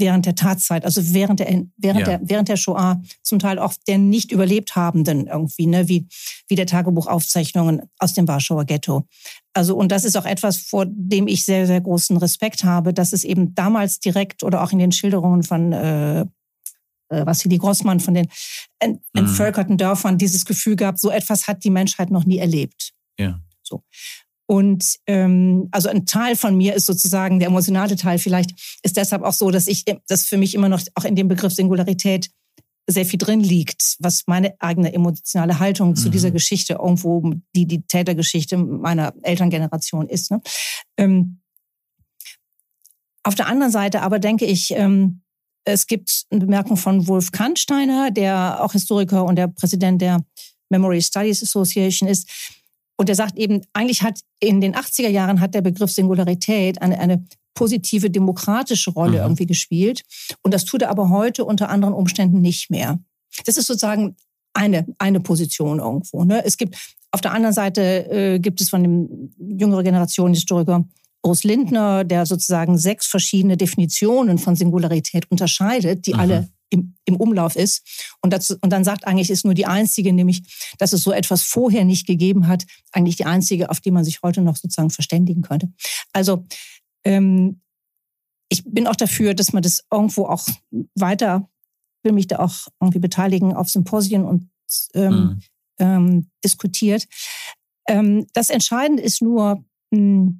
während 0.00 0.26
der 0.26 0.34
Tatzeit, 0.34 0.84
also 0.84 1.14
während 1.14 1.38
der, 1.40 1.46
während 1.76 2.00
Ja. 2.00 2.06
der, 2.06 2.20
während 2.22 2.48
der 2.48 2.56
Shoah, 2.56 3.00
zum 3.22 3.38
Teil 3.38 3.58
auch 3.58 3.74
der 3.86 3.98
nicht 3.98 4.32
überlebt 4.32 4.74
Habenden 4.74 5.26
irgendwie, 5.28 5.66
ne, 5.66 5.88
wie, 5.88 6.08
wie 6.48 6.56
der 6.56 6.66
Tagebuchaufzeichnungen 6.66 7.82
aus 7.98 8.14
dem 8.14 8.26
Warschauer 8.26 8.64
Ghetto. 8.64 9.06
Also, 9.52 9.76
und 9.76 9.92
das 9.92 10.04
ist 10.04 10.16
auch 10.16 10.26
etwas, 10.26 10.58
vor 10.58 10.86
dem 10.86 11.28
ich 11.28 11.44
sehr, 11.44 11.66
sehr 11.66 11.80
großen 11.80 12.16
Respekt 12.16 12.64
habe, 12.64 12.92
dass 12.94 13.12
es 13.12 13.24
eben 13.24 13.54
damals 13.54 14.00
direkt 14.00 14.42
oder 14.42 14.62
auch 14.62 14.72
in 14.72 14.78
den 14.78 14.92
Schilderungen 14.92 15.42
von 15.42 15.72
äh, 15.72 16.20
äh, 16.22 17.26
Vassili 17.26 17.58
Grossmann 17.58 18.00
von 18.00 18.14
den 18.14 18.28
ent 18.78 19.00
Mhm. 19.12 19.20
entvölkerten 19.26 19.76
Dörfern 19.76 20.16
dieses 20.18 20.44
Gefühl 20.44 20.76
gab, 20.76 20.98
so 20.98 21.10
etwas 21.10 21.48
hat 21.48 21.64
die 21.64 21.70
Menschheit 21.70 22.10
noch 22.10 22.24
nie 22.24 22.38
erlebt. 22.38 22.92
Ja. 23.18 23.40
So. 23.62 23.82
Und 24.50 24.96
ähm, 25.06 25.68
also 25.70 25.88
ein 25.90 26.06
Teil 26.06 26.34
von 26.34 26.56
mir 26.56 26.74
ist 26.74 26.86
sozusagen 26.86 27.38
der 27.38 27.46
emotionale 27.46 27.94
Teil 27.94 28.18
vielleicht 28.18 28.50
ist 28.82 28.96
deshalb 28.96 29.22
auch 29.22 29.32
so, 29.32 29.52
dass 29.52 29.68
ich 29.68 29.84
das 30.08 30.24
für 30.24 30.38
mich 30.38 30.56
immer 30.56 30.68
noch 30.68 30.82
auch 30.96 31.04
in 31.04 31.14
dem 31.14 31.28
Begriff 31.28 31.52
Singularität 31.52 32.32
sehr 32.88 33.06
viel 33.06 33.20
drin 33.20 33.38
liegt, 33.38 33.94
was 34.00 34.24
meine 34.26 34.60
eigene 34.60 34.92
emotionale 34.92 35.60
Haltung 35.60 35.94
zu 35.94 36.08
Mhm. 36.08 36.12
dieser 36.12 36.30
Geschichte 36.32 36.72
irgendwo, 36.82 37.32
die 37.54 37.66
die 37.66 37.82
Tätergeschichte 37.82 38.56
meiner 38.56 39.14
Elterngeneration 39.22 40.08
ist. 40.08 40.32
Ne? 40.32 40.40
Ähm, 40.96 41.38
auf 43.22 43.36
der 43.36 43.46
anderen 43.46 43.70
Seite 43.70 44.02
aber 44.02 44.18
denke 44.18 44.46
ich, 44.46 44.72
ähm, 44.72 45.22
es 45.64 45.86
gibt 45.86 46.24
eine 46.28 46.40
Bemerkung 46.40 46.76
von 46.76 47.06
Wolf 47.06 47.30
Kahnsteiner, 47.30 48.10
der 48.10 48.64
auch 48.64 48.72
Historiker 48.72 49.24
und 49.26 49.36
der 49.36 49.46
Präsident 49.46 50.02
der 50.02 50.24
Memory 50.70 51.02
Studies 51.02 51.40
Association 51.40 52.08
ist. 52.08 52.28
Und 53.00 53.08
er 53.08 53.14
sagt 53.14 53.38
eben, 53.38 53.62
eigentlich 53.72 54.02
hat 54.02 54.20
in 54.40 54.60
den 54.60 54.74
80er 54.74 55.08
Jahren 55.08 55.40
hat 55.40 55.54
der 55.54 55.62
Begriff 55.62 55.90
Singularität 55.90 56.82
eine, 56.82 56.98
eine 57.00 57.24
positive 57.54 58.10
demokratische 58.10 58.90
Rolle 58.90 59.12
Mhm. 59.16 59.22
irgendwie 59.24 59.46
gespielt. 59.46 60.02
Und 60.42 60.52
das 60.52 60.66
tut 60.66 60.82
er 60.82 60.90
aber 60.90 61.08
heute 61.08 61.46
unter 61.46 61.70
anderen 61.70 61.94
Umständen 61.94 62.42
nicht 62.42 62.70
mehr. 62.70 62.98
Das 63.46 63.56
ist 63.56 63.68
sozusagen 63.68 64.16
eine, 64.52 64.86
eine 64.98 65.20
Position 65.20 65.78
irgendwo. 65.78 66.24
Ne? 66.24 66.44
Es 66.44 66.58
gibt 66.58 66.76
auf 67.10 67.22
der 67.22 67.32
anderen 67.32 67.54
Seite 67.54 67.80
äh, 68.10 68.38
gibt 68.38 68.60
es 68.60 68.68
von 68.68 68.82
dem 68.82 69.32
jüngere 69.38 69.82
Generation 69.82 70.34
Historiker 70.34 70.84
Urs 71.22 71.42
Lindner, 71.42 72.04
der 72.04 72.26
sozusagen 72.26 72.76
sechs 72.76 73.06
verschiedene 73.06 73.56
Definitionen 73.56 74.36
von 74.36 74.56
Singularität 74.56 75.30
unterscheidet, 75.30 76.06
die 76.06 76.12
Mhm. 76.12 76.20
alle 76.20 76.48
im, 76.70 76.96
im 77.04 77.16
Umlauf 77.16 77.56
ist. 77.56 77.82
Und, 78.22 78.32
dazu, 78.32 78.56
und 78.62 78.70
dann 78.70 78.84
sagt 78.84 79.06
eigentlich, 79.06 79.30
ist 79.30 79.44
nur 79.44 79.54
die 79.54 79.66
einzige, 79.66 80.12
nämlich, 80.12 80.42
dass 80.78 80.92
es 80.92 81.02
so 81.02 81.12
etwas 81.12 81.42
vorher 81.42 81.84
nicht 81.84 82.06
gegeben 82.06 82.46
hat, 82.46 82.64
eigentlich 82.92 83.16
die 83.16 83.26
einzige, 83.26 83.70
auf 83.70 83.80
die 83.80 83.90
man 83.90 84.04
sich 84.04 84.22
heute 84.22 84.40
noch 84.40 84.56
sozusagen 84.56 84.90
verständigen 84.90 85.42
könnte. 85.42 85.72
Also 86.12 86.46
ähm, 87.04 87.60
ich 88.48 88.64
bin 88.64 88.86
auch 88.86 88.96
dafür, 88.96 89.34
dass 89.34 89.52
man 89.52 89.62
das 89.62 89.84
irgendwo 89.92 90.26
auch 90.26 90.46
weiter, 90.94 91.48
will 92.02 92.12
mich 92.12 92.26
da 92.26 92.38
auch 92.38 92.68
irgendwie 92.80 92.98
beteiligen 92.98 93.54
auf 93.54 93.68
Symposien 93.68 94.24
und 94.24 94.48
ähm, 94.94 95.12
Mhm. 95.14 95.40
ähm, 95.78 96.30
diskutiert. 96.44 97.06
Ähm, 97.88 98.26
das 98.32 98.50
Entscheidende 98.50 99.02
ist 99.02 99.22
nur, 99.22 99.64
mh, 99.90 100.32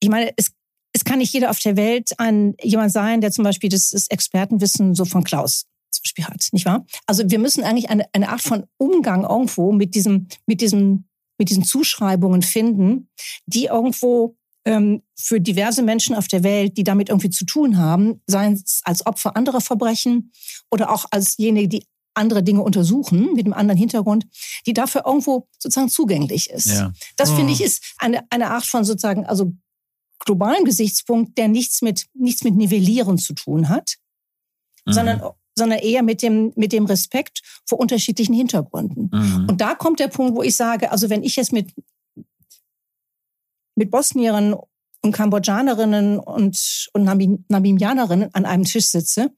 ich 0.00 0.08
meine, 0.08 0.32
es, 0.36 0.52
es 0.92 1.04
kann 1.04 1.18
nicht 1.18 1.32
jeder 1.32 1.50
auf 1.50 1.58
der 1.58 1.76
Welt 1.76 2.10
ein 2.18 2.54
jemand 2.62 2.92
sein, 2.92 3.20
der 3.20 3.32
zum 3.32 3.44
Beispiel 3.44 3.70
das, 3.70 3.90
das 3.90 4.08
Expertenwissen 4.08 4.94
so 4.94 5.04
von 5.04 5.24
Klaus 5.24 5.66
zum 5.90 6.02
Beispiel 6.04 6.24
hat, 6.24 6.48
nicht 6.52 6.64
wahr? 6.66 6.86
Also 7.06 7.22
wir 7.26 7.38
müssen 7.38 7.64
eigentlich 7.64 7.90
eine, 7.90 8.06
eine 8.12 8.30
Art 8.30 8.42
von 8.42 8.64
Umgang 8.78 9.24
irgendwo 9.24 9.72
mit 9.72 9.94
diesem, 9.94 10.28
mit 10.46 10.60
diesem, 10.60 11.04
mit 11.38 11.50
diesen 11.50 11.64
Zuschreibungen 11.64 12.42
finden, 12.42 13.08
die 13.46 13.66
irgendwo 13.66 14.36
ähm, 14.64 15.02
für 15.16 15.40
diverse 15.40 15.82
Menschen 15.82 16.14
auf 16.14 16.28
der 16.28 16.42
Welt, 16.44 16.76
die 16.76 16.84
damit 16.84 17.08
irgendwie 17.08 17.30
zu 17.30 17.44
tun 17.44 17.76
haben, 17.78 18.22
seien 18.26 18.54
es 18.54 18.80
als 18.84 19.04
Opfer 19.04 19.36
anderer 19.36 19.60
Verbrechen 19.60 20.32
oder 20.70 20.90
auch 20.90 21.06
als 21.10 21.36
jene, 21.36 21.68
die 21.68 21.84
andere 22.14 22.42
Dinge 22.42 22.62
untersuchen 22.62 23.32
mit 23.34 23.46
einem 23.46 23.54
anderen 23.54 23.78
Hintergrund, 23.78 24.26
die 24.66 24.74
dafür 24.74 25.04
irgendwo 25.06 25.48
sozusagen 25.58 25.88
zugänglich 25.88 26.50
ist. 26.50 26.66
Ja. 26.66 26.92
Das 27.16 27.30
Mhm. 27.30 27.36
finde 27.36 27.52
ich 27.54 27.62
ist 27.62 27.94
eine, 27.98 28.22
eine 28.30 28.50
Art 28.50 28.64
von 28.64 28.84
sozusagen, 28.84 29.26
also 29.26 29.52
globalen 30.24 30.64
Gesichtspunkt, 30.64 31.36
der 31.38 31.48
nichts 31.48 31.82
mit, 31.82 32.06
nichts 32.14 32.44
mit 32.44 32.54
Nivellieren 32.54 33.18
zu 33.18 33.34
tun 33.34 33.68
hat, 33.68 33.96
Mhm. 34.84 34.92
sondern, 34.92 35.22
sondern 35.56 35.78
eher 35.78 36.02
mit 36.02 36.22
dem, 36.22 36.52
mit 36.56 36.72
dem 36.72 36.86
Respekt 36.86 37.42
vor 37.66 37.78
unterschiedlichen 37.78 38.34
Hintergründen. 38.34 39.10
Mhm. 39.12 39.46
Und 39.48 39.60
da 39.60 39.74
kommt 39.76 40.00
der 40.00 40.08
Punkt, 40.08 40.34
wo 40.34 40.42
ich 40.42 40.56
sage, 40.56 40.90
also 40.90 41.08
wenn 41.08 41.22
ich 41.22 41.36
jetzt 41.36 41.52
mit, 41.52 41.72
mit 43.76 43.90
Bosnierinnen 43.90 44.56
und 45.02 45.12
Kambodschanerinnen 45.12 46.18
und, 46.18 46.88
und 46.92 47.04
Namib- 47.04 47.44
Namibianerinnen 47.48 48.34
an 48.34 48.44
einem 48.44 48.64
Tisch 48.64 48.86
sitze, 48.88 49.30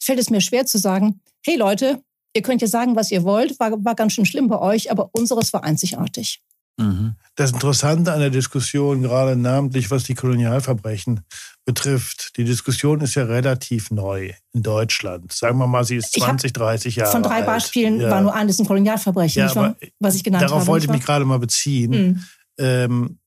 fällt 0.00 0.18
es 0.18 0.30
mir 0.30 0.40
schwer 0.40 0.66
zu 0.66 0.78
sagen, 0.78 1.20
hey 1.44 1.56
Leute, 1.56 2.02
ihr 2.34 2.42
könnt 2.42 2.62
ja 2.62 2.68
sagen, 2.68 2.96
was 2.96 3.10
ihr 3.10 3.24
wollt, 3.24 3.58
war, 3.60 3.84
war 3.84 3.94
ganz 3.94 4.12
schön 4.12 4.26
schlimm 4.26 4.48
bei 4.48 4.58
euch, 4.58 4.90
aber 4.90 5.10
unseres 5.12 5.52
war 5.52 5.64
einzigartig. 5.64 6.42
Mhm. 6.78 7.14
Das 7.36 7.52
Interessante 7.52 8.12
an 8.12 8.20
der 8.20 8.30
Diskussion, 8.30 9.02
gerade 9.02 9.36
namentlich 9.36 9.90
was 9.90 10.04
die 10.04 10.14
Kolonialverbrechen 10.14 11.20
betrifft, 11.64 12.36
die 12.36 12.44
Diskussion 12.44 13.00
ist 13.00 13.14
ja 13.14 13.24
relativ 13.24 13.90
neu 13.90 14.32
in 14.52 14.62
Deutschland. 14.62 15.32
Sagen 15.32 15.58
wir 15.58 15.66
mal, 15.66 15.84
sie 15.84 15.96
ist 15.96 16.16
Ich 16.16 16.22
hab 16.22 16.30
20, 16.30 16.52
30 16.52 16.96
Jahre 16.96 17.12
Von 17.12 17.22
drei 17.22 17.36
alt. 17.38 17.46
Beispielen 17.46 18.00
Ja. 18.00 18.10
war 18.10 18.20
nur 18.20 18.34
eines 18.34 18.58
ein 18.58 18.66
Kolonialverbrechen, 18.66 19.40
Ja, 19.42 19.50
aber 19.50 19.76
was 19.98 20.14
ich 20.14 20.24
genannt 20.24 20.42
Darauf 20.44 20.60
habe. 20.60 20.66
wollte 20.68 20.86
ich 20.86 20.92
mich 20.92 21.04
gerade 21.04 21.24
mal 21.24 21.38
beziehen. 21.38 21.90
Mhm. 21.90 22.24
Ähm, 22.58 23.18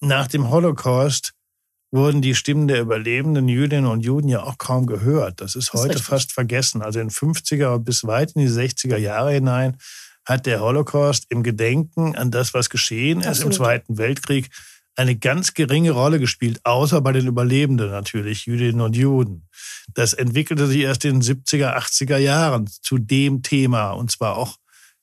nach 0.00 0.26
dem 0.26 0.50
Holocaust 0.50 1.32
wurden 1.90 2.20
die 2.22 2.34
Stimmen 2.34 2.66
der 2.68 2.80
überlebenden 2.80 3.48
Jüdinnen 3.48 3.86
und 3.86 4.00
Juden 4.00 4.28
ja 4.28 4.42
auch 4.42 4.58
kaum 4.58 4.86
gehört. 4.86 5.40
Das 5.40 5.54
ist 5.54 5.68
Das 5.68 5.74
ist 5.74 5.80
heute 5.80 5.88
richtig. 5.90 6.06
fast 6.06 6.32
vergessen. 6.32 6.82
Also 6.82 6.98
in 7.00 7.10
50er 7.10 7.78
bis 7.78 8.04
weit 8.04 8.32
in 8.32 8.42
die 8.42 8.48
60er 8.48 8.96
Jahre 8.96 9.32
hinein 9.32 9.76
hat 10.24 10.46
der 10.46 10.60
Holocaust 10.60 11.26
im 11.28 11.42
Gedenken 11.42 12.16
an 12.16 12.30
das, 12.30 12.54
was 12.54 12.70
geschehen 12.70 13.20
ist 13.20 13.26
im 13.26 13.30
Absolut. 13.30 13.54
Zweiten 13.54 13.98
Weltkrieg, 13.98 14.50
eine 14.96 15.16
ganz 15.16 15.54
geringe 15.54 15.90
Rolle 15.90 16.20
gespielt, 16.20 16.60
außer 16.64 17.00
bei 17.00 17.12
den 17.12 17.26
Überlebenden 17.26 17.90
natürlich, 17.90 18.46
Jüdinnen 18.46 18.80
und 18.80 18.96
Juden. 18.96 19.48
Das 19.92 20.12
entwickelte 20.12 20.66
sich 20.66 20.82
erst 20.82 21.04
in 21.04 21.20
den 21.20 21.22
70er, 21.22 21.76
80er 21.76 22.18
Jahren 22.18 22.66
zu 22.66 22.98
dem 22.98 23.42
Thema. 23.42 23.90
Und 23.90 24.10
zwar 24.10 24.36
auch 24.36 24.56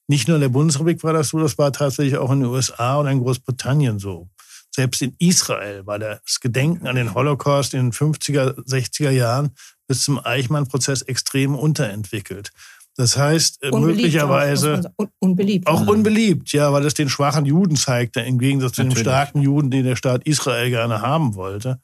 nicht 0.07 0.27
nur 0.27 0.35
in 0.35 0.41
der 0.41 0.49
Bundesrepublik 0.49 1.03
war 1.03 1.13
das 1.13 1.29
so, 1.29 1.39
das 1.39 1.57
war 1.57 1.71
tatsächlich 1.73 2.17
auch 2.17 2.31
in 2.31 2.41
den 2.41 2.49
USA 2.49 2.97
und 2.97 3.07
in 3.07 3.19
Großbritannien 3.19 3.99
so. 3.99 4.29
Selbst 4.73 5.01
in 5.01 5.15
Israel 5.19 5.85
war 5.85 5.99
das 5.99 6.39
Gedenken 6.39 6.87
an 6.87 6.95
den 6.95 7.13
Holocaust 7.13 7.73
in 7.73 7.87
den 7.87 7.91
50er, 7.91 8.55
60er 8.65 9.09
Jahren 9.09 9.51
bis 9.87 10.03
zum 10.03 10.19
Eichmann-Prozess 10.23 11.01
extrem 11.01 11.55
unterentwickelt. 11.55 12.51
Das 12.97 13.17
heißt, 13.17 13.63
äh, 13.63 13.69
Unbeliebt 13.69 13.97
möglicherweise. 13.97 14.93
Auch, 14.97 15.07
unbeliebt. 15.19 15.67
Auch 15.67 15.87
unbeliebt, 15.87 16.51
ja, 16.51 16.71
weil 16.73 16.85
es 16.85 16.93
den 16.93 17.09
schwachen 17.09 17.45
Juden 17.45 17.75
zeigte, 17.75 18.21
im 18.21 18.37
Gegensatz 18.37 18.73
zu 18.73 18.83
dem 18.83 18.95
starken 18.95 19.41
Juden, 19.41 19.71
den 19.71 19.85
der 19.85 19.95
Staat 19.95 20.23
Israel 20.25 20.69
gerne 20.69 21.01
haben 21.01 21.35
wollte. 21.35 21.79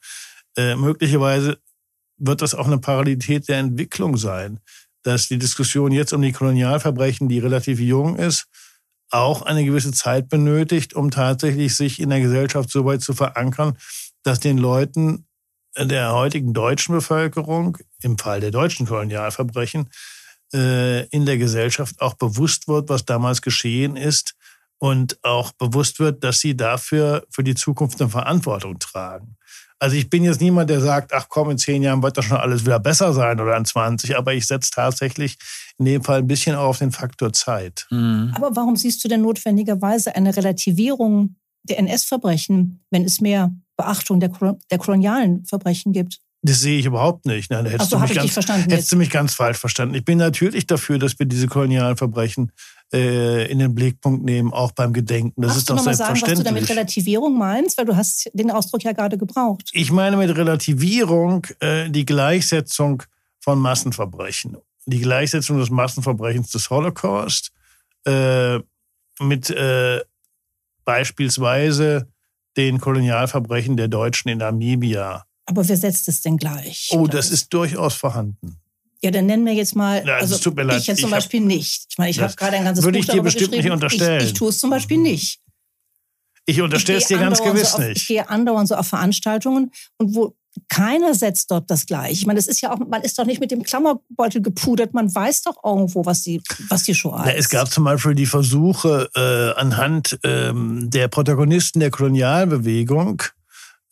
Äh, 0.57 0.75
möglicherweise 0.75 1.57
wird 2.17 2.41
das 2.41 2.55
auch 2.55 2.67
eine 2.67 2.79
Parallelität 2.79 3.47
der 3.47 3.59
Entwicklung 3.59 4.17
sein, 4.17 4.59
dass 5.03 5.27
die 5.27 5.37
Diskussion 5.37 5.91
jetzt 5.91 6.13
um 6.13 6.21
die 6.21 6.31
Kolonialverbrechen, 6.31 7.29
die 7.29 7.39
relativ 7.39 7.79
jung 7.79 8.17
ist, 8.17 8.47
auch 9.09 9.43
eine 9.43 9.63
gewisse 9.63 9.91
Zeit 9.91 10.27
benötigt, 10.27 10.93
um 10.93 11.11
tatsächlich 11.11 11.75
sich 11.75 12.01
in 12.01 12.09
der 12.09 12.19
Gesellschaft 12.19 12.69
so 12.69 12.83
weit 12.85 13.01
zu 13.01 13.13
verankern, 13.13 13.77
dass 14.23 14.39
den 14.39 14.57
Leuten 14.57 15.25
der 15.77 16.11
heutigen 16.13 16.53
deutschen 16.53 16.95
Bevölkerung, 16.95 17.77
im 18.01 18.17
Fall 18.17 18.41
der 18.41 18.51
deutschen 18.51 18.87
Kolonialverbrechen, 18.87 19.89
äh, 20.53 21.05
in 21.07 21.25
der 21.25 21.37
Gesellschaft 21.37 22.01
auch 22.01 22.15
bewusst 22.15 22.67
wird, 22.67 22.89
was 22.89 23.05
damals 23.05 23.41
geschehen 23.41 23.95
ist 23.95 24.35
und 24.79 25.17
auch 25.23 25.51
bewusst 25.53 25.99
wird, 25.99 26.23
dass 26.23 26.39
sie 26.39 26.55
dafür 26.55 27.25
für 27.29 27.43
die 27.43 27.55
Zukunft 27.55 27.99
eine 28.01 28.09
Verantwortung 28.09 28.79
tragen. 28.79 29.37
Also 29.79 29.95
ich 29.95 30.09
bin 30.09 30.23
jetzt 30.23 30.41
niemand, 30.41 30.69
der 30.69 30.81
sagt, 30.81 31.13
ach 31.13 31.27
komm, 31.29 31.51
in 31.51 31.57
zehn 31.57 31.83
Jahren 31.83 32.01
wird 32.01 32.17
das 32.17 32.25
schon 32.25 32.37
alles 32.37 32.65
wieder 32.65 32.79
besser 32.79 33.13
sein 33.13 33.39
oder 33.39 33.55
in 33.57 33.65
20, 33.65 34.17
aber 34.17 34.33
ich 34.33 34.47
setze 34.47 34.71
tatsächlich 34.71 35.37
in 35.77 35.85
dem 35.85 36.03
Fall 36.03 36.19
ein 36.19 36.27
bisschen 36.27 36.55
auf 36.55 36.79
den 36.79 36.91
Faktor 36.91 37.31
Zeit. 37.31 37.85
Mhm. 37.91 38.31
Aber 38.35 38.55
warum 38.55 38.75
siehst 38.75 39.03
du 39.03 39.07
denn 39.07 39.21
notwendigerweise 39.21 40.15
eine 40.15 40.35
Relativierung 40.35 41.35
der 41.63 41.77
NS-Verbrechen, 41.79 42.83
wenn 42.89 43.05
es 43.05 43.21
mehr 43.21 43.53
Beachtung 43.75 44.19
der, 44.19 44.31
der 44.71 44.77
kolonialen 44.79 45.45
Verbrechen 45.45 45.93
gibt? 45.93 46.19
Das 46.43 46.61
sehe 46.61 46.79
ich 46.79 46.85
überhaupt 46.85 47.25
nicht. 47.25 47.49
Nein, 47.49 47.65
hättest, 47.65 47.89
so, 47.89 47.97
du 47.97 48.03
mich, 48.03 48.13
ganz, 48.13 48.35
hättest 48.35 48.91
du 48.91 48.95
mich 48.95 49.09
ganz 49.09 49.33
falsch 49.33 49.57
verstanden. 49.57 49.95
Ich 49.95 50.05
bin 50.05 50.19
natürlich 50.19 50.67
dafür, 50.67 50.99
dass 50.99 51.17
wir 51.17 51.25
diese 51.25 51.47
kolonialen 51.47 51.97
Verbrechen 51.97 52.51
äh, 52.93 53.51
in 53.51 53.59
den 53.59 53.73
Blickpunkt 53.73 54.23
nehmen, 54.23 54.53
auch 54.53 54.71
beim 54.71 54.93
Gedenken. 54.93 55.41
Das 55.41 55.49
Magst 55.49 55.57
ist 55.57 55.69
doch 55.69 55.75
mal 55.75 55.81
sagen, 55.83 55.95
selbstverständlich. 55.95 56.37
was 56.37 56.43
du 56.43 56.55
damit 56.55 56.69
Relativierung 56.69 57.37
meinst? 57.37 57.77
Weil 57.77 57.85
du 57.85 57.95
hast 57.95 58.29
den 58.33 58.51
Ausdruck 58.51 58.83
ja 58.83 58.93
gerade 58.93 59.17
gebraucht. 59.17 59.69
Ich 59.73 59.91
meine 59.91 60.15
mit 60.15 60.35
Relativierung 60.35 61.45
äh, 61.59 61.89
die 61.89 62.05
Gleichsetzung 62.05 63.03
von 63.39 63.59
Massenverbrechen. 63.59 64.57
Die 64.85 65.01
Gleichsetzung 65.01 65.57
des 65.57 65.69
Massenverbrechens 65.69 66.51
des 66.51 66.69
Holocaust 66.69 67.51
äh, 68.05 68.59
mit 69.19 69.49
äh, 69.49 70.01
beispielsweise 70.85 72.07
den 72.55 72.79
Kolonialverbrechen 72.79 73.75
der 73.75 73.87
Deutschen 73.87 74.29
in 74.29 74.37
Namibia. 74.37 75.26
Aber 75.47 75.67
wer 75.67 75.77
setzt 75.77 76.07
es 76.07 76.21
denn 76.21 76.37
gleich? 76.37 76.89
Oh, 76.91 77.07
das 77.07 77.31
ist 77.31 77.51
durchaus 77.53 77.95
vorhanden. 77.95 78.57
Ja, 79.01 79.11
dann 79.11 79.25
nennen 79.27 79.45
wir 79.45 79.53
jetzt 79.53 79.75
mal. 79.75 80.05
Ja, 80.05 80.17
also 80.17 80.35
es 80.35 80.41
tut 80.41 80.55
mir 80.55 80.63
leid. 80.63 80.81
ich 80.81 80.87
jetzt 80.87 80.99
zum 80.99 81.09
ich 81.09 81.13
hab- 81.13 81.19
Beispiel 81.21 81.41
nicht. 81.41 81.85
Ich 81.89 81.97
meine, 81.97 82.09
ich 82.11 82.19
habe 82.19 82.33
gerade 82.35 82.57
ein 82.57 82.63
ganzes 82.65 82.83
würde 82.83 82.99
Buch 82.99 83.05
ich 83.05 83.11
dir 83.11 83.21
bestimmt 83.21 83.51
nicht 83.51 83.69
unterstellen. 83.69 84.21
Ich, 84.21 84.27
ich 84.27 84.33
tue 84.33 84.49
es 84.49 84.59
zum 84.59 84.69
Beispiel 84.69 84.97
nicht. 84.97 85.39
Ich 86.45 86.61
unterstelle 86.61 86.97
es 86.97 87.03
Ich 87.03 87.09
gehe 87.09 87.17
dir 87.17 87.23
ganz 87.23 87.41
gewiss 87.43 87.71
so 87.71 87.77
auf, 87.77 87.83
Ich 87.83 87.89
nicht. 87.95 88.07
gehe 88.07 88.29
andauernd 88.29 88.67
so 88.69 88.75
auf 88.75 88.87
Veranstaltungen 88.87 89.71
und 89.97 90.15
wo 90.15 90.35
keiner 90.69 91.13
setzt 91.13 91.51
dort 91.51 91.69
das 91.69 91.85
gleich. 91.85 92.13
Ich 92.13 92.25
meine, 92.25 92.37
das 92.39 92.47
ist 92.47 92.61
ja 92.61 92.73
auch, 92.73 92.79
man 92.79 93.03
ist 93.03 93.19
doch 93.19 93.25
nicht 93.25 93.39
mit 93.39 93.51
dem 93.51 93.61
Klammerbeutel 93.61 94.41
gepudert. 94.41 94.93
Man 94.93 95.13
weiß 95.13 95.43
doch 95.43 95.55
irgendwo, 95.63 96.05
was 96.05 96.23
die, 96.23 96.41
was 96.69 96.81
die 96.83 96.95
Shoah 96.95 97.21
Na, 97.25 97.31
ist. 97.31 97.41
es 97.45 97.49
gab 97.49 97.69
zum 97.71 97.83
Beispiel 97.83 98.15
die 98.15 98.25
Versuche, 98.25 99.07
äh, 99.15 99.59
anhand 99.59 100.17
ähm, 100.23 100.89
der 100.89 101.09
Protagonisten 101.09 101.79
der 101.79 101.91
Kolonialbewegung 101.91 103.21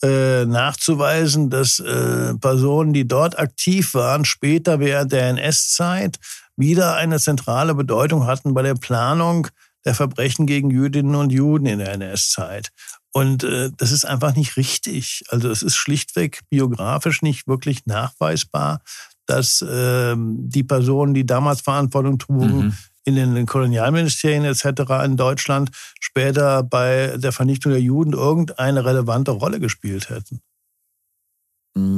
äh, 0.03 0.45
nachzuweisen, 0.45 1.49
dass 1.49 1.79
äh, 1.79 2.33
Personen, 2.35 2.93
die 2.93 3.07
dort 3.07 3.39
aktiv 3.39 3.93
waren, 3.93 4.25
später 4.25 4.79
während 4.79 5.11
der 5.11 5.29
NS-Zeit 5.29 6.17
wieder 6.57 6.95
eine 6.95 7.19
zentrale 7.19 7.75
Bedeutung 7.75 8.25
hatten 8.27 8.53
bei 8.53 8.61
der 8.61 8.75
Planung 8.75 9.47
der 9.85 9.95
Verbrechen 9.95 10.47
gegen 10.47 10.71
Jüdinnen 10.71 11.15
und 11.15 11.31
Juden 11.31 11.65
in 11.65 11.79
der 11.79 11.93
NS-Zeit. 11.93 12.69
Und 13.11 13.43
äh, 13.43 13.69
das 13.77 13.91
ist 13.91 14.05
einfach 14.05 14.35
nicht 14.35 14.57
richtig. 14.57 15.23
Also 15.29 15.49
es 15.49 15.61
ist 15.61 15.75
schlichtweg 15.75 16.41
biografisch 16.49 17.21
nicht 17.21 17.47
wirklich 17.47 17.85
nachweisbar, 17.85 18.81
dass 19.25 19.63
ähm, 19.67 20.35
die 20.49 20.63
Personen, 20.63 21.13
die 21.13 21.25
damals 21.25 21.61
Verantwortung 21.61 22.19
trugen, 22.19 22.57
Mhm. 22.57 22.73
In 23.05 23.15
den 23.15 23.45
Kolonialministerien 23.45 24.43
etc. 24.45 24.65
in 25.05 25.15
Deutschland 25.15 25.69
später 25.99 26.63
bei 26.63 27.15
der 27.17 27.31
Vernichtung 27.31 27.71
der 27.71 27.81
Juden 27.81 28.13
irgendeine 28.13 28.83
relevante 28.83 29.31
Rolle 29.31 29.59
gespielt 29.59 30.09
hätten. 30.09 30.41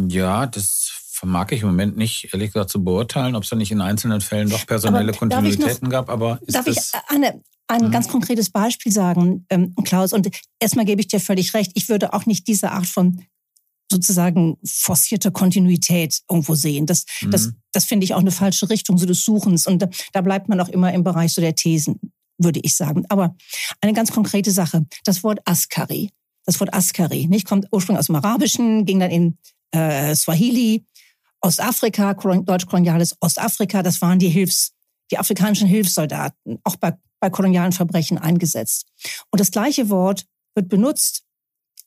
Ja, 0.10 0.46
das 0.48 0.92
vermag 1.12 1.52
ich 1.52 1.62
im 1.62 1.68
Moment 1.68 1.98
nicht, 1.98 2.34
ehrlich 2.34 2.52
gesagt, 2.54 2.70
zu 2.70 2.84
beurteilen, 2.84 3.36
ob 3.36 3.44
es 3.44 3.50
da 3.50 3.56
nicht 3.56 3.72
in 3.72 3.82
einzelnen 3.82 4.22
Fällen 4.22 4.50
doch 4.50 4.66
personelle 4.66 5.14
Aber 5.16 5.28
darf 5.28 5.44
ich 5.46 5.58
noch- 5.60 5.66
Kontinuitäten 5.66 5.90
gab. 5.90 6.10
Aber 6.10 6.40
ist 6.46 6.56
Darf 6.56 6.68
ich 6.68 6.76
das, 6.76 6.92
eine, 7.08 7.42
ein 7.68 7.86
Mhm. 7.88 7.92
ganz 7.92 8.08
konkretes 8.08 8.50
Beispiel 8.50 8.92
sagen, 8.92 9.46
ähm, 9.50 9.74
Klaus? 9.84 10.14
Und 10.14 10.30
erstmal 10.60 10.86
gebe 10.86 11.02
ich 11.02 11.08
dir 11.08 11.20
völlig 11.20 11.54
recht. 11.54 11.72
Ich 11.76 11.90
würde 11.90 12.14
auch 12.14 12.26
nicht 12.26 12.48
diese 12.48 12.72
Art 12.72 12.86
von 12.88 13.24
sozusagen 13.92 14.58
forcierter 14.66 15.32
Kontinuität 15.32 16.20
irgendwo 16.30 16.56
sehen. 16.56 16.86
Das, 16.86 17.06
das, 17.30 17.48
Mhm. 17.48 17.56
das 17.72 17.86
finde 17.86 18.04
ich 18.04 18.14
auch 18.14 18.20
eine 18.20 18.32
falsche 18.32 18.70
Richtung 18.70 18.98
so 18.98 19.06
des 19.06 19.24
Suchens. 19.24 19.66
Und 19.68 19.82
da, 19.82 19.88
da 20.14 20.22
bleibt 20.22 20.50
man 20.50 20.60
auch 20.60 20.70
immer 20.70 20.94
im 20.94 21.04
Bereich 21.04 21.34
so 21.34 21.42
der 21.42 21.56
Thesen, 21.56 22.00
würde 22.38 22.60
ich 22.64 22.76
sagen. 22.76 23.06
Aber 23.10 23.36
eine 23.82 23.94
ganz 23.94 24.12
konkrete 24.12 24.52
Sache. 24.52 24.86
Das 25.06 25.24
Wort 25.24 25.40
Askari. 25.46 26.12
Das 26.46 26.60
Wort 26.60 26.74
Askari, 26.74 27.28
nicht? 27.28 27.46
Kommt 27.48 27.68
ursprünglich 27.72 28.00
aus 28.00 28.06
dem 28.08 28.16
Arabischen, 28.16 28.86
ging 28.86 29.00
dann 29.00 29.12
in 29.12 29.38
äh, 29.72 30.16
Swahili, 30.16 30.86
Ostafrika, 31.42 32.12
kolon- 32.12 32.46
deutsch-koloniales 32.46 33.16
Ostafrika. 33.22 33.84
Das 33.84 34.02
waren 34.02 34.20
die 34.20 34.30
Hilfs, 34.30 34.72
die 35.12 35.18
afrikanischen 35.18 35.68
Hilfssoldaten, 35.68 36.60
auch 36.64 36.76
bei, 36.78 36.94
bei 37.20 37.30
kolonialen 37.30 37.72
Verbrechen 37.74 38.18
eingesetzt. 38.18 38.86
Und 39.30 39.40
das 39.40 39.52
gleiche 39.52 39.90
Wort 39.90 40.26
wird 40.56 40.70
benutzt 40.70 41.24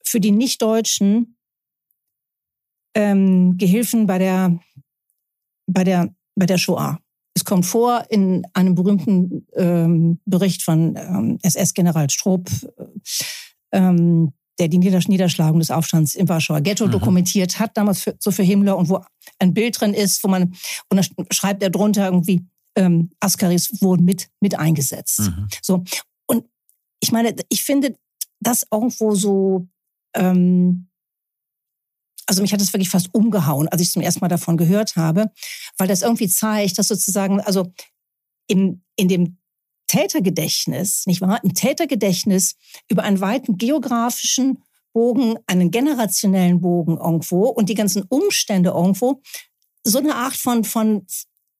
für 0.04 0.20
die 0.20 0.30
nicht-deutschen 0.30 1.36
ähm, 2.94 3.56
Gehilfen 3.58 4.06
bei 4.06 4.18
der, 4.18 4.58
bei, 5.66 5.84
der, 5.84 6.14
bei 6.34 6.46
der 6.46 6.58
Shoah. 6.58 6.98
Es 7.34 7.44
kommt 7.44 7.64
vor 7.64 8.04
in 8.10 8.44
einem 8.54 8.74
berühmten 8.74 9.46
ähm, 9.54 10.20
Bericht 10.24 10.62
von 10.62 10.96
ähm, 10.96 11.38
SS-General 11.42 12.10
Stroop, 12.10 12.50
ähm, 13.72 14.32
der 14.58 14.68
die 14.68 14.78
Nieder 14.78 15.00
Niederschlagung 15.06 15.60
des 15.60 15.70
Aufstands 15.70 16.14
im 16.14 16.28
Warschauer 16.28 16.60
Ghetto 16.60 16.86
Mhm. 16.86 16.90
dokumentiert 16.90 17.58
hat, 17.58 17.76
damals 17.76 18.02
für, 18.02 18.16
so 18.18 18.30
für 18.30 18.42
Himmler, 18.42 18.76
und 18.76 18.88
wo 18.88 19.00
ein 19.38 19.54
Bild 19.54 19.80
drin 19.80 19.94
ist, 19.94 20.22
wo 20.24 20.28
man, 20.28 20.54
und 20.90 20.96
da 20.96 21.02
schreibt 21.30 21.62
er 21.62 21.70
drunter 21.70 22.06
irgendwie, 22.06 22.44
ähm, 22.76 23.10
Askaris 23.20 23.80
wurden 23.80 24.04
mit, 24.04 24.28
mit 24.40 24.58
eingesetzt. 24.58 25.20
Mhm. 25.20 25.48
So. 25.62 25.84
Und 26.26 26.44
ich 27.00 27.12
meine, 27.12 27.34
ich 27.48 27.62
finde 27.62 27.94
das 28.40 28.66
irgendwo 28.70 29.14
so, 29.14 29.68
ähm, 30.14 30.89
also 32.30 32.42
mich 32.42 32.52
hat 32.52 32.60
es 32.60 32.72
wirklich 32.72 32.88
fast 32.90 33.12
umgehauen, 33.12 33.66
als 33.68 33.82
ich 33.82 33.90
zum 33.90 34.02
ersten 34.02 34.20
Mal 34.20 34.28
davon 34.28 34.56
gehört 34.56 34.94
habe, 34.94 35.30
weil 35.78 35.88
das 35.88 36.02
irgendwie 36.02 36.28
zeigt, 36.28 36.78
dass 36.78 36.86
sozusagen, 36.86 37.40
also 37.40 37.72
in, 38.46 38.82
in 38.94 39.08
dem 39.08 39.38
Tätergedächtnis, 39.88 41.04
nicht 41.06 41.20
wahr? 41.20 41.42
Im 41.42 41.54
Tätergedächtnis 41.54 42.54
über 42.88 43.02
einen 43.02 43.20
weiten 43.20 43.56
geografischen 43.58 44.62
Bogen, 44.92 45.34
einen 45.46 45.70
generationellen 45.70 46.60
Bogen 46.60 46.96
irgendwo 46.98 47.48
und 47.48 47.68
die 47.68 47.74
ganzen 47.74 48.04
Umstände 48.08 48.70
irgendwo, 48.70 49.20
so 49.84 49.98
eine 49.98 50.14
Art 50.14 50.36
von, 50.36 50.64
von, 50.64 51.06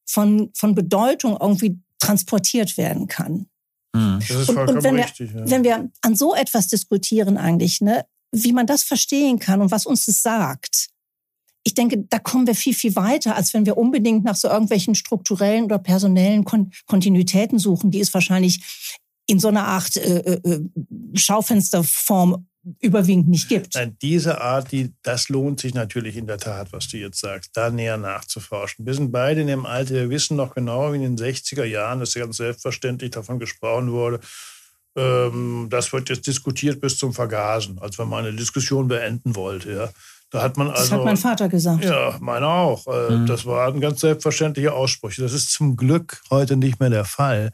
von, 0.05 0.49
von 0.53 0.75
Bedeutung 0.75 1.37
irgendwie 1.39 1.79
transportiert 1.99 2.77
werden 2.77 3.07
kann. 3.07 3.47
Mhm. 3.93 4.19
Das 4.19 4.29
ist 4.29 4.49
Und- 4.49 4.55
vollkommen 4.55 4.77
und 4.77 4.83
wenn 4.83 4.95
wir- 4.95 5.03
richtig. 5.05 5.31
ja. 5.33 5.49
Wenn 5.49 5.63
wir 5.63 5.91
an 6.01 6.15
so 6.15 6.33
etwas 6.33 6.67
diskutieren 6.67 7.37
eigentlich, 7.37 7.81
ne, 7.81 8.05
wie 8.31 8.53
man 8.53 8.67
das 8.67 8.83
verstehen 8.83 9.39
kann 9.39 9.61
und 9.61 9.71
was 9.71 9.85
uns 9.85 10.05
das 10.05 10.21
sagt, 10.21 10.87
ich 11.63 11.75
denke, 11.75 12.05
da 12.09 12.17
kommen 12.17 12.47
wir 12.47 12.55
viel, 12.55 12.73
viel 12.73 12.95
weiter, 12.95 13.35
als 13.35 13.53
wenn 13.53 13.65
wir 13.65 13.77
unbedingt 13.77 14.23
nach 14.23 14.35
so 14.35 14.47
irgendwelchen 14.47 14.95
strukturellen 14.95 15.65
oder 15.65 15.77
personellen 15.77 16.43
Kon 16.43 16.71
Kontinuitäten 16.87 17.59
suchen, 17.59 17.91
die 17.91 17.99
es 17.99 18.13
wahrscheinlich 18.13 18.63
in 19.27 19.39
so 19.39 19.49
einer 19.49 19.67
Art 19.67 19.95
äh, 19.97 20.39
äh, 20.43 20.61
Schaufensterform 21.13 22.47
überwiegend 22.79 23.27
nicht 23.27 23.49
gibt. 23.49 23.75
Nein, 23.75 23.97
diese 24.01 24.41
Art, 24.41 24.71
die, 24.71 24.93
das 25.01 25.29
lohnt 25.29 25.59
sich 25.59 25.73
natürlich 25.73 26.15
in 26.15 26.27
der 26.27 26.37
Tat, 26.37 26.71
was 26.73 26.87
du 26.89 26.97
jetzt 26.97 27.19
sagst, 27.19 27.51
da 27.53 27.71
näher 27.71 27.97
nachzuforschen. 27.97 28.85
Wir 28.85 28.93
sind 28.93 29.11
beide 29.11 29.41
in 29.41 29.47
dem 29.47 29.65
Alter, 29.65 29.95
wir 29.95 30.09
wissen 30.09 30.37
noch 30.37 30.53
genau, 30.53 30.91
wie 30.91 30.97
in 30.97 31.15
den 31.15 31.17
60er 31.17 31.63
Jahren, 31.63 31.99
dass 31.99 32.13
ganz 32.13 32.37
selbstverständlich 32.37 33.11
davon 33.11 33.39
gesprochen 33.39 33.91
wurde, 33.91 34.19
ähm, 34.95 35.67
das 35.69 35.91
wird 35.93 36.09
jetzt 36.09 36.27
diskutiert 36.27 36.81
bis 36.81 36.97
zum 36.97 37.13
Vergasen, 37.13 37.79
als 37.79 37.97
wenn 37.97 38.09
man 38.09 38.25
eine 38.25 38.35
Diskussion 38.35 38.87
beenden 38.87 39.35
wollte. 39.35 39.71
Ja. 39.71 39.89
Da 40.31 40.41
hat 40.41 40.57
man 40.57 40.69
also, 40.69 40.81
Das 40.81 40.91
hat 40.91 41.03
mein 41.03 41.17
Vater 41.17 41.49
gesagt. 41.49 41.83
Ja, 41.83 42.17
meine 42.21 42.47
auch. 42.47 42.87
Äh, 42.87 43.11
Mhm. 43.11 43.25
Das 43.25 43.45
waren 43.45 43.81
ganz 43.81 43.99
selbstverständliche 44.01 44.73
Aussprüche. 44.73 45.21
Das 45.21 45.33
ist 45.33 45.51
zum 45.51 45.75
Glück 45.75 46.21
heute 46.29 46.55
nicht 46.55 46.79
mehr 46.79 46.89
der 46.89 47.05
Fall. 47.05 47.51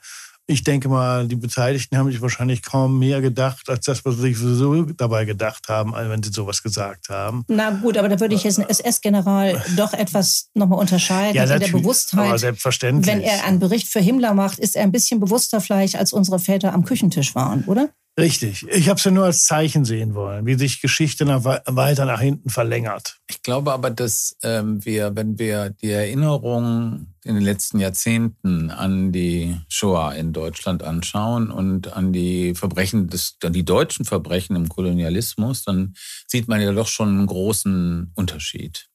Ich 0.50 0.64
denke 0.64 0.88
mal, 0.88 1.28
die 1.28 1.36
Beteiligten 1.36 1.98
haben 1.98 2.10
sich 2.10 2.22
wahrscheinlich 2.22 2.62
kaum 2.62 2.98
mehr 2.98 3.20
gedacht, 3.20 3.70
als 3.70 3.86
das, 3.86 4.06
was 4.06 4.16
sie 4.16 4.22
sich 4.22 4.38
sowieso 4.38 4.84
dabei 4.84 5.26
gedacht 5.26 5.68
haben, 5.68 5.94
wenn 5.94 6.24
sie 6.24 6.32
sowas 6.32 6.64
gesagt 6.64 7.10
haben. 7.10 7.44
Na 7.50 7.72
gut, 7.72 7.98
aber 7.98 8.08
da 8.08 8.20
würde 8.20 8.34
ich 8.34 8.44
jetzt 8.44 8.58
einen 8.58 8.70
SS-General 8.70 9.62
doch 9.76 9.94
etwas 9.94 10.50
nochmal 10.54 10.80
unterscheiden. 10.80 11.36
Ja, 11.36 11.44
in 11.44 11.60
der 11.60 11.68
Bewusstheit. 11.68 12.30
Aber 12.30 12.40
selbstverständlich. 12.40 13.14
Wenn 13.14 13.22
er 13.22 13.44
einen 13.44 13.60
Bericht 13.60 13.90
für 13.90 14.00
Himmler 14.00 14.34
macht, 14.34 14.60
ist 14.60 14.78
er 14.78 14.84
ein 14.84 14.92
bisschen 14.94 15.20
bewusster 15.20 15.60
vielleicht, 15.60 15.98
als 15.98 16.14
unsere 16.14 16.40
Väter 16.40 16.74
am 16.74 16.86
Küchentisch 16.86 17.36
waren, 17.36 17.66
oder? 17.66 17.90
Richtig. 18.20 18.66
Ich 18.70 18.90
habe 18.90 18.98
es 18.98 19.04
ja 19.04 19.12
nur 19.12 19.26
als 19.26 19.46
Zeichen 19.46 19.86
sehen 19.86 20.16
wollen, 20.16 20.48
wie 20.48 20.56
sich 20.56 20.82
Geschichte 20.82 21.24
nach, 21.24 21.44
weiter 21.44 22.06
nach 22.06 22.20
hinten 22.20 22.50
verlängert. 22.50 23.20
Ich 23.30 23.44
glaube 23.44 23.72
aber, 23.72 23.92
dass 23.92 24.36
ähm, 24.42 24.84
wir, 24.84 25.16
wenn 25.16 25.38
wir 25.38 25.70
die 25.70 25.92
Erinnerung 25.92 27.14
in 27.24 27.36
den 27.36 27.44
letzten 27.44 27.80
Jahrzehnten 27.80 28.72
an 28.72 29.12
die 29.12 29.56
Shoah 29.70 30.16
in 30.16 30.34
Deutschland 30.34 30.82
anschauen 30.82 31.52
und 31.52 31.94
an 31.94 32.12
die 32.12 32.56
Verbrechen, 32.56 33.08
des, 33.08 33.38
an 33.44 33.54
die 33.54 33.66
deutschen 33.66 34.04
Verbrechen 34.04 34.56
im 34.56 34.68
Kolonialismus, 34.68 35.64
dann 35.64 35.94
sieht 36.26 36.48
man 36.48 36.60
ja 36.60 36.72
doch 36.72 36.88
schon 36.88 37.10
einen 37.10 37.28
großen 37.28 38.14
Unterschied. 38.16 38.90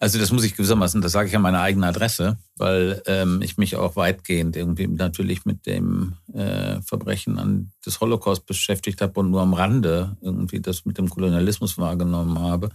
Also 0.00 0.18
das 0.20 0.30
muss 0.30 0.44
ich 0.44 0.54
gewissermaßen, 0.54 1.00
das 1.00 1.10
sage 1.10 1.28
ich 1.28 1.34
an 1.34 1.42
meiner 1.42 1.60
eigenen 1.60 1.88
Adresse, 1.88 2.38
weil 2.56 3.02
ähm, 3.06 3.42
ich 3.42 3.58
mich 3.58 3.74
auch 3.74 3.96
weitgehend 3.96 4.54
irgendwie 4.54 4.86
natürlich 4.86 5.44
mit 5.44 5.66
dem 5.66 6.14
äh, 6.32 6.80
Verbrechen 6.82 7.38
an 7.38 7.72
des 7.84 8.00
Holocaust 8.00 8.46
beschäftigt 8.46 9.00
habe 9.00 9.18
und 9.18 9.30
nur 9.30 9.40
am 9.40 9.54
Rande 9.54 10.16
irgendwie 10.20 10.60
das 10.60 10.84
mit 10.84 10.98
dem 10.98 11.08
Kolonialismus 11.08 11.78
wahrgenommen 11.78 12.38
habe. 12.38 12.70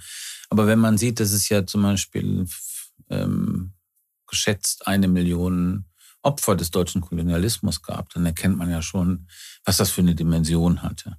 Aber 0.49 0.67
wenn 0.67 0.79
man 0.79 0.97
sieht, 0.97 1.21
dass 1.21 1.31
es 1.31 1.47
ja 1.47 1.65
zum 1.65 1.83
Beispiel 1.83 2.45
ähm, 3.09 3.71
geschätzt 4.27 4.85
eine 4.87 5.07
Million 5.07 5.85
Opfer 6.23 6.57
des 6.57 6.71
deutschen 6.71 7.01
Kolonialismus 7.01 7.81
gab, 7.81 8.09
dann 8.09 8.25
erkennt 8.25 8.57
man 8.57 8.69
ja 8.69 8.81
schon, 8.81 9.27
was 9.63 9.77
das 9.77 9.91
für 9.91 10.01
eine 10.01 10.15
Dimension 10.15 10.81
hatte. 10.81 11.17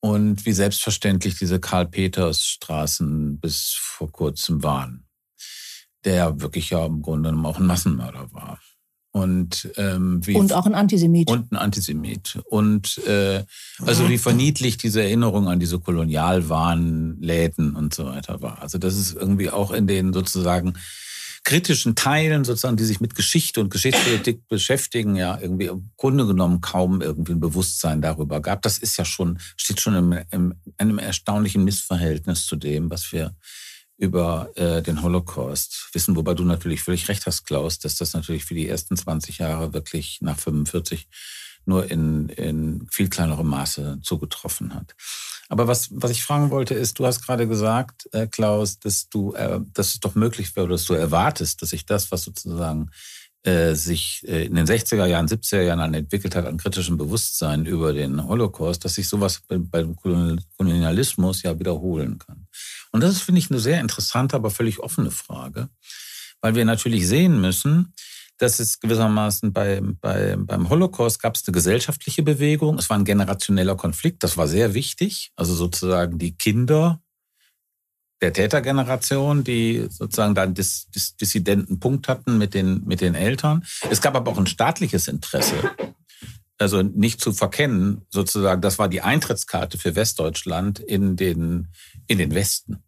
Und 0.00 0.46
wie 0.46 0.52
selbstverständlich 0.52 1.36
diese 1.36 1.60
Karl-Peters-Straßen 1.60 3.38
bis 3.38 3.74
vor 3.78 4.10
kurzem 4.10 4.62
waren 4.62 5.06
der 6.04 6.40
wirklich 6.40 6.70
ja 6.70 6.86
im 6.86 7.02
Grunde 7.02 7.30
genommen 7.30 7.46
auch 7.46 7.58
ein 7.58 7.66
Massenmörder 7.66 8.32
war. 8.32 8.58
Und, 9.12 9.68
ähm, 9.76 10.24
wie, 10.24 10.36
und 10.36 10.52
auch 10.52 10.66
ein 10.66 10.74
Antisemit. 10.74 11.28
Und 11.28 11.50
ein 11.50 11.56
Antisemit. 11.56 12.38
Und 12.48 12.98
äh, 13.06 13.44
also 13.80 14.08
wie 14.08 14.18
verniedlich 14.18 14.76
diese 14.76 15.02
Erinnerung 15.02 15.48
an 15.48 15.58
diese 15.58 15.80
Kolonialwarenläden 15.80 17.74
und 17.74 17.92
so 17.92 18.06
weiter 18.06 18.40
war. 18.40 18.62
Also 18.62 18.78
das 18.78 18.96
ist 18.96 19.16
irgendwie 19.16 19.50
auch 19.50 19.72
in 19.72 19.88
den 19.88 20.12
sozusagen 20.12 20.74
kritischen 21.42 21.96
Teilen 21.96 22.44
sozusagen, 22.44 22.76
die 22.76 22.84
sich 22.84 23.00
mit 23.00 23.16
Geschichte 23.16 23.60
und 23.60 23.70
Geschichtspolitik 23.70 24.46
beschäftigen, 24.48 25.16
ja 25.16 25.38
irgendwie 25.40 25.66
im 25.66 25.90
Grunde 25.96 26.26
genommen 26.26 26.60
kaum 26.60 27.00
irgendwie 27.00 27.32
ein 27.32 27.40
Bewusstsein 27.40 28.02
darüber 28.02 28.40
gab. 28.40 28.62
Das 28.62 28.78
ist 28.78 28.96
ja 28.96 29.04
schon, 29.04 29.40
steht 29.56 29.80
schon 29.80 30.22
im 30.30 30.54
einem 30.78 30.98
erstaunlichen 30.98 31.64
Missverhältnis 31.64 32.46
zu 32.46 32.54
dem, 32.54 32.90
was 32.90 33.10
wir 33.10 33.34
über 34.00 34.50
äh, 34.56 34.82
den 34.82 35.02
Holocaust 35.02 35.90
wissen, 35.92 36.16
wobei 36.16 36.32
du 36.32 36.42
natürlich 36.44 36.82
völlig 36.82 37.08
recht 37.08 37.26
hast, 37.26 37.44
Klaus, 37.44 37.78
dass 37.78 37.96
das 37.96 38.14
natürlich 38.14 38.46
für 38.46 38.54
die 38.54 38.66
ersten 38.66 38.96
20 38.96 39.38
Jahre 39.38 39.74
wirklich 39.74 40.18
nach 40.22 40.38
45 40.38 41.06
nur 41.66 41.90
in, 41.90 42.30
in 42.30 42.88
viel 42.90 43.10
kleinerem 43.10 43.46
Maße 43.46 43.98
zugetroffen 44.02 44.74
hat. 44.74 44.94
Aber 45.50 45.68
was, 45.68 45.90
was 45.92 46.12
ich 46.12 46.24
fragen 46.24 46.50
wollte, 46.50 46.72
ist, 46.72 46.98
du 46.98 47.04
hast 47.04 47.20
gerade 47.26 47.46
gesagt, 47.46 48.08
äh, 48.12 48.26
Klaus, 48.26 48.78
dass 48.78 49.10
du, 49.10 49.34
äh, 49.34 49.60
dass 49.74 49.88
es 49.88 50.00
doch 50.00 50.14
möglich 50.14 50.56
wäre, 50.56 50.68
dass 50.68 50.86
du 50.86 50.94
erwartest, 50.94 51.60
dass 51.60 51.70
sich 51.70 51.84
das, 51.84 52.10
was 52.10 52.22
sozusagen 52.22 52.90
äh, 53.42 53.74
sich 53.74 54.22
äh, 54.26 54.46
in 54.46 54.54
den 54.54 54.66
60er 54.66 55.06
Jahren, 55.06 55.26
70er 55.26 55.62
Jahren 55.62 55.92
entwickelt 55.92 56.34
hat 56.34 56.46
an 56.46 56.56
kritischem 56.56 56.96
Bewusstsein 56.96 57.66
über 57.66 57.92
den 57.92 58.26
Holocaust, 58.26 58.84
dass 58.84 58.94
sich 58.94 59.08
sowas 59.08 59.42
beim 59.48 59.96
Kolonialismus 59.96 61.42
ja 61.42 61.58
wiederholen 61.58 62.18
kann. 62.18 62.46
Und 62.92 63.02
das 63.02 63.12
ist, 63.12 63.22
finde 63.22 63.38
ich, 63.38 63.50
eine 63.50 63.60
sehr 63.60 63.80
interessante, 63.80 64.36
aber 64.36 64.50
völlig 64.50 64.80
offene 64.80 65.10
Frage, 65.10 65.68
weil 66.40 66.54
wir 66.54 66.64
natürlich 66.64 67.06
sehen 67.06 67.40
müssen, 67.40 67.94
dass 68.38 68.58
es 68.58 68.80
gewissermaßen 68.80 69.52
bei, 69.52 69.80
bei, 70.00 70.36
beim 70.36 70.70
Holocaust 70.70 71.20
gab 71.20 71.36
es 71.36 71.46
eine 71.46 71.52
gesellschaftliche 71.52 72.22
Bewegung. 72.22 72.78
Es 72.78 72.88
war 72.88 72.98
ein 72.98 73.04
generationeller 73.04 73.76
Konflikt, 73.76 74.22
das 74.22 74.36
war 74.36 74.48
sehr 74.48 74.74
wichtig. 74.74 75.30
Also 75.36 75.54
sozusagen 75.54 76.18
die 76.18 76.36
Kinder 76.36 77.02
der 78.22 78.32
Tätergeneration, 78.32 79.44
die 79.44 79.86
sozusagen 79.90 80.34
dann 80.34 80.54
dis, 80.54 80.88
dis, 80.94 81.16
dissidenten 81.16 81.80
Punkt 81.80 82.08
hatten 82.08 82.38
mit 82.38 82.54
den, 82.54 82.84
mit 82.84 83.00
den 83.00 83.14
Eltern. 83.14 83.64
Es 83.90 84.00
gab 84.00 84.14
aber 84.14 84.30
auch 84.30 84.38
ein 84.38 84.46
staatliches 84.46 85.08
Interesse. 85.08 85.54
Also 86.58 86.82
nicht 86.82 87.22
zu 87.22 87.32
verkennen, 87.32 88.02
sozusagen, 88.10 88.60
das 88.60 88.78
war 88.78 88.88
die 88.88 89.00
Eintrittskarte 89.00 89.78
für 89.78 89.96
Westdeutschland 89.96 90.78
in 90.78 91.16
den, 91.16 91.68
in 92.10 92.18
den 92.18 92.34
Westen. 92.34 92.82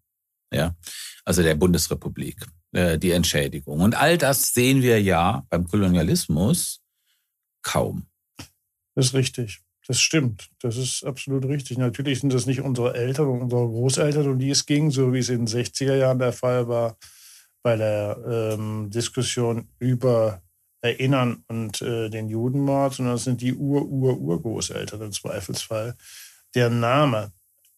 Ja, 0.52 0.74
also 1.24 1.42
der 1.42 1.54
Bundesrepublik, 1.54 2.44
äh, 2.72 2.98
die 2.98 3.12
Entschädigung. 3.12 3.80
Und 3.80 3.94
all 3.94 4.18
das 4.18 4.52
sehen 4.52 4.82
wir 4.82 5.00
ja 5.00 5.46
beim 5.48 5.66
Kolonialismus 5.66 6.82
kaum. 7.62 8.06
Das 8.94 9.06
ist 9.06 9.14
richtig. 9.14 9.60
Das 9.86 10.00
stimmt. 10.00 10.50
Das 10.60 10.76
ist 10.76 11.04
absolut 11.04 11.44
richtig. 11.46 11.78
Natürlich 11.78 12.20
sind 12.20 12.34
das 12.34 12.46
nicht 12.46 12.60
unsere 12.60 12.94
Eltern 12.94 13.28
und 13.28 13.42
unsere 13.42 13.66
Großeltern, 13.66 14.28
um 14.28 14.38
die 14.38 14.50
es 14.50 14.66
ging, 14.66 14.90
so 14.90 15.12
wie 15.12 15.20
es 15.20 15.28
in 15.28 15.46
den 15.46 15.64
60er 15.64 15.96
Jahren 15.96 16.18
der 16.18 16.32
Fall 16.32 16.68
war 16.68 16.96
bei 17.62 17.76
der 17.76 18.18
ähm, 18.28 18.90
Diskussion 18.90 19.68
über 19.78 20.42
Erinnern 20.80 21.44
und 21.46 21.80
äh, 21.80 22.10
den 22.10 22.28
Judenmord, 22.28 22.94
sondern 22.94 23.14
es 23.14 23.24
sind 23.24 23.40
die 23.40 23.54
Ur-Ur-Urgroßeltern 23.54 25.00
im 25.00 25.12
Zweifelsfall, 25.12 25.96
deren 26.54 26.80
Name 26.80 27.32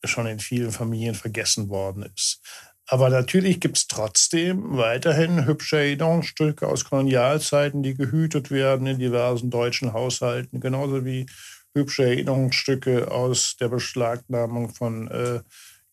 schon 0.07 0.26
in 0.26 0.38
vielen 0.38 0.72
Familien 0.72 1.14
vergessen 1.14 1.68
worden 1.68 2.05
ist. 2.14 2.40
Aber 2.86 3.09
natürlich 3.09 3.61
gibt 3.61 3.78
es 3.78 3.86
trotzdem 3.86 4.76
weiterhin 4.76 5.46
hübsche 5.46 5.78
Erinnerungsstücke 5.78 6.68
aus 6.68 6.84
Kolonialzeiten, 6.84 7.82
die 7.82 7.94
gehütet 7.94 8.50
werden 8.50 8.86
in 8.86 8.98
diversen 8.98 9.50
deutschen 9.50 9.94
Haushalten, 9.94 10.61
genauso 10.61 11.05
wie 11.05 11.26
hübsche 11.74 12.05
Erinnerungsstücke 12.05 13.11
aus 13.11 13.57
der 13.59 13.68
Beschlagnahmung 13.68 14.68
von 14.68 15.09
äh, 15.09 15.40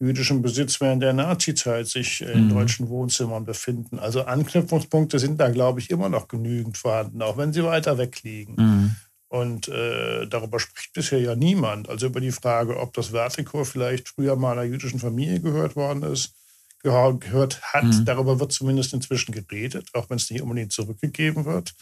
jüdischem 0.02 0.42
Besitz 0.42 0.82
während 0.82 1.02
der 1.04 1.14
Nazizeit 1.14 1.88
sich 1.88 2.22
in 2.22 2.46
mhm. 2.46 2.50
deutschen 2.50 2.90
Wohnzimmern 2.90 3.46
befinden. 3.46 4.00
Also 4.00 4.24
Anknüpfungspunkte 4.24 5.20
sind 5.20 5.40
da, 5.40 5.50
glaube 5.50 5.80
ich, 5.80 5.92
immer 5.92 6.10
noch 6.10 6.28
genügend 6.28 6.78
vorhanden, 6.78 7.22
auch 7.22 7.38
wenn 7.38 7.54
sie 7.54 7.64
weiter 7.64 7.98
weg 7.98 8.22
liegen. 8.24 8.56
Mhm. 8.58 8.96
Und 9.32 9.70
äh, 9.70 10.28
darüber 10.28 10.60
spricht 10.60 10.92
bisher 10.92 11.22
ja 11.22 11.38
niemand. 11.38 11.88
Also 11.88 12.08
über 12.08 12.20
die 12.20 12.34
Frage, 12.34 12.78
ob 12.78 12.92
das 12.92 13.14
Vertikor 13.14 13.64
vielleicht 13.64 14.10
früher 14.10 14.36
mal 14.36 14.52
einer 14.52 14.64
jüdischen 14.64 15.00
Familie 15.00 15.40
gehört 15.40 15.78
worden 15.78 16.04
ist, 16.04 16.36
gehört 16.84 17.62
hat. 17.62 17.86
Mhm. 17.86 18.04
Darüber 18.04 18.42
wird 18.42 18.52
zumindest 18.52 18.94
inzwischen 18.94 19.32
geredet, 19.32 19.88
auch 19.94 20.10
wenn 20.10 20.18
es 20.18 20.30
nicht 20.30 20.42
unbedingt 20.42 20.74
zurückgegeben 20.74 21.46
wird. 21.46 21.74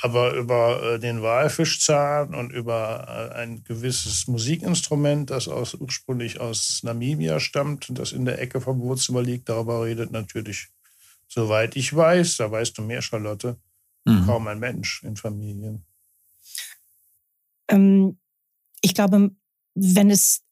Aber 0.00 0.34
über 0.34 0.94
äh, 0.94 0.98
den 0.98 1.22
Walfischzahn 1.22 2.34
und 2.34 2.50
über 2.50 3.30
äh, 3.30 3.36
ein 3.36 3.62
gewisses 3.62 4.26
Musikinstrument, 4.26 5.30
das 5.30 5.46
aus, 5.46 5.74
ursprünglich 5.74 6.40
aus 6.40 6.80
Namibia 6.82 7.38
stammt 7.38 7.90
und 7.90 8.00
das 8.00 8.10
in 8.10 8.24
der 8.24 8.42
Ecke 8.42 8.60
vom 8.60 8.80
Wohnzimmer 8.80 9.22
liegt, 9.22 9.48
darüber 9.48 9.84
redet 9.84 10.10
natürlich, 10.10 10.66
soweit 11.28 11.76
ich 11.76 11.94
weiß, 11.94 12.38
da 12.38 12.50
weißt 12.50 12.76
du 12.76 12.82
mehr, 12.82 13.02
Charlotte, 13.02 13.56
mhm. 14.04 14.26
kaum 14.26 14.48
ein 14.48 14.58
Mensch 14.58 15.04
in 15.04 15.14
Familien. 15.14 15.84
Ähm, 17.68 18.18
ich 18.80 18.94
glaube, 18.94 19.30
wenn 19.74 20.10
es 20.10 20.42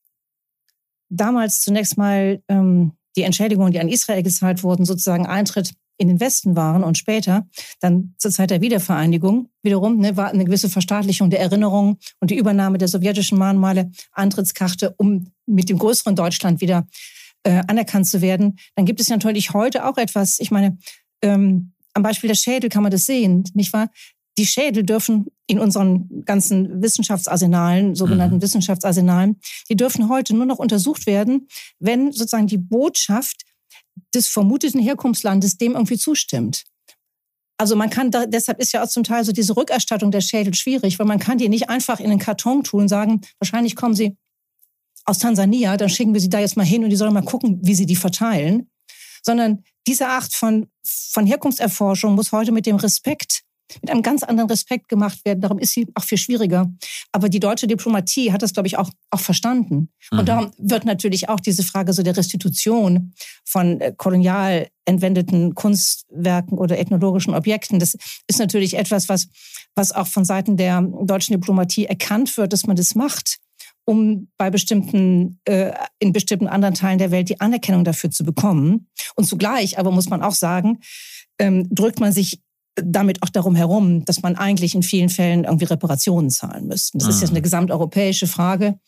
damals 1.08 1.60
zunächst 1.60 1.98
mal 1.98 2.42
ähm, 2.48 2.92
die 3.16 3.22
Entschädigungen, 3.22 3.72
die 3.72 3.80
an 3.80 3.88
Israel 3.88 4.22
gezahlt 4.22 4.62
wurden, 4.62 4.84
sozusagen 4.84 5.26
Eintritt 5.26 5.74
in 5.98 6.08
den 6.08 6.20
Westen 6.20 6.56
waren 6.56 6.82
und 6.82 6.96
später, 6.96 7.46
dann 7.80 8.14
zur 8.16 8.30
Zeit 8.30 8.50
der 8.50 8.62
Wiedervereinigung, 8.62 9.50
wiederum 9.62 9.98
ne, 9.98 10.16
war 10.16 10.30
eine 10.30 10.46
gewisse 10.46 10.70
Verstaatlichung 10.70 11.28
der 11.28 11.40
Erinnerungen 11.40 11.98
und 12.20 12.30
die 12.30 12.38
Übernahme 12.38 12.78
der 12.78 12.88
sowjetischen 12.88 13.36
Mahnmale, 13.36 13.90
Antrittskarte, 14.12 14.94
um 14.96 15.30
mit 15.44 15.68
dem 15.68 15.76
größeren 15.76 16.16
Deutschland 16.16 16.62
wieder 16.62 16.86
äh, 17.42 17.62
anerkannt 17.66 18.06
zu 18.06 18.22
werden. 18.22 18.58
Dann 18.76 18.86
gibt 18.86 19.00
es 19.00 19.10
natürlich 19.10 19.52
heute 19.52 19.86
auch 19.86 19.98
etwas, 19.98 20.38
ich 20.40 20.50
meine, 20.50 20.78
ähm, 21.20 21.72
am 21.92 22.02
Beispiel 22.02 22.28
der 22.28 22.34
Schädel 22.34 22.70
kann 22.70 22.82
man 22.82 22.92
das 22.92 23.04
sehen, 23.04 23.44
nicht 23.52 23.72
wahr? 23.74 23.90
Die 24.38 24.46
Schädel 24.46 24.84
dürfen 24.84 25.26
in 25.46 25.58
unseren 25.58 26.24
ganzen 26.24 26.82
Wissenschaftsarsenalen, 26.82 27.94
sogenannten 27.94 28.36
mhm. 28.36 28.42
Wissenschaftsarsenalen, 28.42 29.40
die 29.68 29.76
dürfen 29.76 30.08
heute 30.08 30.34
nur 30.34 30.46
noch 30.46 30.58
untersucht 30.58 31.06
werden, 31.06 31.48
wenn 31.78 32.12
sozusagen 32.12 32.46
die 32.46 32.58
Botschaft 32.58 33.42
des 34.14 34.28
vermuteten 34.28 34.80
Herkunftslandes 34.80 35.58
dem 35.58 35.72
irgendwie 35.72 35.98
zustimmt. 35.98 36.64
Also 37.58 37.76
man 37.76 37.90
kann 37.90 38.10
da, 38.10 38.24
deshalb 38.24 38.58
ist 38.58 38.72
ja 38.72 38.82
auch 38.82 38.88
zum 38.88 39.04
Teil 39.04 39.22
so 39.24 39.32
diese 39.32 39.54
Rückerstattung 39.54 40.10
der 40.10 40.22
Schädel 40.22 40.54
schwierig, 40.54 40.98
weil 40.98 41.06
man 41.06 41.18
kann 41.18 41.36
die 41.36 41.48
nicht 41.50 41.68
einfach 41.68 42.00
in 42.00 42.08
den 42.08 42.18
Karton 42.18 42.64
tun 42.64 42.82
und 42.82 42.88
sagen, 42.88 43.20
wahrscheinlich 43.38 43.76
kommen 43.76 43.94
sie 43.94 44.16
aus 45.04 45.18
Tansania, 45.18 45.76
dann 45.76 45.90
schicken 45.90 46.14
wir 46.14 46.20
sie 46.20 46.30
da 46.30 46.40
jetzt 46.40 46.56
mal 46.56 46.64
hin 46.64 46.84
und 46.84 46.90
die 46.90 46.96
sollen 46.96 47.12
mal 47.12 47.22
gucken, 47.22 47.60
wie 47.62 47.74
sie 47.74 47.86
die 47.86 47.96
verteilen. 47.96 48.70
Sondern 49.22 49.62
diese 49.86 50.08
Art 50.08 50.32
von, 50.32 50.68
von 50.82 51.26
Herkunftserforschung 51.26 52.14
muss 52.14 52.32
heute 52.32 52.52
mit 52.52 52.64
dem 52.64 52.76
Respekt 52.76 53.42
mit 53.80 53.90
einem 53.90 54.02
ganz 54.02 54.22
anderen 54.22 54.50
Respekt 54.50 54.88
gemacht 54.88 55.24
werden. 55.24 55.40
Darum 55.40 55.58
ist 55.58 55.72
sie 55.72 55.86
auch 55.94 56.02
viel 56.02 56.18
schwieriger. 56.18 56.70
Aber 57.12 57.28
die 57.28 57.40
deutsche 57.40 57.66
Diplomatie 57.66 58.32
hat 58.32 58.42
das, 58.42 58.52
glaube 58.52 58.66
ich, 58.66 58.78
auch, 58.78 58.90
auch 59.10 59.20
verstanden. 59.20 59.90
Mhm. 60.10 60.18
Und 60.18 60.28
darum 60.28 60.50
wird 60.58 60.84
natürlich 60.84 61.28
auch 61.28 61.40
diese 61.40 61.62
Frage 61.62 61.92
so 61.92 62.02
der 62.02 62.16
Restitution 62.16 63.12
von 63.44 63.80
äh, 63.80 63.92
kolonial 63.96 64.68
entwendeten 64.84 65.54
Kunstwerken 65.54 66.58
oder 66.58 66.78
ethnologischen 66.78 67.34
Objekten, 67.34 67.78
das 67.78 67.96
ist 68.26 68.38
natürlich 68.40 68.76
etwas, 68.76 69.08
was, 69.08 69.28
was 69.76 69.92
auch 69.92 70.08
von 70.08 70.24
Seiten 70.24 70.56
der 70.56 70.82
deutschen 70.82 71.34
Diplomatie 71.34 71.84
erkannt 71.84 72.36
wird, 72.36 72.52
dass 72.52 72.66
man 72.66 72.76
das 72.76 72.94
macht 72.94 73.38
um 73.84 74.28
bei 74.36 74.50
bestimmten, 74.50 75.40
äh, 75.46 75.72
in 75.98 76.12
bestimmten 76.12 76.46
anderen 76.46 76.74
Teilen 76.74 76.98
der 76.98 77.10
Welt 77.10 77.28
die 77.28 77.40
Anerkennung 77.40 77.82
dafür 77.82 78.10
zu 78.10 78.24
bekommen. 78.24 78.88
Und 79.16 79.24
zugleich, 79.24 79.78
aber 79.78 79.90
muss 79.90 80.08
man 80.08 80.22
auch 80.22 80.34
sagen, 80.34 80.78
ähm, 81.40 81.66
drückt 81.70 81.98
man 81.98 82.12
sich 82.12 82.40
damit 82.76 83.22
auch 83.22 83.28
darum 83.28 83.54
herum, 83.54 84.04
dass 84.04 84.22
man 84.22 84.36
eigentlich 84.36 84.74
in 84.74 84.82
vielen 84.82 85.08
Fällen 85.08 85.44
irgendwie 85.44 85.64
Reparationen 85.64 86.30
zahlen 86.30 86.66
müsste. 86.66 86.98
Das 86.98 87.08
ist 87.08 87.20
jetzt 87.20 87.30
eine 87.30 87.40
mhm. 87.40 87.44
gesamteuropäische 87.44 88.26
Frage. 88.26 88.78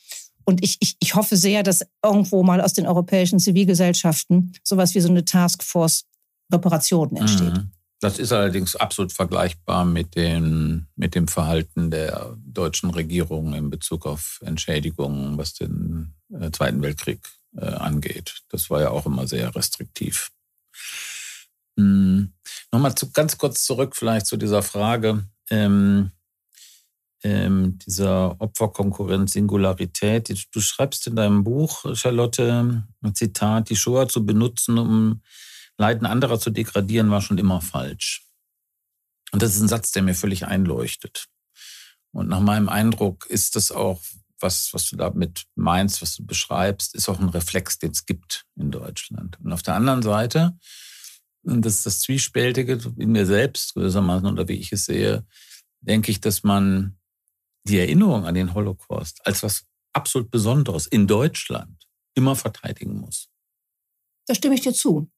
Und 0.45 0.63
ich, 0.65 0.77
ich, 0.81 0.97
ich 1.01 1.15
hoffe 1.15 1.37
sehr, 1.37 1.63
dass 1.63 1.85
irgendwo 2.05 2.43
mal 2.43 2.61
aus 2.61 2.73
den 2.73 2.87
europäischen 2.87 3.39
Zivilgesellschaften 3.39 4.53
sowas 4.65 4.95
wie 4.95 5.01
so 5.01 5.09
eine 5.09 5.25
Taskforce 5.25 6.05
Reparationen 6.53 7.17
entsteht. 7.17 7.55
Mhm. 7.55 7.71
Das 8.01 8.19
ist 8.19 8.33
allerdings 8.33 8.75
absolut 8.75 9.13
vergleichbar 9.13 9.85
mit 9.85 10.17
dem, 10.17 10.89
mit 10.97 11.15
dem 11.15 11.29
Verhalten 11.29 11.91
der 11.93 12.37
deutschen 12.45 12.91
Regierung 12.91 13.55
in 13.55 13.71
Bezug 13.71 14.07
auf 14.07 14.41
Entschädigungen, 14.45 15.39
was 15.39 15.55
den 15.55 16.13
äh, 16.33 16.51
Zweiten 16.51 16.83
Weltkrieg 16.83 17.21
äh, 17.57 17.65
angeht. 17.65 18.43
Das 18.49 18.71
war 18.71 18.81
ja 18.81 18.91
auch 18.91 19.07
immer 19.07 19.29
sehr 19.29 19.55
restriktiv. 19.55 20.33
Hm. 21.83 22.33
Nochmal 22.71 22.95
zu, 22.95 23.11
ganz 23.13 23.37
kurz 23.37 23.65
zurück 23.65 23.97
vielleicht 23.97 24.27
zu 24.27 24.37
dieser 24.37 24.63
Frage 24.63 25.27
ähm, 25.51 26.13
ähm, 27.25 27.79
dieser 27.79 28.41
Opferkonkurrenz 28.41 29.33
Singularität. 29.33 30.29
Du 30.53 30.61
schreibst 30.61 31.07
in 31.07 31.17
deinem 31.17 31.45
Buch, 31.45 31.85
Charlotte, 31.95 32.85
ein 33.03 33.15
Zitat, 33.15 33.71
die 33.71 33.77
Shoah 33.77 34.09
zu 34.09 34.25
benutzen, 34.25 34.79
um 34.79 35.23
Leiden 35.79 36.07
anderer 36.07 36.39
zu 36.39 36.51
degradieren, 36.51 37.11
war 37.11 37.21
schon 37.21 37.39
immer 37.39 37.61
falsch. 37.61 38.27
Und 39.33 39.43
das 39.43 39.55
ist 39.55 39.63
ein 39.63 39.69
Satz, 39.69 39.93
der 39.93 40.03
mir 40.03 40.15
völlig 40.15 40.47
einleuchtet. 40.47 41.27
Und 42.13 42.29
nach 42.29 42.41
meinem 42.41 42.69
Eindruck 42.69 43.27
ist 43.27 43.57
das 43.57 43.71
auch, 43.71 44.03
was, 44.41 44.71
was 44.73 44.91
du 44.91 44.97
damit 44.97 45.45
meinst, 45.55 46.03
was 46.03 46.17
du 46.17 46.27
beschreibst, 46.27 46.95
ist 46.95 47.09
auch 47.09 47.21
ein 47.21 47.29
Reflex, 47.29 47.79
den 47.79 47.93
es 47.93 48.05
gibt 48.05 48.45
in 48.57 48.71
Deutschland. 48.71 49.39
Und 49.41 49.53
auf 49.53 49.63
der 49.63 49.75
anderen 49.75 50.03
Seite 50.03 50.59
und 51.45 51.65
das 51.65 51.83
das 51.83 52.01
Zwiespältige 52.01 52.79
in 52.97 53.13
mir 53.13 53.27
selbst 53.27 53.75
gewissermaßen 53.75 54.29
oder 54.29 54.49
wie 54.49 54.55
ich 54.55 54.73
es 54.73 54.85
sehe, 54.85 55.25
denke 55.81 56.11
ich, 56.11 56.21
dass 56.21 56.43
man 56.43 56.97
die 57.65 57.79
Erinnerung 57.79 58.27
an 58.27 58.35
den 58.35 58.55
Holocaust 58.55 59.25
als 59.27 59.43
was 59.43 59.67
absolut 59.93 60.31
Besonderes 60.31 60.87
in 60.87 61.07
Deutschland 61.07 61.87
immer 62.15 62.37
verteidigen 62.37 62.99
muss. 62.99 63.29
Da 64.27 64.35
stimme 64.35 64.55
ich 64.55 64.61
dir 64.63 64.73
zu. 64.73 65.11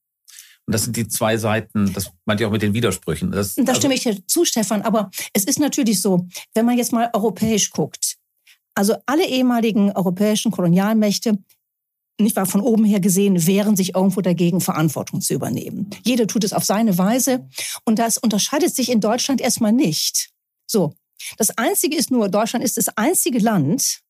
Und 0.67 0.73
das 0.73 0.85
sind 0.85 0.97
die 0.97 1.09
zwei 1.09 1.37
Seiten, 1.37 1.93
das 1.93 2.11
meinte 2.25 2.43
ich 2.43 2.49
auch 2.49 2.53
mit 2.53 2.63
den 2.63 2.73
Widersprüchen. 2.73 3.31
Das, 3.31 3.55
da 3.55 3.63
also 3.63 3.75
stimme 3.75 3.95
ich 3.95 4.03
dir 4.03 4.27
zu, 4.27 4.45
Stefan. 4.45 4.83
Aber 4.83 5.11
es 5.35 5.45
ist 5.45 5.59
natürlich 5.59 6.01
so, 6.01 6.27
wenn 6.55 6.65
man 6.65 6.79
jetzt 6.79 6.93
mal 6.93 7.11
europäisch 7.13 7.71
guckt, 7.71 8.17
also 8.75 8.97
alle 9.07 9.27
ehemaligen 9.27 9.93
europäischen 9.93 10.51
Kolonialmächte 10.51 11.39
nicht 12.21 12.37
wahr, 12.37 12.47
von 12.47 12.61
oben 12.61 12.85
her 12.85 13.01
gesehen, 13.01 13.47
wehren 13.47 13.77
sich 13.77 13.95
irgendwo 13.95 14.21
dagegen, 14.21 14.61
Verantwortung 14.61 15.21
zu 15.21 15.35
übernehmen. 15.35 15.91
Jeder 16.05 16.27
tut 16.27 16.45
es 16.45 16.53
auf 16.53 16.65
seine 16.65 16.97
Weise 16.97 17.49
und 17.85 17.99
das 17.99 18.19
unterscheidet 18.19 18.75
sich 18.75 18.91
in 18.91 19.01
Deutschland 19.01 19.41
erstmal 19.41 19.73
nicht. 19.73 20.31
So. 20.67 20.95
Das 21.39 21.57
einzige 21.57 21.97
ist 21.97 22.11
nur, 22.11 22.29
Deutschland 22.29 22.65
ist 22.65 22.77
das 22.77 22.89
einzige 22.97 23.39
Land, 23.39 24.01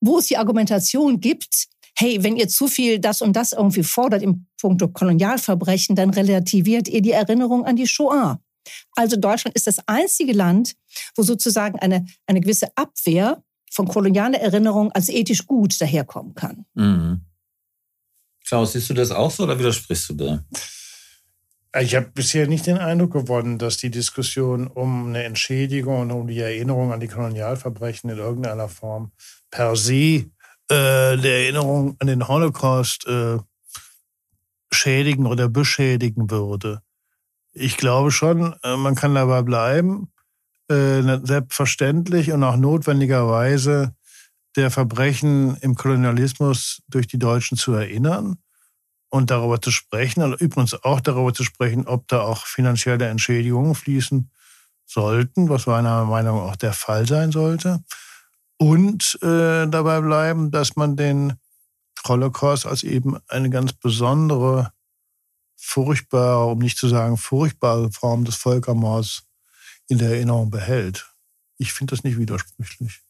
wo 0.00 0.18
es 0.18 0.26
die 0.26 0.36
Argumentation 0.36 1.20
gibt, 1.20 1.68
hey, 1.96 2.22
wenn 2.22 2.36
ihr 2.36 2.48
zu 2.48 2.68
viel 2.68 3.00
das 3.00 3.22
und 3.22 3.34
das 3.34 3.52
irgendwie 3.52 3.82
fordert 3.82 4.22
im 4.22 4.46
Punkt 4.60 4.82
Kolonialverbrechen, 4.92 5.96
dann 5.96 6.10
relativiert 6.10 6.86
ihr 6.88 7.02
die 7.02 7.10
Erinnerung 7.10 7.64
an 7.64 7.76
die 7.76 7.86
Shoah. 7.86 8.40
Also 8.94 9.16
Deutschland 9.16 9.56
ist 9.56 9.66
das 9.66 9.78
einzige 9.86 10.32
Land, 10.32 10.74
wo 11.16 11.22
sozusagen 11.22 11.78
eine, 11.78 12.06
eine 12.26 12.40
gewisse 12.40 12.68
Abwehr 12.76 13.42
von 13.70 13.88
kolonialer 13.88 14.40
Erinnerung 14.40 14.92
als 14.92 15.08
ethisch 15.08 15.46
gut 15.46 15.80
daherkommen 15.80 16.34
kann. 16.34 16.64
Mhm. 16.74 17.20
Klaus, 18.46 18.72
siehst 18.72 18.88
du 18.90 18.94
das 18.94 19.10
auch 19.10 19.30
so 19.30 19.44
oder 19.44 19.58
widersprichst 19.58 20.10
du 20.10 20.14
da? 20.14 20.44
Ich 21.80 21.94
habe 21.94 22.10
bisher 22.14 22.46
nicht 22.46 22.66
den 22.66 22.78
Eindruck 22.78 23.12
gewonnen, 23.12 23.58
dass 23.58 23.76
die 23.76 23.90
Diskussion 23.90 24.66
um 24.66 25.08
eine 25.08 25.24
Entschädigung 25.24 26.00
und 26.00 26.10
um 26.10 26.26
die 26.26 26.40
Erinnerung 26.40 26.92
an 26.92 27.00
die 27.00 27.08
Kolonialverbrechen 27.08 28.08
in 28.08 28.16
irgendeiner 28.16 28.68
Form 28.68 29.12
per 29.50 29.76
se 29.76 29.94
äh, 29.94 31.16
der 31.16 31.42
Erinnerung 31.42 31.96
an 31.98 32.06
den 32.06 32.26
Holocaust 32.26 33.06
äh, 33.06 33.38
schädigen 34.72 35.26
oder 35.26 35.48
beschädigen 35.48 36.30
würde. 36.30 36.82
Ich 37.52 37.76
glaube 37.76 38.10
schon, 38.10 38.54
äh, 38.62 38.76
man 38.76 38.94
kann 38.94 39.14
dabei 39.14 39.42
bleiben 39.42 40.10
äh, 40.68 41.02
selbstverständlich 41.22 42.32
und 42.32 42.44
auch 42.44 42.56
notwendigerweise 42.56 43.94
der 44.56 44.70
Verbrechen 44.70 45.56
im 45.60 45.74
Kolonialismus 45.74 46.82
durch 46.88 47.06
die 47.06 47.18
Deutschen 47.18 47.56
zu 47.56 47.72
erinnern 47.72 48.38
und 49.10 49.30
darüber 49.30 49.60
zu 49.60 49.70
sprechen 49.70 50.22
und 50.22 50.40
übrigens 50.40 50.74
auch 50.82 51.00
darüber 51.00 51.32
zu 51.32 51.44
sprechen, 51.44 51.86
ob 51.86 52.08
da 52.08 52.20
auch 52.20 52.46
finanzielle 52.46 53.06
Entschädigungen 53.06 53.74
fließen 53.74 54.30
sollten, 54.84 55.48
was 55.48 55.66
meiner 55.66 56.04
Meinung 56.04 56.38
nach 56.38 56.52
auch 56.52 56.56
der 56.56 56.72
Fall 56.72 57.06
sein 57.06 57.30
sollte. 57.32 57.82
Und 58.58 59.18
äh, 59.22 59.66
dabei 59.68 60.00
bleiben, 60.00 60.50
dass 60.50 60.76
man 60.76 60.96
den 60.96 61.34
Holocaust 62.06 62.66
als 62.66 62.82
eben 62.82 63.16
eine 63.28 63.50
ganz 63.50 63.72
besondere, 63.72 64.72
furchtbare, 65.56 66.46
um 66.46 66.58
nicht 66.58 66.78
zu 66.78 66.88
sagen 66.88 67.16
furchtbare 67.16 67.90
Form 67.92 68.24
des 68.24 68.36
Völkermords 68.36 69.27
in 69.88 69.98
der 69.98 70.10
Erinnerung 70.10 70.50
behält. 70.50 71.12
Ich 71.58 71.72
finde 71.72 71.94
das 71.94 72.04
nicht 72.04 72.18
widersprüchlich. 72.18 73.00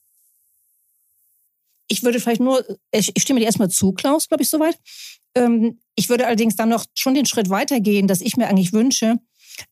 Ich 1.88 2.02
würde 2.02 2.20
vielleicht 2.20 2.40
nur, 2.40 2.64
ich 2.92 3.12
stimme 3.18 3.40
dir 3.40 3.46
erstmal 3.46 3.70
zu, 3.70 3.92
Klaus, 3.92 4.28
glaube 4.28 4.42
ich, 4.42 4.50
soweit. 4.50 4.78
Ähm, 5.34 5.80
ich 5.94 6.08
würde 6.08 6.26
allerdings 6.26 6.56
dann 6.56 6.68
noch 6.68 6.84
schon 6.94 7.14
den 7.14 7.26
Schritt 7.26 7.50
weitergehen, 7.50 8.06
dass 8.06 8.20
ich 8.20 8.36
mir 8.36 8.48
eigentlich 8.48 8.72
wünsche, 8.72 9.16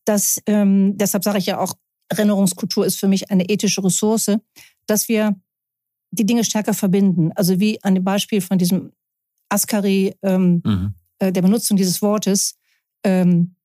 dass, 0.05 0.39
ähm, 0.47 0.97
deshalb 0.97 1.25
sage 1.25 1.39
ich 1.39 1.47
ja 1.47 1.59
auch, 1.59 1.75
Erinnerungskultur 2.09 2.87
ist 2.87 2.99
für 2.99 3.09
mich 3.09 3.31
eine 3.31 3.49
ethische 3.49 3.83
Ressource, 3.83 4.31
dass 4.87 5.09
wir 5.09 5.35
die 6.11 6.25
Dinge 6.27 6.45
stärker 6.45 6.75
verbinden. 6.75 7.33
Also 7.35 7.59
wie 7.61 7.83
an 7.83 7.95
dem 7.95 8.05
Beispiel 8.05 8.41
von 8.41 8.59
diesem 8.59 8.93
Askari, 9.49 10.15
ähm, 10.23 10.63
mhm. 10.65 10.95
äh, 11.19 11.33
der 11.33 11.43
Benutzung 11.43 11.77
dieses 11.77 12.01
Wortes, 12.03 12.57
ähm, 13.05 13.57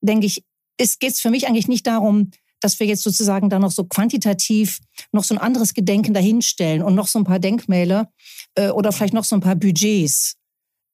denke 0.00 0.26
ich, 0.26 0.44
es 0.76 0.98
geht 0.98 1.16
für 1.16 1.30
mich 1.30 1.46
eigentlich 1.46 1.68
nicht 1.68 1.86
darum, 1.86 2.30
dass 2.66 2.80
wir 2.80 2.86
jetzt 2.88 3.04
sozusagen 3.04 3.48
da 3.48 3.60
noch 3.60 3.70
so 3.70 3.84
quantitativ 3.84 4.80
noch 5.12 5.22
so 5.22 5.36
ein 5.36 5.40
anderes 5.40 5.72
Gedenken 5.72 6.14
dahinstellen 6.14 6.82
und 6.82 6.96
noch 6.96 7.06
so 7.06 7.20
ein 7.20 7.24
paar 7.24 7.38
Denkmäler 7.38 8.10
äh, 8.56 8.70
oder 8.70 8.90
vielleicht 8.90 9.14
noch 9.14 9.22
so 9.22 9.36
ein 9.36 9.40
paar 9.40 9.54
Budgets. 9.54 10.34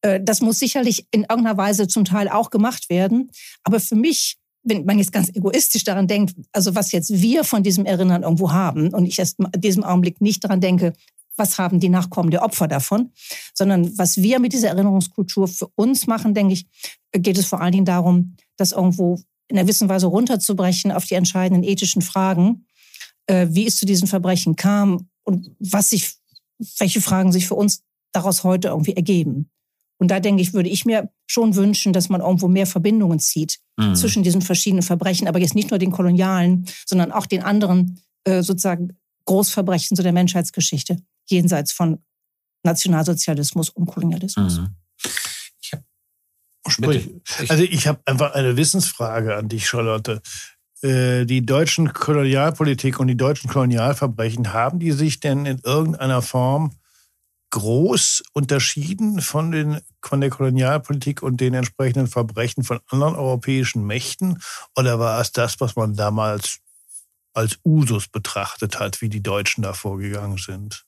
Äh, 0.02 0.20
das 0.22 0.42
muss 0.42 0.58
sicherlich 0.58 1.06
in 1.12 1.22
irgendeiner 1.22 1.56
Weise 1.56 1.88
zum 1.88 2.04
Teil 2.04 2.28
auch 2.28 2.50
gemacht 2.50 2.90
werden. 2.90 3.30
Aber 3.64 3.80
für 3.80 3.94
mich, 3.94 4.36
wenn 4.64 4.84
man 4.84 4.98
jetzt 4.98 5.12
ganz 5.12 5.30
egoistisch 5.30 5.84
daran 5.84 6.08
denkt, 6.08 6.34
also 6.52 6.74
was 6.74 6.92
jetzt 6.92 7.10
wir 7.10 7.42
von 7.42 7.62
diesem 7.62 7.86
Erinnern 7.86 8.22
irgendwo 8.22 8.52
haben 8.52 8.92
und 8.92 9.06
ich 9.06 9.18
erst 9.18 9.38
in 9.38 9.60
diesem 9.62 9.82
Augenblick 9.82 10.20
nicht 10.20 10.44
daran 10.44 10.60
denke, 10.60 10.92
was 11.36 11.56
haben 11.56 11.80
die 11.80 11.88
Nachkommen 11.88 12.30
der 12.30 12.42
Opfer 12.42 12.68
davon, 12.68 13.12
sondern 13.54 13.96
was 13.96 14.18
wir 14.18 14.40
mit 14.40 14.52
dieser 14.52 14.68
Erinnerungskultur 14.68 15.48
für 15.48 15.68
uns 15.76 16.06
machen, 16.06 16.34
denke 16.34 16.52
ich, 16.52 16.66
geht 17.12 17.38
es 17.38 17.46
vor 17.46 17.62
allen 17.62 17.72
Dingen 17.72 17.86
darum, 17.86 18.36
dass 18.58 18.72
irgendwo 18.72 19.18
in 19.52 19.58
einer 19.58 19.66
gewissen 19.66 19.90
Weise 19.90 20.06
runterzubrechen 20.06 20.92
auf 20.92 21.04
die 21.04 21.14
entscheidenden 21.14 21.62
ethischen 21.62 22.00
Fragen, 22.00 22.66
äh, 23.26 23.48
wie 23.50 23.66
es 23.66 23.76
zu 23.76 23.84
diesen 23.84 24.08
Verbrechen 24.08 24.56
kam 24.56 25.10
und 25.24 25.50
was 25.58 25.90
sich, 25.90 26.14
welche 26.78 27.02
Fragen 27.02 27.32
sich 27.32 27.46
für 27.46 27.54
uns 27.54 27.82
daraus 28.12 28.44
heute 28.44 28.68
irgendwie 28.68 28.96
ergeben. 28.96 29.50
Und 29.98 30.10
da 30.10 30.20
denke 30.20 30.40
ich, 30.40 30.54
würde 30.54 30.70
ich 30.70 30.86
mir 30.86 31.10
schon 31.26 31.54
wünschen, 31.54 31.92
dass 31.92 32.08
man 32.08 32.22
irgendwo 32.22 32.48
mehr 32.48 32.66
Verbindungen 32.66 33.18
zieht 33.18 33.58
mhm. 33.76 33.94
zwischen 33.94 34.22
diesen 34.22 34.40
verschiedenen 34.40 34.82
Verbrechen, 34.82 35.28
aber 35.28 35.38
jetzt 35.38 35.54
nicht 35.54 35.70
nur 35.70 35.78
den 35.78 35.92
kolonialen, 35.92 36.66
sondern 36.86 37.12
auch 37.12 37.26
den 37.26 37.42
anderen 37.42 38.00
äh, 38.24 38.42
sozusagen 38.42 38.96
Großverbrechen 39.26 39.96
zu 39.96 40.02
der 40.02 40.12
Menschheitsgeschichte 40.12 40.96
jenseits 41.28 41.72
von 41.72 42.02
Nationalsozialismus 42.64 43.68
und 43.68 43.84
Kolonialismus. 43.84 44.60
Mhm. 44.60 44.68
Sprich, 46.68 47.10
also 47.48 47.64
ich 47.64 47.88
habe 47.88 48.00
einfach 48.06 48.34
eine 48.34 48.56
Wissensfrage 48.56 49.36
an 49.36 49.48
dich, 49.48 49.66
Charlotte. 49.66 50.22
Äh, 50.82 51.24
die 51.26 51.44
deutschen 51.44 51.92
Kolonialpolitik 51.92 53.00
und 53.00 53.08
die 53.08 53.16
deutschen 53.16 53.50
Kolonialverbrechen, 53.50 54.52
haben 54.52 54.78
die 54.78 54.92
sich 54.92 55.20
denn 55.20 55.46
in 55.46 55.60
irgendeiner 55.64 56.22
Form 56.22 56.72
groß 57.50 58.22
unterschieden 58.32 59.20
von, 59.20 59.50
den, 59.50 59.80
von 60.02 60.20
der 60.20 60.30
Kolonialpolitik 60.30 61.22
und 61.22 61.40
den 61.40 61.54
entsprechenden 61.54 62.06
Verbrechen 62.06 62.64
von 62.64 62.80
anderen 62.88 63.14
europäischen 63.14 63.86
Mächten? 63.86 64.40
Oder 64.76 64.98
war 64.98 65.20
es 65.20 65.32
das, 65.32 65.60
was 65.60 65.76
man 65.76 65.94
damals 65.94 66.62
als 67.34 67.58
Usus 67.64 68.08
betrachtet 68.08 68.78
hat, 68.78 69.00
wie 69.00 69.08
die 69.08 69.22
Deutschen 69.22 69.62
da 69.62 69.72
vorgegangen 69.72 70.38
sind. 70.38 70.84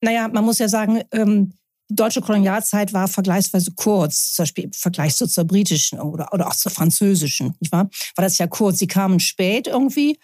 Naja, 0.00 0.28
man 0.28 0.44
muss 0.44 0.58
ja 0.58 0.68
sagen, 0.68 1.02
ähm, 1.12 1.54
die 1.92 1.96
deutsche 1.96 2.22
Kolonialzeit 2.22 2.92
war 2.94 3.06
vergleichsweise 3.06 3.72
kurz, 3.72 4.32
zum 4.32 4.44
Beispiel 4.44 4.64
im 4.64 4.72
Vergleich 4.72 5.14
so 5.14 5.26
zur 5.26 5.44
britischen 5.44 6.00
oder, 6.00 6.32
oder 6.32 6.48
auch 6.48 6.54
zur 6.54 6.72
französischen, 6.72 7.54
nicht 7.60 7.70
wahr? 7.70 7.90
War 8.16 8.24
das 8.24 8.38
ja 8.38 8.46
kurz. 8.46 8.78
Sie 8.78 8.86
kamen 8.86 9.20
spät 9.20 9.66
irgendwie 9.66 10.18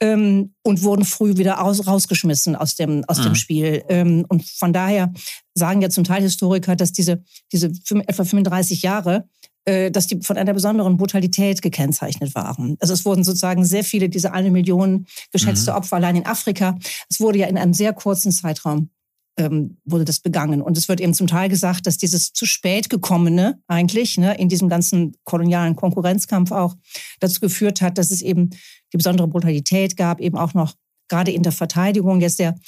ähm, 0.00 0.54
und 0.62 0.82
wurden 0.82 1.04
früh 1.04 1.36
wieder 1.36 1.62
aus, 1.62 1.86
rausgeschmissen 1.86 2.54
aus 2.54 2.76
dem, 2.76 3.04
aus 3.08 3.18
mhm. 3.18 3.22
dem 3.24 3.34
Spiel. 3.34 3.84
Ähm, 3.88 4.24
und 4.28 4.44
von 4.44 4.72
daher 4.72 5.12
sagen 5.54 5.82
ja 5.82 5.90
zum 5.90 6.04
Teil 6.04 6.22
Historiker, 6.22 6.76
dass 6.76 6.92
diese, 6.92 7.24
diese 7.50 7.72
etwa 8.06 8.24
35 8.24 8.82
Jahre 8.82 9.28
äh, 9.64 9.90
dass 9.90 10.08
die 10.08 10.20
von 10.22 10.36
einer 10.36 10.54
besonderen 10.54 10.96
Brutalität 10.96 11.62
gekennzeichnet 11.62 12.34
waren. 12.34 12.76
Also 12.80 12.94
es 12.94 13.04
wurden 13.04 13.22
sozusagen 13.22 13.64
sehr 13.64 13.84
viele, 13.84 14.08
diese 14.08 14.32
eine 14.32 14.50
Million 14.50 15.06
geschätzte 15.30 15.70
mhm. 15.70 15.76
Opfer 15.76 15.96
allein 15.96 16.16
in 16.16 16.26
Afrika. 16.26 16.76
Es 17.08 17.20
wurde 17.20 17.38
ja 17.38 17.46
in 17.46 17.56
einem 17.56 17.72
sehr 17.72 17.92
kurzen 17.92 18.32
Zeitraum 18.32 18.90
ähm, 19.38 19.78
wurde 19.84 20.04
das 20.04 20.20
begangen. 20.20 20.60
Und 20.62 20.76
es 20.76 20.88
wird 20.88 21.00
eben 21.00 21.14
zum 21.14 21.26
Teil 21.26 21.48
gesagt, 21.48 21.86
dass 21.86 21.96
dieses 21.96 22.32
zu 22.32 22.44
spät 22.44 22.90
gekommene 22.90 23.60
eigentlich 23.66 24.18
ne, 24.18 24.38
in 24.38 24.48
diesem 24.48 24.68
ganzen 24.68 25.16
kolonialen 25.24 25.76
Konkurrenzkampf 25.76 26.52
auch 26.52 26.76
dazu 27.20 27.40
geführt 27.40 27.80
hat, 27.80 27.98
dass 27.98 28.10
es 28.10 28.22
eben 28.22 28.50
die 28.92 28.98
besondere 28.98 29.28
Brutalität 29.28 29.96
gab, 29.96 30.20
eben 30.20 30.36
auch 30.36 30.54
noch 30.54 30.74
gerade 31.08 31.30
in 31.30 31.42
der 31.42 31.52
Verteidigung 31.52 32.20
jetzt 32.20 32.38
der, 32.38 32.58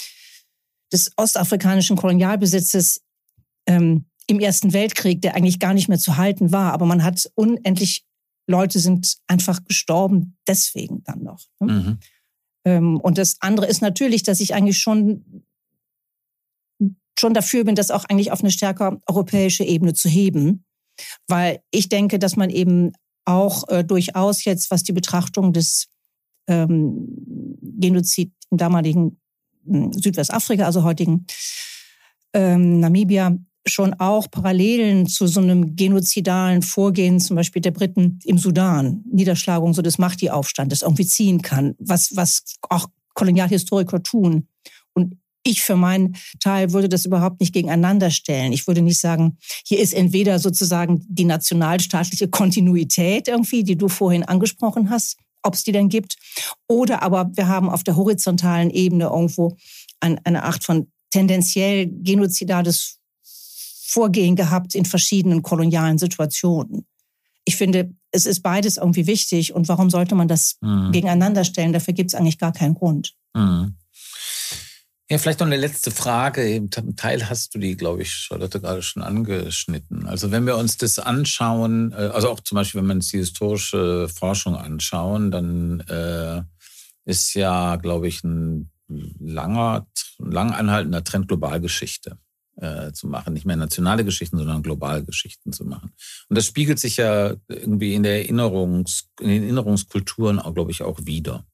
des 0.92 1.12
ostafrikanischen 1.16 1.96
Kolonialbesitzes 1.96 3.02
ähm, 3.66 4.06
im 4.26 4.40
Ersten 4.40 4.72
Weltkrieg, 4.72 5.22
der 5.22 5.34
eigentlich 5.34 5.58
gar 5.58 5.74
nicht 5.74 5.88
mehr 5.88 5.98
zu 5.98 6.16
halten 6.16 6.52
war. 6.52 6.72
Aber 6.72 6.86
man 6.86 7.02
hat 7.02 7.30
unendlich, 7.34 8.04
Leute 8.46 8.78
sind 8.78 9.16
einfach 9.26 9.64
gestorben 9.64 10.36
deswegen 10.46 11.02
dann 11.04 11.22
noch. 11.22 11.40
Ne? 11.60 11.72
Mhm. 11.72 11.98
Ähm, 12.64 13.00
und 13.00 13.18
das 13.18 13.36
andere 13.40 13.66
ist 13.66 13.82
natürlich, 13.82 14.22
dass 14.22 14.40
ich 14.40 14.54
eigentlich 14.54 14.78
schon, 14.78 15.44
schon 17.18 17.34
dafür 17.34 17.64
bin, 17.64 17.74
das 17.74 17.90
auch 17.90 18.04
eigentlich 18.04 18.32
auf 18.32 18.40
eine 18.40 18.50
stärker 18.50 19.00
europäische 19.06 19.64
Ebene 19.64 19.94
zu 19.94 20.08
heben. 20.08 20.64
Weil 21.26 21.60
ich 21.70 21.88
denke, 21.88 22.18
dass 22.18 22.36
man 22.36 22.50
eben 22.50 22.92
auch 23.24 23.68
äh, 23.68 23.84
durchaus 23.84 24.44
jetzt, 24.44 24.70
was 24.70 24.82
die 24.82 24.92
Betrachtung 24.92 25.52
des 25.52 25.88
ähm, 26.46 27.08
Genozid 27.60 28.32
im 28.50 28.58
damaligen 28.58 29.20
hm, 29.66 29.92
Südwestafrika, 29.92 30.64
also 30.64 30.84
heutigen 30.84 31.26
ähm, 32.32 32.80
Namibia, 32.80 33.36
schon 33.66 33.94
auch 33.94 34.30
Parallelen 34.30 35.06
zu 35.06 35.26
so 35.26 35.40
einem 35.40 35.74
genozidalen 35.74 36.62
Vorgehen, 36.62 37.18
zum 37.18 37.36
Beispiel 37.36 37.62
der 37.62 37.70
Briten 37.70 38.18
im 38.24 38.36
Sudan, 38.36 39.02
Niederschlagung 39.10 39.72
so 39.72 39.80
des 39.80 39.98
Mahdi-Aufstandes 39.98 40.82
irgendwie 40.82 41.06
ziehen 41.06 41.40
kann, 41.40 41.74
was, 41.78 42.14
was 42.14 42.42
auch 42.68 42.88
Kolonialhistoriker 43.14 44.02
tun. 44.02 44.48
Und 44.92 45.16
ich 45.44 45.62
für 45.62 45.76
meinen 45.76 46.16
Teil 46.40 46.72
würde 46.72 46.88
das 46.88 47.04
überhaupt 47.04 47.40
nicht 47.40 47.52
gegeneinander 47.52 48.10
stellen. 48.10 48.52
Ich 48.52 48.66
würde 48.66 48.82
nicht 48.82 48.98
sagen, 48.98 49.38
hier 49.64 49.78
ist 49.78 49.94
entweder 49.94 50.38
sozusagen 50.38 51.04
die 51.08 51.24
nationalstaatliche 51.24 52.28
Kontinuität 52.28 53.28
irgendwie, 53.28 53.62
die 53.62 53.76
du 53.76 53.88
vorhin 53.88 54.24
angesprochen 54.24 54.90
hast, 54.90 55.16
ob 55.42 55.54
es 55.54 55.62
die 55.62 55.72
denn 55.72 55.90
gibt, 55.90 56.16
oder 56.66 57.02
aber 57.02 57.30
wir 57.34 57.46
haben 57.46 57.68
auf 57.68 57.84
der 57.84 57.96
horizontalen 57.96 58.70
Ebene 58.70 59.04
irgendwo 59.04 59.56
eine 60.00 60.42
Art 60.42 60.64
von 60.64 60.90
tendenziell 61.10 61.86
genozidales 61.86 62.98
Vorgehen 63.86 64.34
gehabt 64.34 64.74
in 64.74 64.84
verschiedenen 64.84 65.42
kolonialen 65.42 65.98
Situationen. 65.98 66.86
Ich 67.44 67.56
finde, 67.56 67.94
es 68.10 68.26
ist 68.26 68.42
beides 68.42 68.78
irgendwie 68.78 69.06
wichtig 69.06 69.54
und 69.54 69.68
warum 69.68 69.90
sollte 69.90 70.14
man 70.14 70.28
das 70.28 70.56
mhm. 70.60 70.90
gegeneinander 70.92 71.44
stellen? 71.44 71.72
Dafür 71.72 71.94
gibt 71.94 72.10
es 72.10 72.14
eigentlich 72.14 72.38
gar 72.38 72.52
keinen 72.52 72.74
Grund. 72.74 73.14
Mhm. 73.34 73.76
Ja, 75.10 75.18
vielleicht 75.18 75.40
noch 75.40 75.46
eine 75.46 75.58
letzte 75.58 75.90
Frage. 75.90 76.48
Im 76.48 76.70
Teil 76.70 77.28
hast 77.28 77.54
du 77.54 77.58
die, 77.58 77.76
glaube 77.76 78.02
ich, 78.02 78.10
Charlotte 78.10 78.58
gerade 78.58 78.80
schon 78.80 79.02
angeschnitten. 79.02 80.06
Also 80.06 80.30
wenn 80.30 80.46
wir 80.46 80.56
uns 80.56 80.78
das 80.78 80.98
anschauen, 80.98 81.92
äh, 81.92 82.10
also 82.14 82.30
auch 82.30 82.40
zum 82.40 82.56
Beispiel, 82.56 82.80
wenn 82.80 82.88
wir 82.88 82.94
uns 82.94 83.08
die 83.08 83.18
historische 83.18 84.08
Forschung 84.08 84.56
anschauen, 84.56 85.30
dann 85.30 85.80
äh, 85.80 86.42
ist 87.04 87.34
ja, 87.34 87.76
glaube 87.76 88.08
ich, 88.08 88.24
ein 88.24 88.70
langer, 88.88 89.86
lang 90.18 90.52
anhaltender 90.52 91.04
Trend 91.04 91.28
Globalgeschichte 91.28 92.16
äh, 92.56 92.92
zu 92.92 93.06
machen. 93.06 93.34
Nicht 93.34 93.44
mehr 93.44 93.56
nationale 93.56 94.06
Geschichten, 94.06 94.38
sondern 94.38 94.62
globale 94.62 95.04
Geschichten 95.04 95.52
zu 95.52 95.66
machen. 95.66 95.92
Und 96.30 96.38
das 96.38 96.46
spiegelt 96.46 96.78
sich 96.78 96.96
ja 96.96 97.34
irgendwie 97.48 97.94
in 97.94 98.04
der 98.04 98.22
Erinnerungs, 98.22 99.10
in 99.20 99.28
den 99.28 99.42
Erinnerungskulturen 99.42 100.40
glaube 100.54 100.70
ich, 100.70 100.82
auch 100.82 101.00
wieder. 101.04 101.44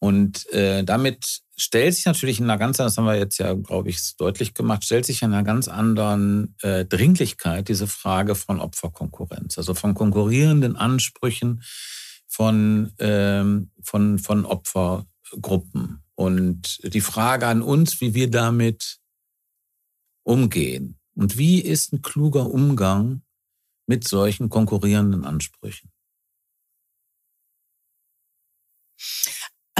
Und 0.00 0.48
äh, 0.50 0.82
damit 0.82 1.42
stellt 1.56 1.94
sich 1.94 2.06
natürlich 2.06 2.40
in 2.40 2.46
einer 2.46 2.58
ganz, 2.58 2.78
das 2.78 2.96
haben 2.96 3.04
wir 3.04 3.16
jetzt 3.16 3.38
ja, 3.38 3.52
glaube 3.52 3.90
ich, 3.90 4.16
deutlich 4.16 4.54
gemacht, 4.54 4.82
stellt 4.82 5.04
sich 5.04 5.20
in 5.20 5.32
einer 5.32 5.44
ganz 5.44 5.68
anderen 5.68 6.56
äh, 6.62 6.86
Dringlichkeit 6.86 7.68
diese 7.68 7.86
Frage 7.86 8.34
von 8.34 8.60
Opferkonkurrenz, 8.60 9.58
also 9.58 9.74
von 9.74 9.94
konkurrierenden 9.94 10.76
Ansprüchen 10.76 11.62
von, 12.26 12.92
ähm, 12.98 13.70
von, 13.82 14.18
von 14.18 14.46
Opfergruppen. 14.46 16.02
Und 16.14 16.80
die 16.94 17.02
Frage 17.02 17.46
an 17.46 17.60
uns, 17.60 18.00
wie 18.00 18.14
wir 18.14 18.30
damit 18.30 19.00
umgehen? 20.22 20.98
Und 21.14 21.36
wie 21.36 21.60
ist 21.60 21.92
ein 21.92 22.02
kluger 22.02 22.46
Umgang 22.50 23.22
mit 23.86 24.06
solchen 24.06 24.48
konkurrierenden 24.48 25.24
Ansprüchen? 25.24 25.90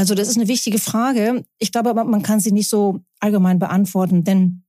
Also 0.00 0.14
das 0.14 0.28
ist 0.28 0.38
eine 0.38 0.48
wichtige 0.48 0.78
Frage. 0.78 1.44
Ich 1.58 1.72
glaube 1.72 1.90
aber, 1.90 2.04
man 2.04 2.22
kann 2.22 2.40
sie 2.40 2.52
nicht 2.52 2.70
so 2.70 3.00
allgemein 3.18 3.58
beantworten, 3.58 4.24
denn 4.24 4.64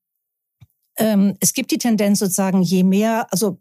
ähm, 0.97 1.37
es 1.39 1.53
gibt 1.53 1.71
die 1.71 1.77
Tendenz 1.77 2.19
sozusagen, 2.19 2.61
je 2.61 2.83
mehr, 2.83 3.31
also 3.31 3.57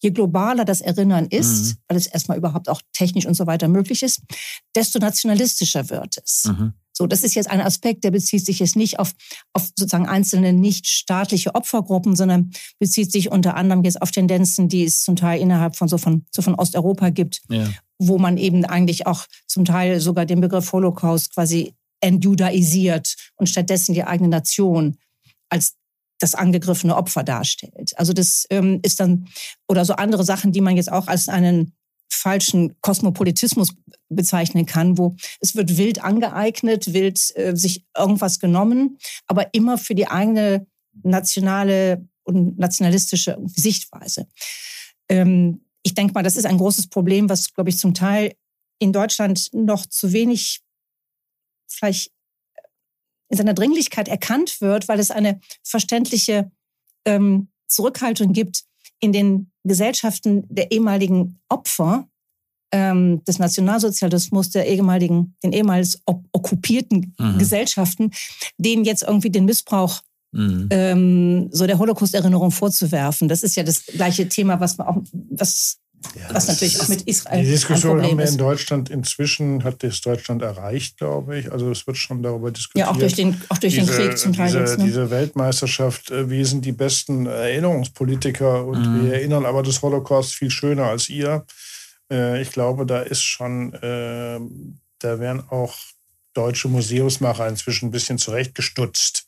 je 0.00 0.10
globaler 0.10 0.64
das 0.64 0.80
Erinnern 0.80 1.26
ist, 1.26 1.76
mhm. 1.76 1.78
weil 1.86 1.96
es 1.96 2.08
erstmal 2.08 2.38
überhaupt 2.38 2.68
auch 2.68 2.82
technisch 2.92 3.24
und 3.24 3.34
so 3.34 3.46
weiter 3.46 3.68
möglich 3.68 4.02
ist, 4.02 4.20
desto 4.74 4.98
nationalistischer 4.98 5.90
wird 5.90 6.16
es. 6.24 6.46
Mhm. 6.46 6.72
So, 6.92 7.06
das 7.06 7.22
ist 7.22 7.36
jetzt 7.36 7.48
ein 7.48 7.60
Aspekt, 7.60 8.02
der 8.02 8.10
bezieht 8.10 8.44
sich 8.44 8.58
jetzt 8.58 8.74
nicht 8.74 8.98
auf, 8.98 9.12
auf 9.52 9.70
sozusagen 9.78 10.08
einzelne 10.08 10.52
nicht 10.52 10.88
staatliche 10.88 11.54
Opfergruppen, 11.54 12.16
sondern 12.16 12.50
bezieht 12.80 13.12
sich 13.12 13.30
unter 13.30 13.54
anderem 13.54 13.84
jetzt 13.84 14.02
auf 14.02 14.10
Tendenzen, 14.10 14.68
die 14.68 14.82
es 14.82 15.02
zum 15.04 15.14
Teil 15.14 15.40
innerhalb 15.40 15.76
von 15.76 15.86
so 15.86 15.98
von, 15.98 16.26
so 16.34 16.42
von 16.42 16.56
Osteuropa 16.56 17.10
gibt, 17.10 17.42
ja. 17.48 17.68
Wo 17.98 18.18
man 18.18 18.36
eben 18.36 18.64
eigentlich 18.64 19.06
auch 19.06 19.26
zum 19.46 19.64
Teil 19.64 20.00
sogar 20.00 20.26
den 20.26 20.40
Begriff 20.40 20.72
Holocaust 20.72 21.34
quasi 21.34 21.74
entjudaisiert 22.00 23.16
und 23.36 23.48
stattdessen 23.48 23.94
die 23.94 24.04
eigene 24.04 24.28
Nation 24.28 24.98
als 25.48 25.74
das 26.20 26.34
angegriffene 26.34 26.96
Opfer 26.96 27.22
darstellt. 27.22 27.96
Also 27.96 28.12
das 28.12 28.46
ähm, 28.50 28.80
ist 28.82 29.00
dann, 29.00 29.28
oder 29.68 29.84
so 29.84 29.94
andere 29.94 30.24
Sachen, 30.24 30.52
die 30.52 30.60
man 30.60 30.76
jetzt 30.76 30.90
auch 30.90 31.06
als 31.06 31.28
einen 31.28 31.74
falschen 32.10 32.80
Kosmopolitismus 32.80 33.74
bezeichnen 34.08 34.66
kann, 34.66 34.98
wo 34.98 35.16
es 35.40 35.54
wird 35.54 35.76
wild 35.76 36.02
angeeignet, 36.02 36.92
wild 36.92 37.20
äh, 37.36 37.54
sich 37.54 37.84
irgendwas 37.96 38.40
genommen, 38.40 38.98
aber 39.26 39.54
immer 39.54 39.78
für 39.78 39.94
die 39.94 40.08
eigene 40.08 40.66
nationale 41.02 42.06
und 42.24 42.58
nationalistische 42.58 43.38
Sichtweise. 43.46 44.26
Ähm, 45.08 45.60
ich 45.82 45.94
denke 45.94 46.12
mal, 46.12 46.22
das 46.22 46.36
ist 46.36 46.46
ein 46.46 46.58
großes 46.58 46.88
Problem, 46.88 47.28
was, 47.28 47.52
glaube 47.52 47.70
ich, 47.70 47.78
zum 47.78 47.94
Teil 47.94 48.34
in 48.78 48.92
Deutschland 48.92 49.50
noch 49.52 49.86
zu 49.86 50.12
wenig 50.12 50.60
vielleicht 51.66 52.10
in 53.30 53.36
seiner 53.36 53.54
Dringlichkeit 53.54 54.08
erkannt 54.08 54.60
wird, 54.60 54.88
weil 54.88 55.00
es 55.00 55.10
eine 55.10 55.40
verständliche 55.62 56.50
ähm, 57.04 57.48
Zurückhaltung 57.66 58.32
gibt, 58.32 58.64
in 59.00 59.12
den 59.12 59.52
Gesellschaften 59.64 60.44
der 60.48 60.72
ehemaligen 60.72 61.40
Opfer 61.48 62.08
ähm, 62.72 63.22
des 63.24 63.38
Nationalsozialismus, 63.38 64.50
der 64.50 64.66
ehemaligen, 64.66 65.36
den 65.42 65.52
ehemals 65.52 66.02
okkupierten 66.06 67.14
mhm. 67.18 67.38
Gesellschaften, 67.38 68.10
denen 68.56 68.84
jetzt 68.84 69.02
irgendwie 69.02 69.30
den 69.30 69.44
Missbrauch 69.44 70.02
Mhm. 70.32 70.68
Ähm, 70.70 71.48
so 71.52 71.66
der 71.66 71.78
Holocaust-Erinnerung 71.78 72.50
vorzuwerfen. 72.50 73.28
Das 73.28 73.42
ist 73.42 73.56
ja 73.56 73.62
das 73.62 73.86
gleiche 73.86 74.28
Thema, 74.28 74.60
was 74.60 74.76
man 74.76 74.86
auch, 74.88 75.02
was 75.12 75.78
ja, 76.14 76.32
was 76.32 76.46
natürlich 76.46 76.80
auch 76.80 76.88
mit 76.88 77.02
Israel. 77.02 77.44
Die 77.44 77.50
Diskussion 77.50 78.02
haben 78.02 78.18
wir 78.18 78.28
in 78.28 78.38
Deutschland 78.38 78.88
inzwischen, 78.88 79.64
hat 79.64 79.82
das 79.82 80.00
Deutschland 80.00 80.42
erreicht, 80.42 80.96
glaube 80.96 81.38
ich. 81.38 81.50
Also 81.50 81.70
es 81.70 81.86
wird 81.86 81.96
schon 81.96 82.22
darüber 82.22 82.50
diskutiert. 82.50 82.86
Ja, 82.86 82.92
auch 82.92 82.96
durch 82.96 83.14
den, 83.14 83.40
auch 83.48 83.58
durch 83.58 83.74
diese, 83.74 83.86
den 83.86 83.96
Krieg 83.96 84.18
zum 84.18 84.32
Teil. 84.32 84.46
Diese, 84.46 84.58
jetzt, 84.60 84.78
ne? 84.78 84.84
diese 84.84 85.10
Weltmeisterschaft, 85.10 86.10
äh, 86.10 86.30
wie 86.30 86.44
sind 86.44 86.64
die 86.64 86.72
besten 86.72 87.26
Erinnerungspolitiker 87.26 88.64
und 88.64 88.80
mhm. 88.80 89.04
wir 89.04 89.14
erinnern 89.14 89.44
aber 89.44 89.62
das 89.62 89.82
Holocaust 89.82 90.34
viel 90.34 90.50
schöner 90.50 90.84
als 90.84 91.08
ihr. 91.08 91.44
Äh, 92.10 92.40
ich 92.42 92.52
glaube, 92.52 92.86
da 92.86 93.00
ist 93.00 93.22
schon, 93.22 93.74
äh, 93.74 94.38
da 95.00 95.18
werden 95.18 95.42
auch 95.50 95.74
deutsche 96.32 96.68
Museumsmacher 96.68 97.48
inzwischen 97.48 97.88
ein 97.88 97.92
bisschen 97.92 98.18
zurechtgestutzt 98.18 99.26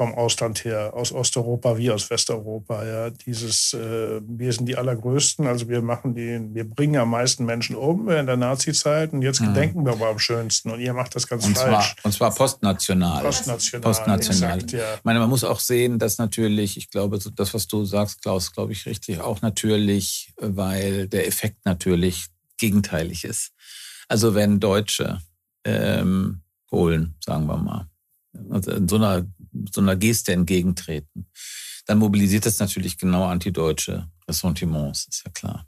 vom 0.00 0.14
Ausland 0.14 0.64
her, 0.64 0.94
aus 0.94 1.12
Osteuropa 1.12 1.76
wie 1.76 1.90
aus 1.90 2.08
Westeuropa. 2.08 2.86
Ja, 2.86 3.10
dieses, 3.10 3.74
äh, 3.74 4.22
wir 4.26 4.50
sind 4.50 4.64
die 4.64 4.74
allergrößten, 4.74 5.46
also 5.46 5.68
wir 5.68 5.82
machen 5.82 6.14
die, 6.14 6.40
wir 6.54 6.64
bringen 6.64 6.96
am 6.96 7.10
meisten 7.10 7.44
Menschen 7.44 7.76
um 7.76 8.08
in 8.08 8.24
der 8.24 8.38
Nazi-Zeit 8.38 9.12
und 9.12 9.20
jetzt 9.20 9.42
mhm. 9.42 9.48
gedenken 9.48 9.84
wir 9.84 9.92
aber 9.92 10.08
am 10.08 10.18
schönsten 10.18 10.70
und 10.70 10.80
ihr 10.80 10.94
macht 10.94 11.14
das 11.16 11.26
ganz 11.26 11.44
und 11.44 11.58
falsch. 11.58 11.96
Zwar, 11.96 12.04
und 12.06 12.12
zwar 12.12 12.34
postnational. 12.34 13.22
Postnational. 13.22 13.82
postnational. 13.82 14.54
Exakt, 14.54 14.72
ja. 14.72 14.94
Ich 14.94 15.04
meine, 15.04 15.18
man 15.18 15.28
muss 15.28 15.44
auch 15.44 15.60
sehen, 15.60 15.98
dass 15.98 16.16
natürlich, 16.16 16.78
ich 16.78 16.88
glaube, 16.88 17.18
das, 17.18 17.52
was 17.52 17.68
du 17.68 17.84
sagst, 17.84 18.22
Klaus, 18.22 18.52
glaube 18.52 18.72
ich 18.72 18.86
richtig, 18.86 19.20
auch 19.20 19.42
natürlich, 19.42 20.32
weil 20.38 21.08
der 21.08 21.28
Effekt 21.28 21.66
natürlich 21.66 22.28
gegenteilig 22.56 23.24
ist. 23.24 23.52
Also 24.08 24.34
wenn 24.34 24.60
Deutsche 24.60 25.20
ähm, 25.64 26.40
Polen, 26.68 27.16
sagen 27.22 27.44
wir 27.44 27.58
mal, 27.58 27.86
also 28.50 28.72
in 28.72 28.88
so 28.88 28.96
einer, 28.96 29.26
so 29.72 29.80
einer 29.80 29.96
Geste 29.96 30.32
entgegentreten, 30.32 31.26
dann 31.86 31.98
mobilisiert 31.98 32.46
das 32.46 32.58
natürlich 32.58 32.98
genau 32.98 33.24
antideutsche 33.24 34.08
Ressentiments, 34.28 35.06
ist 35.08 35.22
ja 35.24 35.32
klar. 35.32 35.66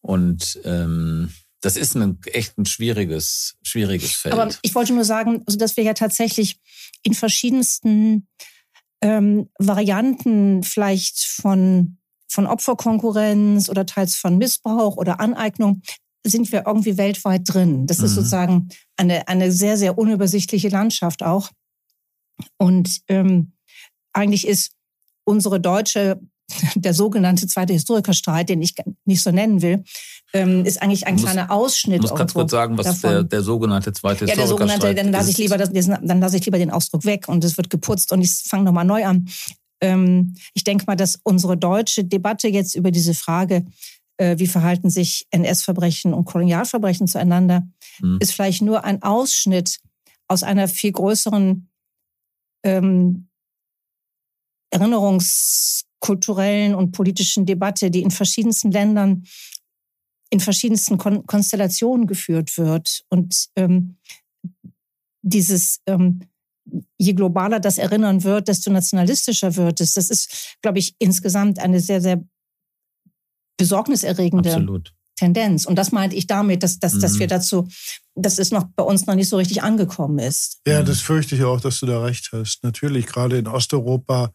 Und 0.00 0.60
ähm, 0.64 1.32
das 1.60 1.76
ist 1.76 1.96
ein 1.96 2.20
echt 2.26 2.56
ein 2.58 2.66
schwieriges, 2.66 3.56
schwieriges 3.62 4.12
Feld. 4.12 4.34
Aber 4.34 4.48
ich 4.62 4.74
wollte 4.74 4.94
nur 4.94 5.04
sagen, 5.04 5.42
also 5.46 5.58
dass 5.58 5.76
wir 5.76 5.84
ja 5.84 5.94
tatsächlich 5.94 6.60
in 7.02 7.14
verschiedensten 7.14 8.28
ähm, 9.00 9.48
Varianten 9.58 10.62
vielleicht 10.62 11.24
von, 11.24 11.98
von 12.28 12.46
Opferkonkurrenz 12.46 13.68
oder 13.68 13.86
teils 13.86 14.16
von 14.16 14.38
Missbrauch 14.38 14.96
oder 14.96 15.20
Aneignung 15.20 15.82
sind 16.24 16.50
wir 16.52 16.64
irgendwie 16.66 16.96
weltweit 16.96 17.42
drin. 17.44 17.86
Das 17.86 17.98
mhm. 17.98 18.04
ist 18.04 18.14
sozusagen 18.14 18.68
eine, 18.96 19.28
eine 19.28 19.50
sehr, 19.52 19.76
sehr 19.76 19.98
unübersichtliche 19.98 20.68
Landschaft 20.68 21.22
auch. 21.22 21.50
Und 22.56 23.00
ähm, 23.08 23.52
eigentlich 24.12 24.46
ist 24.46 24.72
unsere 25.24 25.60
deutsche, 25.60 26.20
der 26.74 26.94
sogenannte 26.94 27.46
zweite 27.46 27.72
Historikerstreit, 27.72 28.48
den 28.48 28.62
ich 28.62 28.74
nicht 29.04 29.22
so 29.22 29.30
nennen 29.30 29.62
will, 29.62 29.84
ähm, 30.32 30.64
ist 30.64 30.82
eigentlich 30.82 31.06
ein 31.06 31.14
muss, 31.14 31.24
kleiner 31.24 31.50
Ausschnitt. 31.50 32.04
Ich 32.04 32.10
muss 32.10 32.18
ganz 32.18 32.34
kurz 32.34 32.50
sagen, 32.50 32.76
was 32.78 33.00
der, 33.00 33.22
der 33.22 33.42
sogenannte 33.42 33.92
zweite 33.92 34.26
ja, 34.26 34.34
Historikerstreit 34.34 34.68
der 34.70 34.78
sogenannte, 34.78 35.02
dann 35.02 35.12
lasse 35.12 35.30
ich 35.30 35.38
lieber 35.38 35.58
das, 35.58 35.70
dann 35.72 36.20
lasse 36.20 36.36
ich 36.36 36.44
lieber 36.44 36.58
den 36.58 36.70
Ausdruck 36.70 37.04
weg 37.04 37.28
und 37.28 37.44
es 37.44 37.56
wird 37.56 37.70
geputzt 37.70 38.12
und 38.12 38.22
ich 38.22 38.30
fange 38.30 38.64
nochmal 38.64 38.84
neu 38.84 39.04
an. 39.04 39.28
Ähm, 39.80 40.34
ich 40.54 40.64
denke 40.64 40.84
mal, 40.86 40.96
dass 40.96 41.18
unsere 41.22 41.56
deutsche 41.56 42.04
Debatte 42.04 42.48
jetzt 42.48 42.74
über 42.74 42.90
diese 42.90 43.14
Frage, 43.14 43.64
äh, 44.16 44.38
wie 44.38 44.46
verhalten 44.46 44.90
sich 44.90 45.26
NS-Verbrechen 45.30 46.12
und 46.12 46.24
Kolonialverbrechen 46.24 47.06
zueinander, 47.06 47.66
mhm. 48.00 48.18
ist 48.20 48.32
vielleicht 48.32 48.62
nur 48.62 48.84
ein 48.84 49.02
Ausschnitt 49.02 49.78
aus 50.26 50.42
einer 50.42 50.68
viel 50.68 50.92
größeren 50.92 51.67
ähm, 52.62 53.28
erinnerungskulturellen 54.70 56.74
und 56.74 56.92
politischen 56.92 57.46
Debatte, 57.46 57.90
die 57.90 58.02
in 58.02 58.10
verschiedensten 58.10 58.70
Ländern 58.70 59.24
in 60.30 60.40
verschiedensten 60.40 60.98
Kon 60.98 61.26
Konstellationen 61.26 62.06
geführt 62.06 62.58
wird. 62.58 63.04
Und 63.08 63.48
ähm, 63.56 63.96
dieses, 65.22 65.80
ähm, 65.86 66.20
je 66.98 67.14
globaler 67.14 67.60
das 67.60 67.78
Erinnern 67.78 68.24
wird, 68.24 68.48
desto 68.48 68.70
nationalistischer 68.70 69.56
wird 69.56 69.80
es. 69.80 69.94
Das 69.94 70.10
ist, 70.10 70.58
glaube 70.60 70.78
ich, 70.78 70.94
insgesamt 70.98 71.58
eine 71.58 71.80
sehr, 71.80 72.00
sehr 72.00 72.22
besorgniserregende 73.56 74.50
Absolut. 74.50 74.94
Tendenz. 75.18 75.66
Und 75.66 75.76
das 75.76 75.92
meinte 75.92 76.16
ich 76.16 76.26
damit, 76.26 76.62
dass, 76.62 76.78
dass, 76.78 76.94
mhm. 76.94 77.00
dass 77.00 77.18
wir 77.18 77.26
mhm. 77.26 77.30
dazu, 77.30 77.68
dass 78.14 78.38
es 78.38 78.50
noch 78.50 78.64
bei 78.76 78.82
uns 78.82 79.06
noch 79.06 79.14
nicht 79.14 79.28
so 79.28 79.36
richtig 79.36 79.62
angekommen 79.62 80.18
ist. 80.18 80.60
Ja, 80.66 80.82
das 80.82 81.00
fürchte 81.00 81.34
ich 81.34 81.44
auch, 81.44 81.60
dass 81.60 81.80
du 81.80 81.86
da 81.86 82.02
recht 82.02 82.30
hast. 82.32 82.62
Natürlich, 82.62 83.06
gerade 83.06 83.38
in 83.38 83.46
Osteuropa 83.46 84.32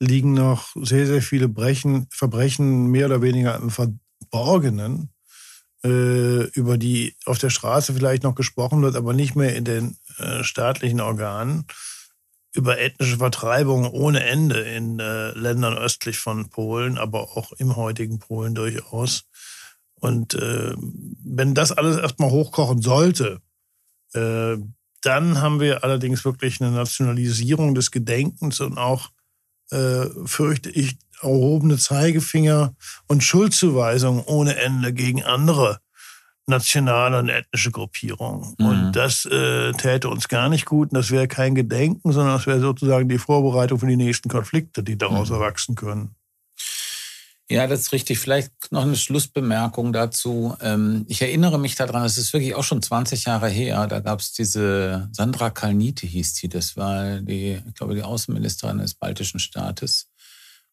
liegen 0.00 0.34
noch 0.34 0.74
sehr, 0.76 1.06
sehr 1.06 1.22
viele 1.22 1.48
Brechen, 1.48 2.06
Verbrechen 2.10 2.86
mehr 2.86 3.06
oder 3.06 3.22
weniger 3.22 3.56
im 3.56 3.70
Verborgenen, 3.70 5.10
äh, 5.84 6.44
über 6.50 6.78
die 6.78 7.14
auf 7.24 7.38
der 7.38 7.50
Straße 7.50 7.94
vielleicht 7.94 8.22
noch 8.22 8.34
gesprochen 8.34 8.82
wird, 8.82 8.96
aber 8.96 9.12
nicht 9.12 9.36
mehr 9.36 9.54
in 9.56 9.64
den 9.64 9.96
äh, 10.18 10.42
staatlichen 10.42 11.00
Organen 11.00 11.64
über 12.54 12.78
ethnische 12.78 13.18
Vertreibung 13.18 13.88
ohne 13.90 14.24
Ende 14.24 14.60
in 14.60 14.98
äh, 14.98 15.30
Ländern 15.30 15.76
östlich 15.76 16.18
von 16.18 16.48
Polen, 16.48 16.98
aber 16.98 17.36
auch 17.36 17.52
im 17.52 17.76
heutigen 17.76 18.18
Polen 18.18 18.54
durchaus. 18.54 19.24
Und 20.00 20.34
äh, 20.34 20.74
wenn 20.76 21.54
das 21.54 21.72
alles 21.72 21.96
erstmal 21.96 22.30
hochkochen 22.30 22.82
sollte, 22.82 23.40
äh, 24.14 24.56
dann 25.02 25.40
haben 25.40 25.60
wir 25.60 25.84
allerdings 25.84 26.24
wirklich 26.24 26.60
eine 26.60 26.70
Nationalisierung 26.70 27.74
des 27.74 27.90
Gedenkens 27.90 28.60
und 28.60 28.78
auch, 28.78 29.10
äh, 29.70 30.06
fürchte 30.24 30.70
ich, 30.70 30.96
erhobene 31.20 31.78
Zeigefinger 31.78 32.74
und 33.06 33.24
Schuldzuweisungen 33.24 34.22
ohne 34.24 34.56
Ende 34.56 34.92
gegen 34.92 35.24
andere 35.24 35.80
nationale 36.46 37.18
und 37.18 37.28
ethnische 37.28 37.70
Gruppierungen. 37.70 38.54
Mhm. 38.58 38.66
Und 38.66 38.92
das 38.92 39.26
äh, 39.26 39.72
täte 39.72 40.08
uns 40.08 40.28
gar 40.28 40.48
nicht 40.48 40.64
gut. 40.64 40.90
Und 40.90 40.94
das 40.94 41.10
wäre 41.10 41.28
kein 41.28 41.54
Gedenken, 41.54 42.12
sondern 42.12 42.36
das 42.36 42.46
wäre 42.46 42.60
sozusagen 42.60 43.08
die 43.08 43.18
Vorbereitung 43.18 43.78
für 43.78 43.86
die 43.86 43.96
nächsten 43.96 44.28
Konflikte, 44.28 44.82
die 44.82 44.96
daraus 44.96 45.28
mhm. 45.28 45.36
erwachsen 45.36 45.74
können. 45.74 46.14
Ja, 47.50 47.66
das 47.66 47.80
ist 47.80 47.92
richtig. 47.92 48.18
Vielleicht 48.18 48.52
noch 48.72 48.82
eine 48.82 48.96
Schlussbemerkung 48.96 49.94
dazu. 49.94 50.54
Ähm, 50.60 51.06
ich 51.08 51.22
erinnere 51.22 51.58
mich 51.58 51.76
daran, 51.76 52.04
es 52.04 52.18
ist 52.18 52.34
wirklich 52.34 52.54
auch 52.54 52.62
schon 52.62 52.82
20 52.82 53.24
Jahre 53.24 53.48
her. 53.48 53.86
Da 53.86 54.00
gab 54.00 54.20
es 54.20 54.32
diese 54.32 55.08
Sandra 55.12 55.48
Kalnite, 55.48 56.06
hieß 56.06 56.34
die. 56.34 56.50
Das 56.50 56.76
war 56.76 57.20
die, 57.20 57.58
ich 57.66 57.74
glaube, 57.74 57.94
die 57.94 58.02
Außenministerin 58.02 58.78
des 58.78 58.94
baltischen 58.94 59.40
Staates. 59.40 60.10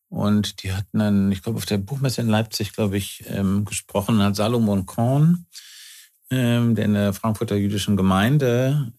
Und 0.09 0.63
die 0.63 0.73
hatten 0.73 0.99
dann, 0.99 1.31
ich 1.31 1.41
glaube, 1.41 1.57
auf 1.57 1.65
der 1.65 1.77
Buchmesse 1.77 2.19
in 2.21 2.27
Leipzig, 2.27 2.73
glaube 2.73 2.97
ich, 2.97 3.23
ähm, 3.29 3.63
gesprochen, 3.63 4.21
hat 4.21 4.35
Salomon 4.35 4.85
Korn, 4.85 5.45
ähm, 6.29 6.75
der 6.75 6.85
in 6.85 6.93
der 6.93 7.13
Frankfurter 7.13 7.55
jüdischen 7.55 7.95
Gemeinde 7.95 8.91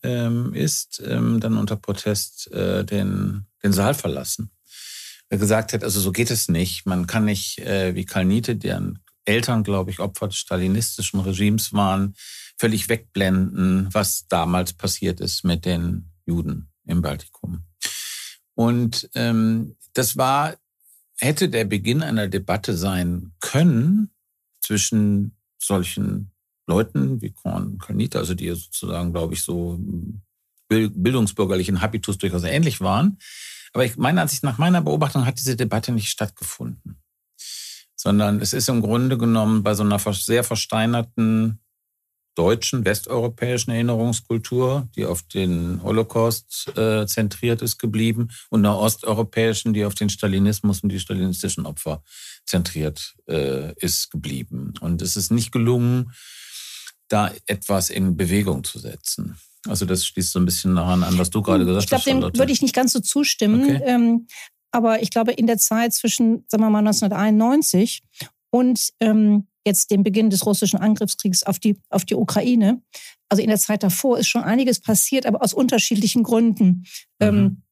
ist, 0.52 1.02
dann 1.04 1.58
unter 1.58 1.76
Protest 1.76 2.50
äh, 2.52 2.84
den, 2.84 3.46
den 3.62 3.72
Saal 3.72 3.94
verlassen 3.94 4.50
gesagt 5.30 5.72
hat, 5.72 5.82
also 5.82 6.00
so 6.00 6.12
geht 6.12 6.30
es 6.30 6.48
nicht. 6.48 6.86
Man 6.86 7.06
kann 7.06 7.24
nicht, 7.24 7.58
äh, 7.58 7.94
wie 7.94 8.04
Kalnite, 8.04 8.56
deren 8.56 9.00
Eltern, 9.24 9.64
glaube 9.64 9.90
ich, 9.90 9.98
Opfer 9.98 10.28
des 10.28 10.36
stalinistischen 10.36 11.20
Regimes 11.20 11.72
waren, 11.72 12.14
völlig 12.58 12.88
wegblenden, 12.88 13.88
was 13.92 14.26
damals 14.28 14.72
passiert 14.72 15.20
ist 15.20 15.44
mit 15.44 15.64
den 15.64 16.12
Juden 16.26 16.70
im 16.86 17.02
Baltikum. 17.02 17.64
Und 18.54 19.10
ähm, 19.14 19.76
das 19.92 20.16
war, 20.16 20.56
hätte 21.18 21.48
der 21.48 21.64
Beginn 21.64 22.02
einer 22.02 22.28
Debatte 22.28 22.76
sein 22.76 23.32
können 23.40 24.10
zwischen 24.60 25.36
solchen 25.58 26.30
Leuten 26.66 27.20
wie 27.20 27.32
Korn 27.32 27.78
Kalnite, 27.78 28.18
also 28.18 28.34
die 28.34 28.48
sozusagen, 28.50 29.12
glaube 29.12 29.34
ich, 29.34 29.42
so 29.42 29.78
bildungsbürgerlichen 30.68 31.80
Habitus 31.80 32.18
durchaus 32.18 32.42
ähnlich 32.42 32.80
waren, 32.80 33.18
aber 33.76 33.84
ich 33.84 33.98
meiner 33.98 34.22
Ansicht 34.22 34.42
nach 34.42 34.56
meiner 34.56 34.80
Beobachtung 34.80 35.26
hat 35.26 35.38
diese 35.38 35.54
Debatte 35.54 35.92
nicht 35.92 36.08
stattgefunden. 36.08 36.96
Sondern 37.94 38.40
es 38.40 38.54
ist 38.54 38.70
im 38.70 38.80
Grunde 38.80 39.18
genommen 39.18 39.62
bei 39.62 39.74
so 39.74 39.82
einer 39.82 39.98
sehr 39.98 40.44
versteinerten 40.44 41.60
deutschen, 42.36 42.86
westeuropäischen 42.86 43.74
Erinnerungskultur, 43.74 44.88
die 44.96 45.04
auf 45.04 45.24
den 45.24 45.82
Holocaust 45.82 46.72
äh, 46.74 47.06
zentriert 47.06 47.60
ist, 47.60 47.76
geblieben 47.76 48.30
und 48.48 48.64
einer 48.64 48.78
osteuropäischen, 48.78 49.74
die 49.74 49.84
auf 49.84 49.94
den 49.94 50.08
Stalinismus 50.08 50.80
und 50.80 50.88
die 50.88 51.00
stalinistischen 51.00 51.66
Opfer 51.66 52.02
zentriert 52.46 53.14
äh, 53.28 53.74
ist, 53.74 54.10
geblieben. 54.10 54.72
Und 54.80 55.02
es 55.02 55.16
ist 55.16 55.30
nicht 55.30 55.52
gelungen, 55.52 56.12
da 57.08 57.30
etwas 57.44 57.90
in 57.90 58.16
Bewegung 58.16 58.64
zu 58.64 58.78
setzen. 58.78 59.36
Also 59.68 59.84
das 59.84 60.06
schließt 60.06 60.32
so 60.32 60.38
ein 60.38 60.44
bisschen 60.44 60.74
daran 60.76 61.02
an, 61.02 61.18
was 61.18 61.30
du 61.30 61.42
gerade 61.42 61.64
gesagt 61.64 61.84
ich 61.84 61.88
glaub, 61.88 62.00
hast. 62.00 62.06
Ich 62.06 62.12
glaube, 62.12 62.32
dem 62.32 62.38
würde 62.38 62.52
ich 62.52 62.62
nicht 62.62 62.74
ganz 62.74 62.92
so 62.92 63.00
zustimmen. 63.00 63.62
Okay. 63.64 63.80
Ähm, 63.84 64.26
aber 64.72 65.02
ich 65.02 65.10
glaube, 65.10 65.32
in 65.32 65.46
der 65.46 65.58
Zeit 65.58 65.94
zwischen, 65.94 66.44
sagen 66.48 66.62
wir 66.62 66.70
mal, 66.70 66.80
1991 66.80 68.02
und 68.50 68.90
ähm, 69.00 69.46
jetzt 69.64 69.90
dem 69.90 70.02
Beginn 70.02 70.30
des 70.30 70.46
russischen 70.46 70.78
Angriffskriegs 70.78 71.42
auf 71.42 71.58
die, 71.58 71.80
auf 71.90 72.04
die 72.04 72.14
Ukraine, 72.14 72.82
also 73.28 73.42
in 73.42 73.48
der 73.48 73.58
Zeit 73.58 73.82
davor 73.82 74.18
ist 74.18 74.28
schon 74.28 74.44
einiges 74.44 74.80
passiert, 74.80 75.26
aber 75.26 75.42
aus 75.42 75.52
unterschiedlichen 75.52 76.22
Gründen. 76.22 76.84
Ähm, 77.20 77.34
mhm. 77.34 77.40
Ähm, 77.40 77.62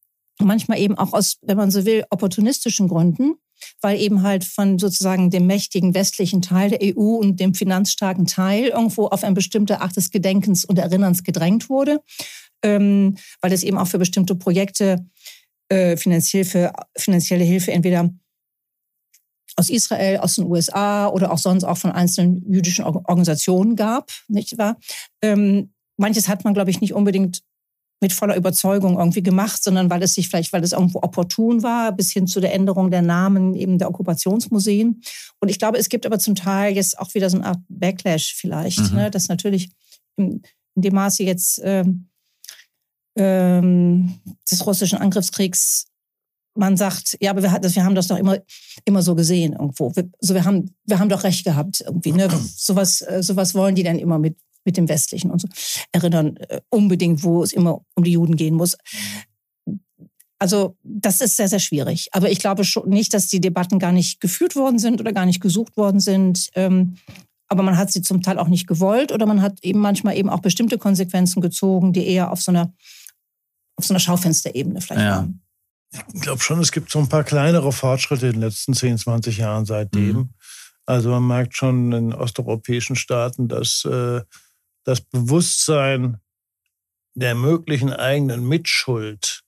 manchmal 0.40 0.78
eben 0.80 0.98
auch 0.98 1.12
aus, 1.12 1.38
wenn 1.42 1.56
man 1.56 1.70
so 1.70 1.84
will, 1.84 2.04
opportunistischen 2.10 2.88
Gründen 2.88 3.34
weil 3.80 4.00
eben 4.00 4.22
halt 4.22 4.44
von 4.44 4.78
sozusagen 4.78 5.30
dem 5.30 5.46
mächtigen 5.46 5.94
westlichen 5.94 6.42
Teil 6.42 6.70
der 6.70 6.80
EU 6.82 7.16
und 7.16 7.40
dem 7.40 7.54
finanzstarken 7.54 8.26
Teil 8.26 8.68
irgendwo 8.68 9.06
auf 9.06 9.24
eine 9.24 9.34
bestimmte 9.34 9.80
Art 9.80 9.96
des 9.96 10.10
Gedenkens 10.10 10.64
und 10.64 10.78
Erinnerns 10.78 11.22
gedrängt 11.22 11.68
wurde, 11.68 12.00
ähm, 12.62 13.16
weil 13.40 13.52
es 13.52 13.62
eben 13.62 13.78
auch 13.78 13.88
für 13.88 13.98
bestimmte 13.98 14.34
Projekte 14.34 15.06
äh, 15.68 15.96
finanziell 15.96 16.44
für, 16.44 16.72
finanzielle 16.96 17.44
Hilfe 17.44 17.72
entweder 17.72 18.10
aus 19.56 19.70
Israel, 19.70 20.18
aus 20.18 20.36
den 20.36 20.46
USA 20.46 21.08
oder 21.08 21.32
auch 21.32 21.38
sonst 21.38 21.64
auch 21.64 21.78
von 21.78 21.92
einzelnen 21.92 22.44
jüdischen 22.50 22.84
Organisationen 22.84 23.76
gab, 23.76 24.10
nicht 24.28 24.58
wahr? 24.58 24.76
Ähm, 25.22 25.72
manches 25.96 26.28
hat 26.28 26.44
man, 26.44 26.54
glaube 26.54 26.70
ich, 26.70 26.80
nicht 26.80 26.92
unbedingt 26.92 27.42
mit 28.04 28.12
voller 28.12 28.36
Überzeugung 28.36 28.98
irgendwie 28.98 29.22
gemacht, 29.22 29.64
sondern 29.64 29.88
weil 29.88 30.02
es 30.02 30.12
sich 30.12 30.28
vielleicht, 30.28 30.52
weil 30.52 30.62
es 30.62 30.72
irgendwo 30.72 30.98
opportun 30.98 31.62
war, 31.62 31.90
bis 31.90 32.12
hin 32.12 32.26
zu 32.26 32.38
der 32.38 32.52
Änderung 32.52 32.90
der 32.90 33.00
Namen 33.00 33.54
eben 33.54 33.78
der 33.78 33.88
Okkupationsmuseen. 33.88 35.00
Und 35.40 35.48
ich 35.48 35.58
glaube, 35.58 35.78
es 35.78 35.88
gibt 35.88 36.04
aber 36.04 36.18
zum 36.18 36.34
Teil 36.34 36.74
jetzt 36.74 36.98
auch 36.98 37.14
wieder 37.14 37.30
so 37.30 37.38
eine 37.38 37.46
Art 37.46 37.60
Backlash 37.70 38.34
vielleicht, 38.34 38.90
mhm. 38.90 38.96
ne, 38.96 39.10
dass 39.10 39.28
natürlich 39.28 39.70
in, 40.18 40.42
in, 40.74 40.82
dem 40.82 40.94
Maße 40.94 41.22
jetzt 41.22 41.62
ähm, 41.64 42.10
ähm, 43.16 44.20
des 44.50 44.66
russischen 44.66 44.98
Angriffskriegs 44.98 45.86
man 46.56 46.76
sagt, 46.76 47.16
ja, 47.20 47.30
aber 47.30 47.42
wir, 47.42 47.50
wir 47.50 47.84
haben 47.84 47.94
das 47.94 48.08
doch 48.08 48.18
immer, 48.18 48.36
immer 48.84 49.00
so 49.00 49.14
gesehen 49.14 49.54
irgendwo. 49.54 49.96
Wir, 49.96 50.08
so, 50.20 50.34
wir, 50.34 50.44
haben, 50.44 50.76
wir 50.84 50.98
haben 50.98 51.08
doch 51.08 51.24
recht 51.24 51.44
gehabt 51.44 51.80
irgendwie. 51.80 52.12
Ne? 52.12 52.28
Sowas, 52.54 53.00
äh, 53.00 53.22
sowas 53.22 53.54
wollen 53.54 53.74
die 53.74 53.82
dann 53.82 53.98
immer 53.98 54.18
mit, 54.18 54.36
mit 54.64 54.76
dem 54.76 54.88
Westlichen 54.88 55.30
und 55.30 55.40
so 55.40 55.48
erinnern, 55.92 56.36
äh, 56.48 56.60
unbedingt, 56.70 57.22
wo 57.22 57.42
es 57.42 57.52
immer 57.52 57.84
um 57.94 58.04
die 58.04 58.12
Juden 58.12 58.36
gehen 58.36 58.54
muss. 58.54 58.76
Also 60.38 60.76
das 60.82 61.20
ist 61.20 61.36
sehr, 61.36 61.48
sehr 61.48 61.60
schwierig. 61.60 62.08
Aber 62.12 62.30
ich 62.30 62.38
glaube 62.38 62.64
schon 62.64 62.88
nicht, 62.88 63.14
dass 63.14 63.28
die 63.28 63.40
Debatten 63.40 63.78
gar 63.78 63.92
nicht 63.92 64.20
geführt 64.20 64.56
worden 64.56 64.78
sind 64.78 65.00
oder 65.00 65.12
gar 65.12 65.26
nicht 65.26 65.40
gesucht 65.40 65.76
worden 65.76 66.00
sind. 66.00 66.50
Ähm, 66.54 66.96
aber 67.48 67.62
man 67.62 67.78
hat 67.78 67.92
sie 67.92 68.02
zum 68.02 68.22
Teil 68.22 68.38
auch 68.38 68.48
nicht 68.48 68.66
gewollt 68.66 69.12
oder 69.12 69.26
man 69.26 69.40
hat 69.40 69.62
eben 69.62 69.78
manchmal 69.78 70.16
eben 70.16 70.28
auch 70.28 70.40
bestimmte 70.40 70.78
Konsequenzen 70.78 71.40
gezogen, 71.40 71.92
die 71.92 72.06
eher 72.06 72.32
auf 72.32 72.42
so 72.42 72.50
einer, 72.50 72.72
auf 73.76 73.84
so 73.84 73.94
einer 73.94 74.00
Schaufensterebene 74.00 74.80
vielleicht 74.80 75.02
ja. 75.02 75.16
waren. 75.16 75.40
Ich 76.12 76.22
glaube 76.22 76.40
schon, 76.40 76.58
es 76.58 76.72
gibt 76.72 76.90
so 76.90 76.98
ein 76.98 77.08
paar 77.08 77.22
kleinere 77.22 77.70
Fortschritte 77.70 78.26
in 78.26 78.32
den 78.32 78.40
letzten 78.40 78.74
10, 78.74 78.98
20 78.98 79.38
Jahren 79.38 79.64
seitdem. 79.64 80.16
Mhm. 80.16 80.28
Also 80.86 81.10
man 81.10 81.26
merkt 81.26 81.56
schon 81.56 81.92
in 81.92 82.12
osteuropäischen 82.12 82.96
Staaten, 82.96 83.48
dass 83.48 83.84
äh, 83.84 84.20
das 84.84 85.00
Bewusstsein 85.00 86.18
der 87.14 87.34
möglichen 87.34 87.92
eigenen 87.92 88.46
Mitschuld 88.46 89.40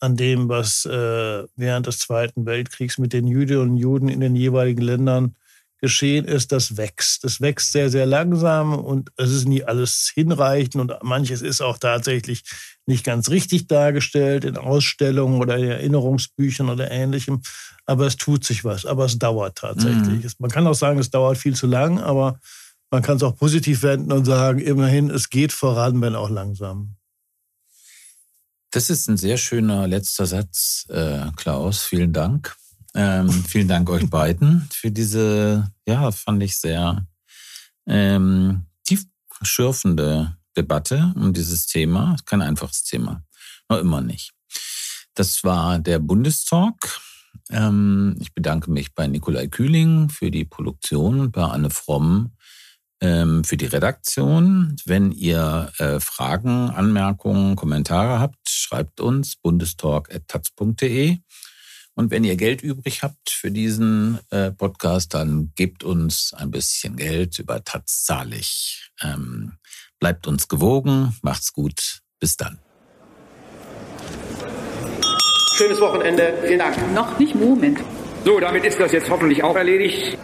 an 0.00 0.16
dem, 0.16 0.48
was 0.48 0.84
äh, 0.84 1.44
während 1.56 1.86
des 1.86 1.98
Zweiten 1.98 2.46
Weltkriegs 2.46 2.98
mit 2.98 3.12
den 3.12 3.26
Jüdinnen 3.26 3.70
und 3.70 3.76
Juden 3.76 4.08
in 4.08 4.20
den 4.20 4.36
jeweiligen 4.36 4.82
Ländern 4.82 5.34
geschehen 5.80 6.24
ist, 6.24 6.50
das 6.50 6.76
wächst. 6.76 7.24
Das 7.24 7.40
wächst 7.40 7.72
sehr, 7.72 7.88
sehr 7.88 8.06
langsam 8.06 8.74
und 8.74 9.10
es 9.16 9.30
ist 9.30 9.46
nie 9.46 9.62
alles 9.62 10.10
hinreichend 10.12 10.76
und 10.76 10.92
manches 11.02 11.40
ist 11.40 11.60
auch 11.60 11.78
tatsächlich 11.78 12.42
nicht 12.86 13.04
ganz 13.04 13.30
richtig 13.30 13.68
dargestellt 13.68 14.44
in 14.44 14.56
Ausstellungen 14.56 15.40
oder 15.40 15.56
in 15.56 15.70
Erinnerungsbüchern 15.70 16.68
oder 16.68 16.90
ähnlichem. 16.90 17.42
Aber 17.86 18.06
es 18.06 18.16
tut 18.16 18.44
sich 18.44 18.64
was, 18.64 18.86
aber 18.86 19.04
es 19.04 19.18
dauert 19.18 19.58
tatsächlich. 19.58 20.24
Mhm. 20.24 20.30
Man 20.38 20.50
kann 20.50 20.66
auch 20.66 20.74
sagen, 20.74 20.98
es 20.98 21.10
dauert 21.10 21.38
viel 21.38 21.54
zu 21.54 21.66
lang, 21.66 22.00
aber 22.00 22.40
man 22.90 23.02
kann 23.02 23.16
es 23.16 23.22
auch 23.22 23.36
positiv 23.36 23.82
wenden 23.82 24.12
und 24.12 24.24
sagen, 24.24 24.60
immerhin, 24.60 25.10
es 25.10 25.30
geht 25.30 25.52
voran, 25.52 26.00
wenn 26.00 26.14
auch 26.14 26.30
langsam. 26.30 26.96
Das 28.70 28.90
ist 28.90 29.08
ein 29.08 29.16
sehr 29.16 29.38
schöner 29.38 29.86
letzter 29.86 30.26
Satz, 30.26 30.86
äh, 30.90 31.30
Klaus. 31.36 31.82
Vielen 31.82 32.12
Dank. 32.12 32.54
Ähm, 32.94 33.30
vielen 33.30 33.68
Dank 33.68 33.88
euch 33.90 34.08
beiden 34.08 34.68
für 34.72 34.90
diese, 34.90 35.70
ja, 35.86 36.10
fand 36.10 36.42
ich 36.42 36.58
sehr 36.58 37.06
ähm, 37.86 38.66
tiefschürfende 38.84 40.36
Debatte 40.56 41.12
um 41.16 41.32
dieses 41.32 41.66
Thema. 41.66 42.16
Kein 42.26 42.42
einfaches 42.42 42.84
Thema. 42.84 43.22
Noch 43.68 43.78
immer 43.78 44.00
nicht. 44.00 44.32
Das 45.14 45.44
war 45.44 45.78
der 45.78 45.98
Bundestalk. 45.98 47.00
Ähm, 47.50 48.16
ich 48.20 48.34
bedanke 48.34 48.70
mich 48.70 48.94
bei 48.94 49.06
Nikolai 49.06 49.46
Kühling 49.46 50.10
für 50.10 50.30
die 50.30 50.44
Produktion 50.44 51.20
und 51.20 51.32
bei 51.32 51.44
Anne 51.44 51.70
Fromm 51.70 52.32
für 53.00 53.56
die 53.56 53.66
Redaktion. 53.66 54.76
Wenn 54.84 55.12
ihr 55.12 55.70
äh, 55.78 56.00
Fragen, 56.00 56.70
Anmerkungen, 56.70 57.54
Kommentare 57.54 58.18
habt, 58.18 58.48
schreibt 58.48 59.00
uns 59.00 59.36
bundestalk.taz.de. 59.36 61.18
Und 61.98 62.12
wenn 62.12 62.22
ihr 62.22 62.36
Geld 62.36 62.62
übrig 62.62 63.02
habt 63.02 63.28
für 63.28 63.50
diesen 63.50 64.20
äh, 64.30 64.52
Podcast, 64.52 65.14
dann 65.14 65.50
gebt 65.56 65.82
uns 65.82 66.32
ein 66.32 66.52
bisschen 66.52 66.96
Geld 66.96 67.40
über 67.40 67.64
Taz 67.64 68.04
zahlig. 68.04 68.88
Ähm, 69.02 69.54
bleibt 69.98 70.28
uns 70.28 70.46
gewogen, 70.46 71.16
macht's 71.22 71.52
gut, 71.52 72.00
bis 72.20 72.36
dann. 72.36 72.60
Schönes 75.56 75.80
Wochenende, 75.80 76.38
vielen 76.46 76.60
Dank. 76.60 76.76
Noch 76.94 77.18
nicht 77.18 77.34
Moment. 77.34 77.80
So, 78.24 78.38
damit 78.38 78.64
ist 78.64 78.78
das 78.78 78.92
jetzt 78.92 79.10
hoffentlich 79.10 79.42
auch 79.42 79.56
erledigt. 79.56 80.16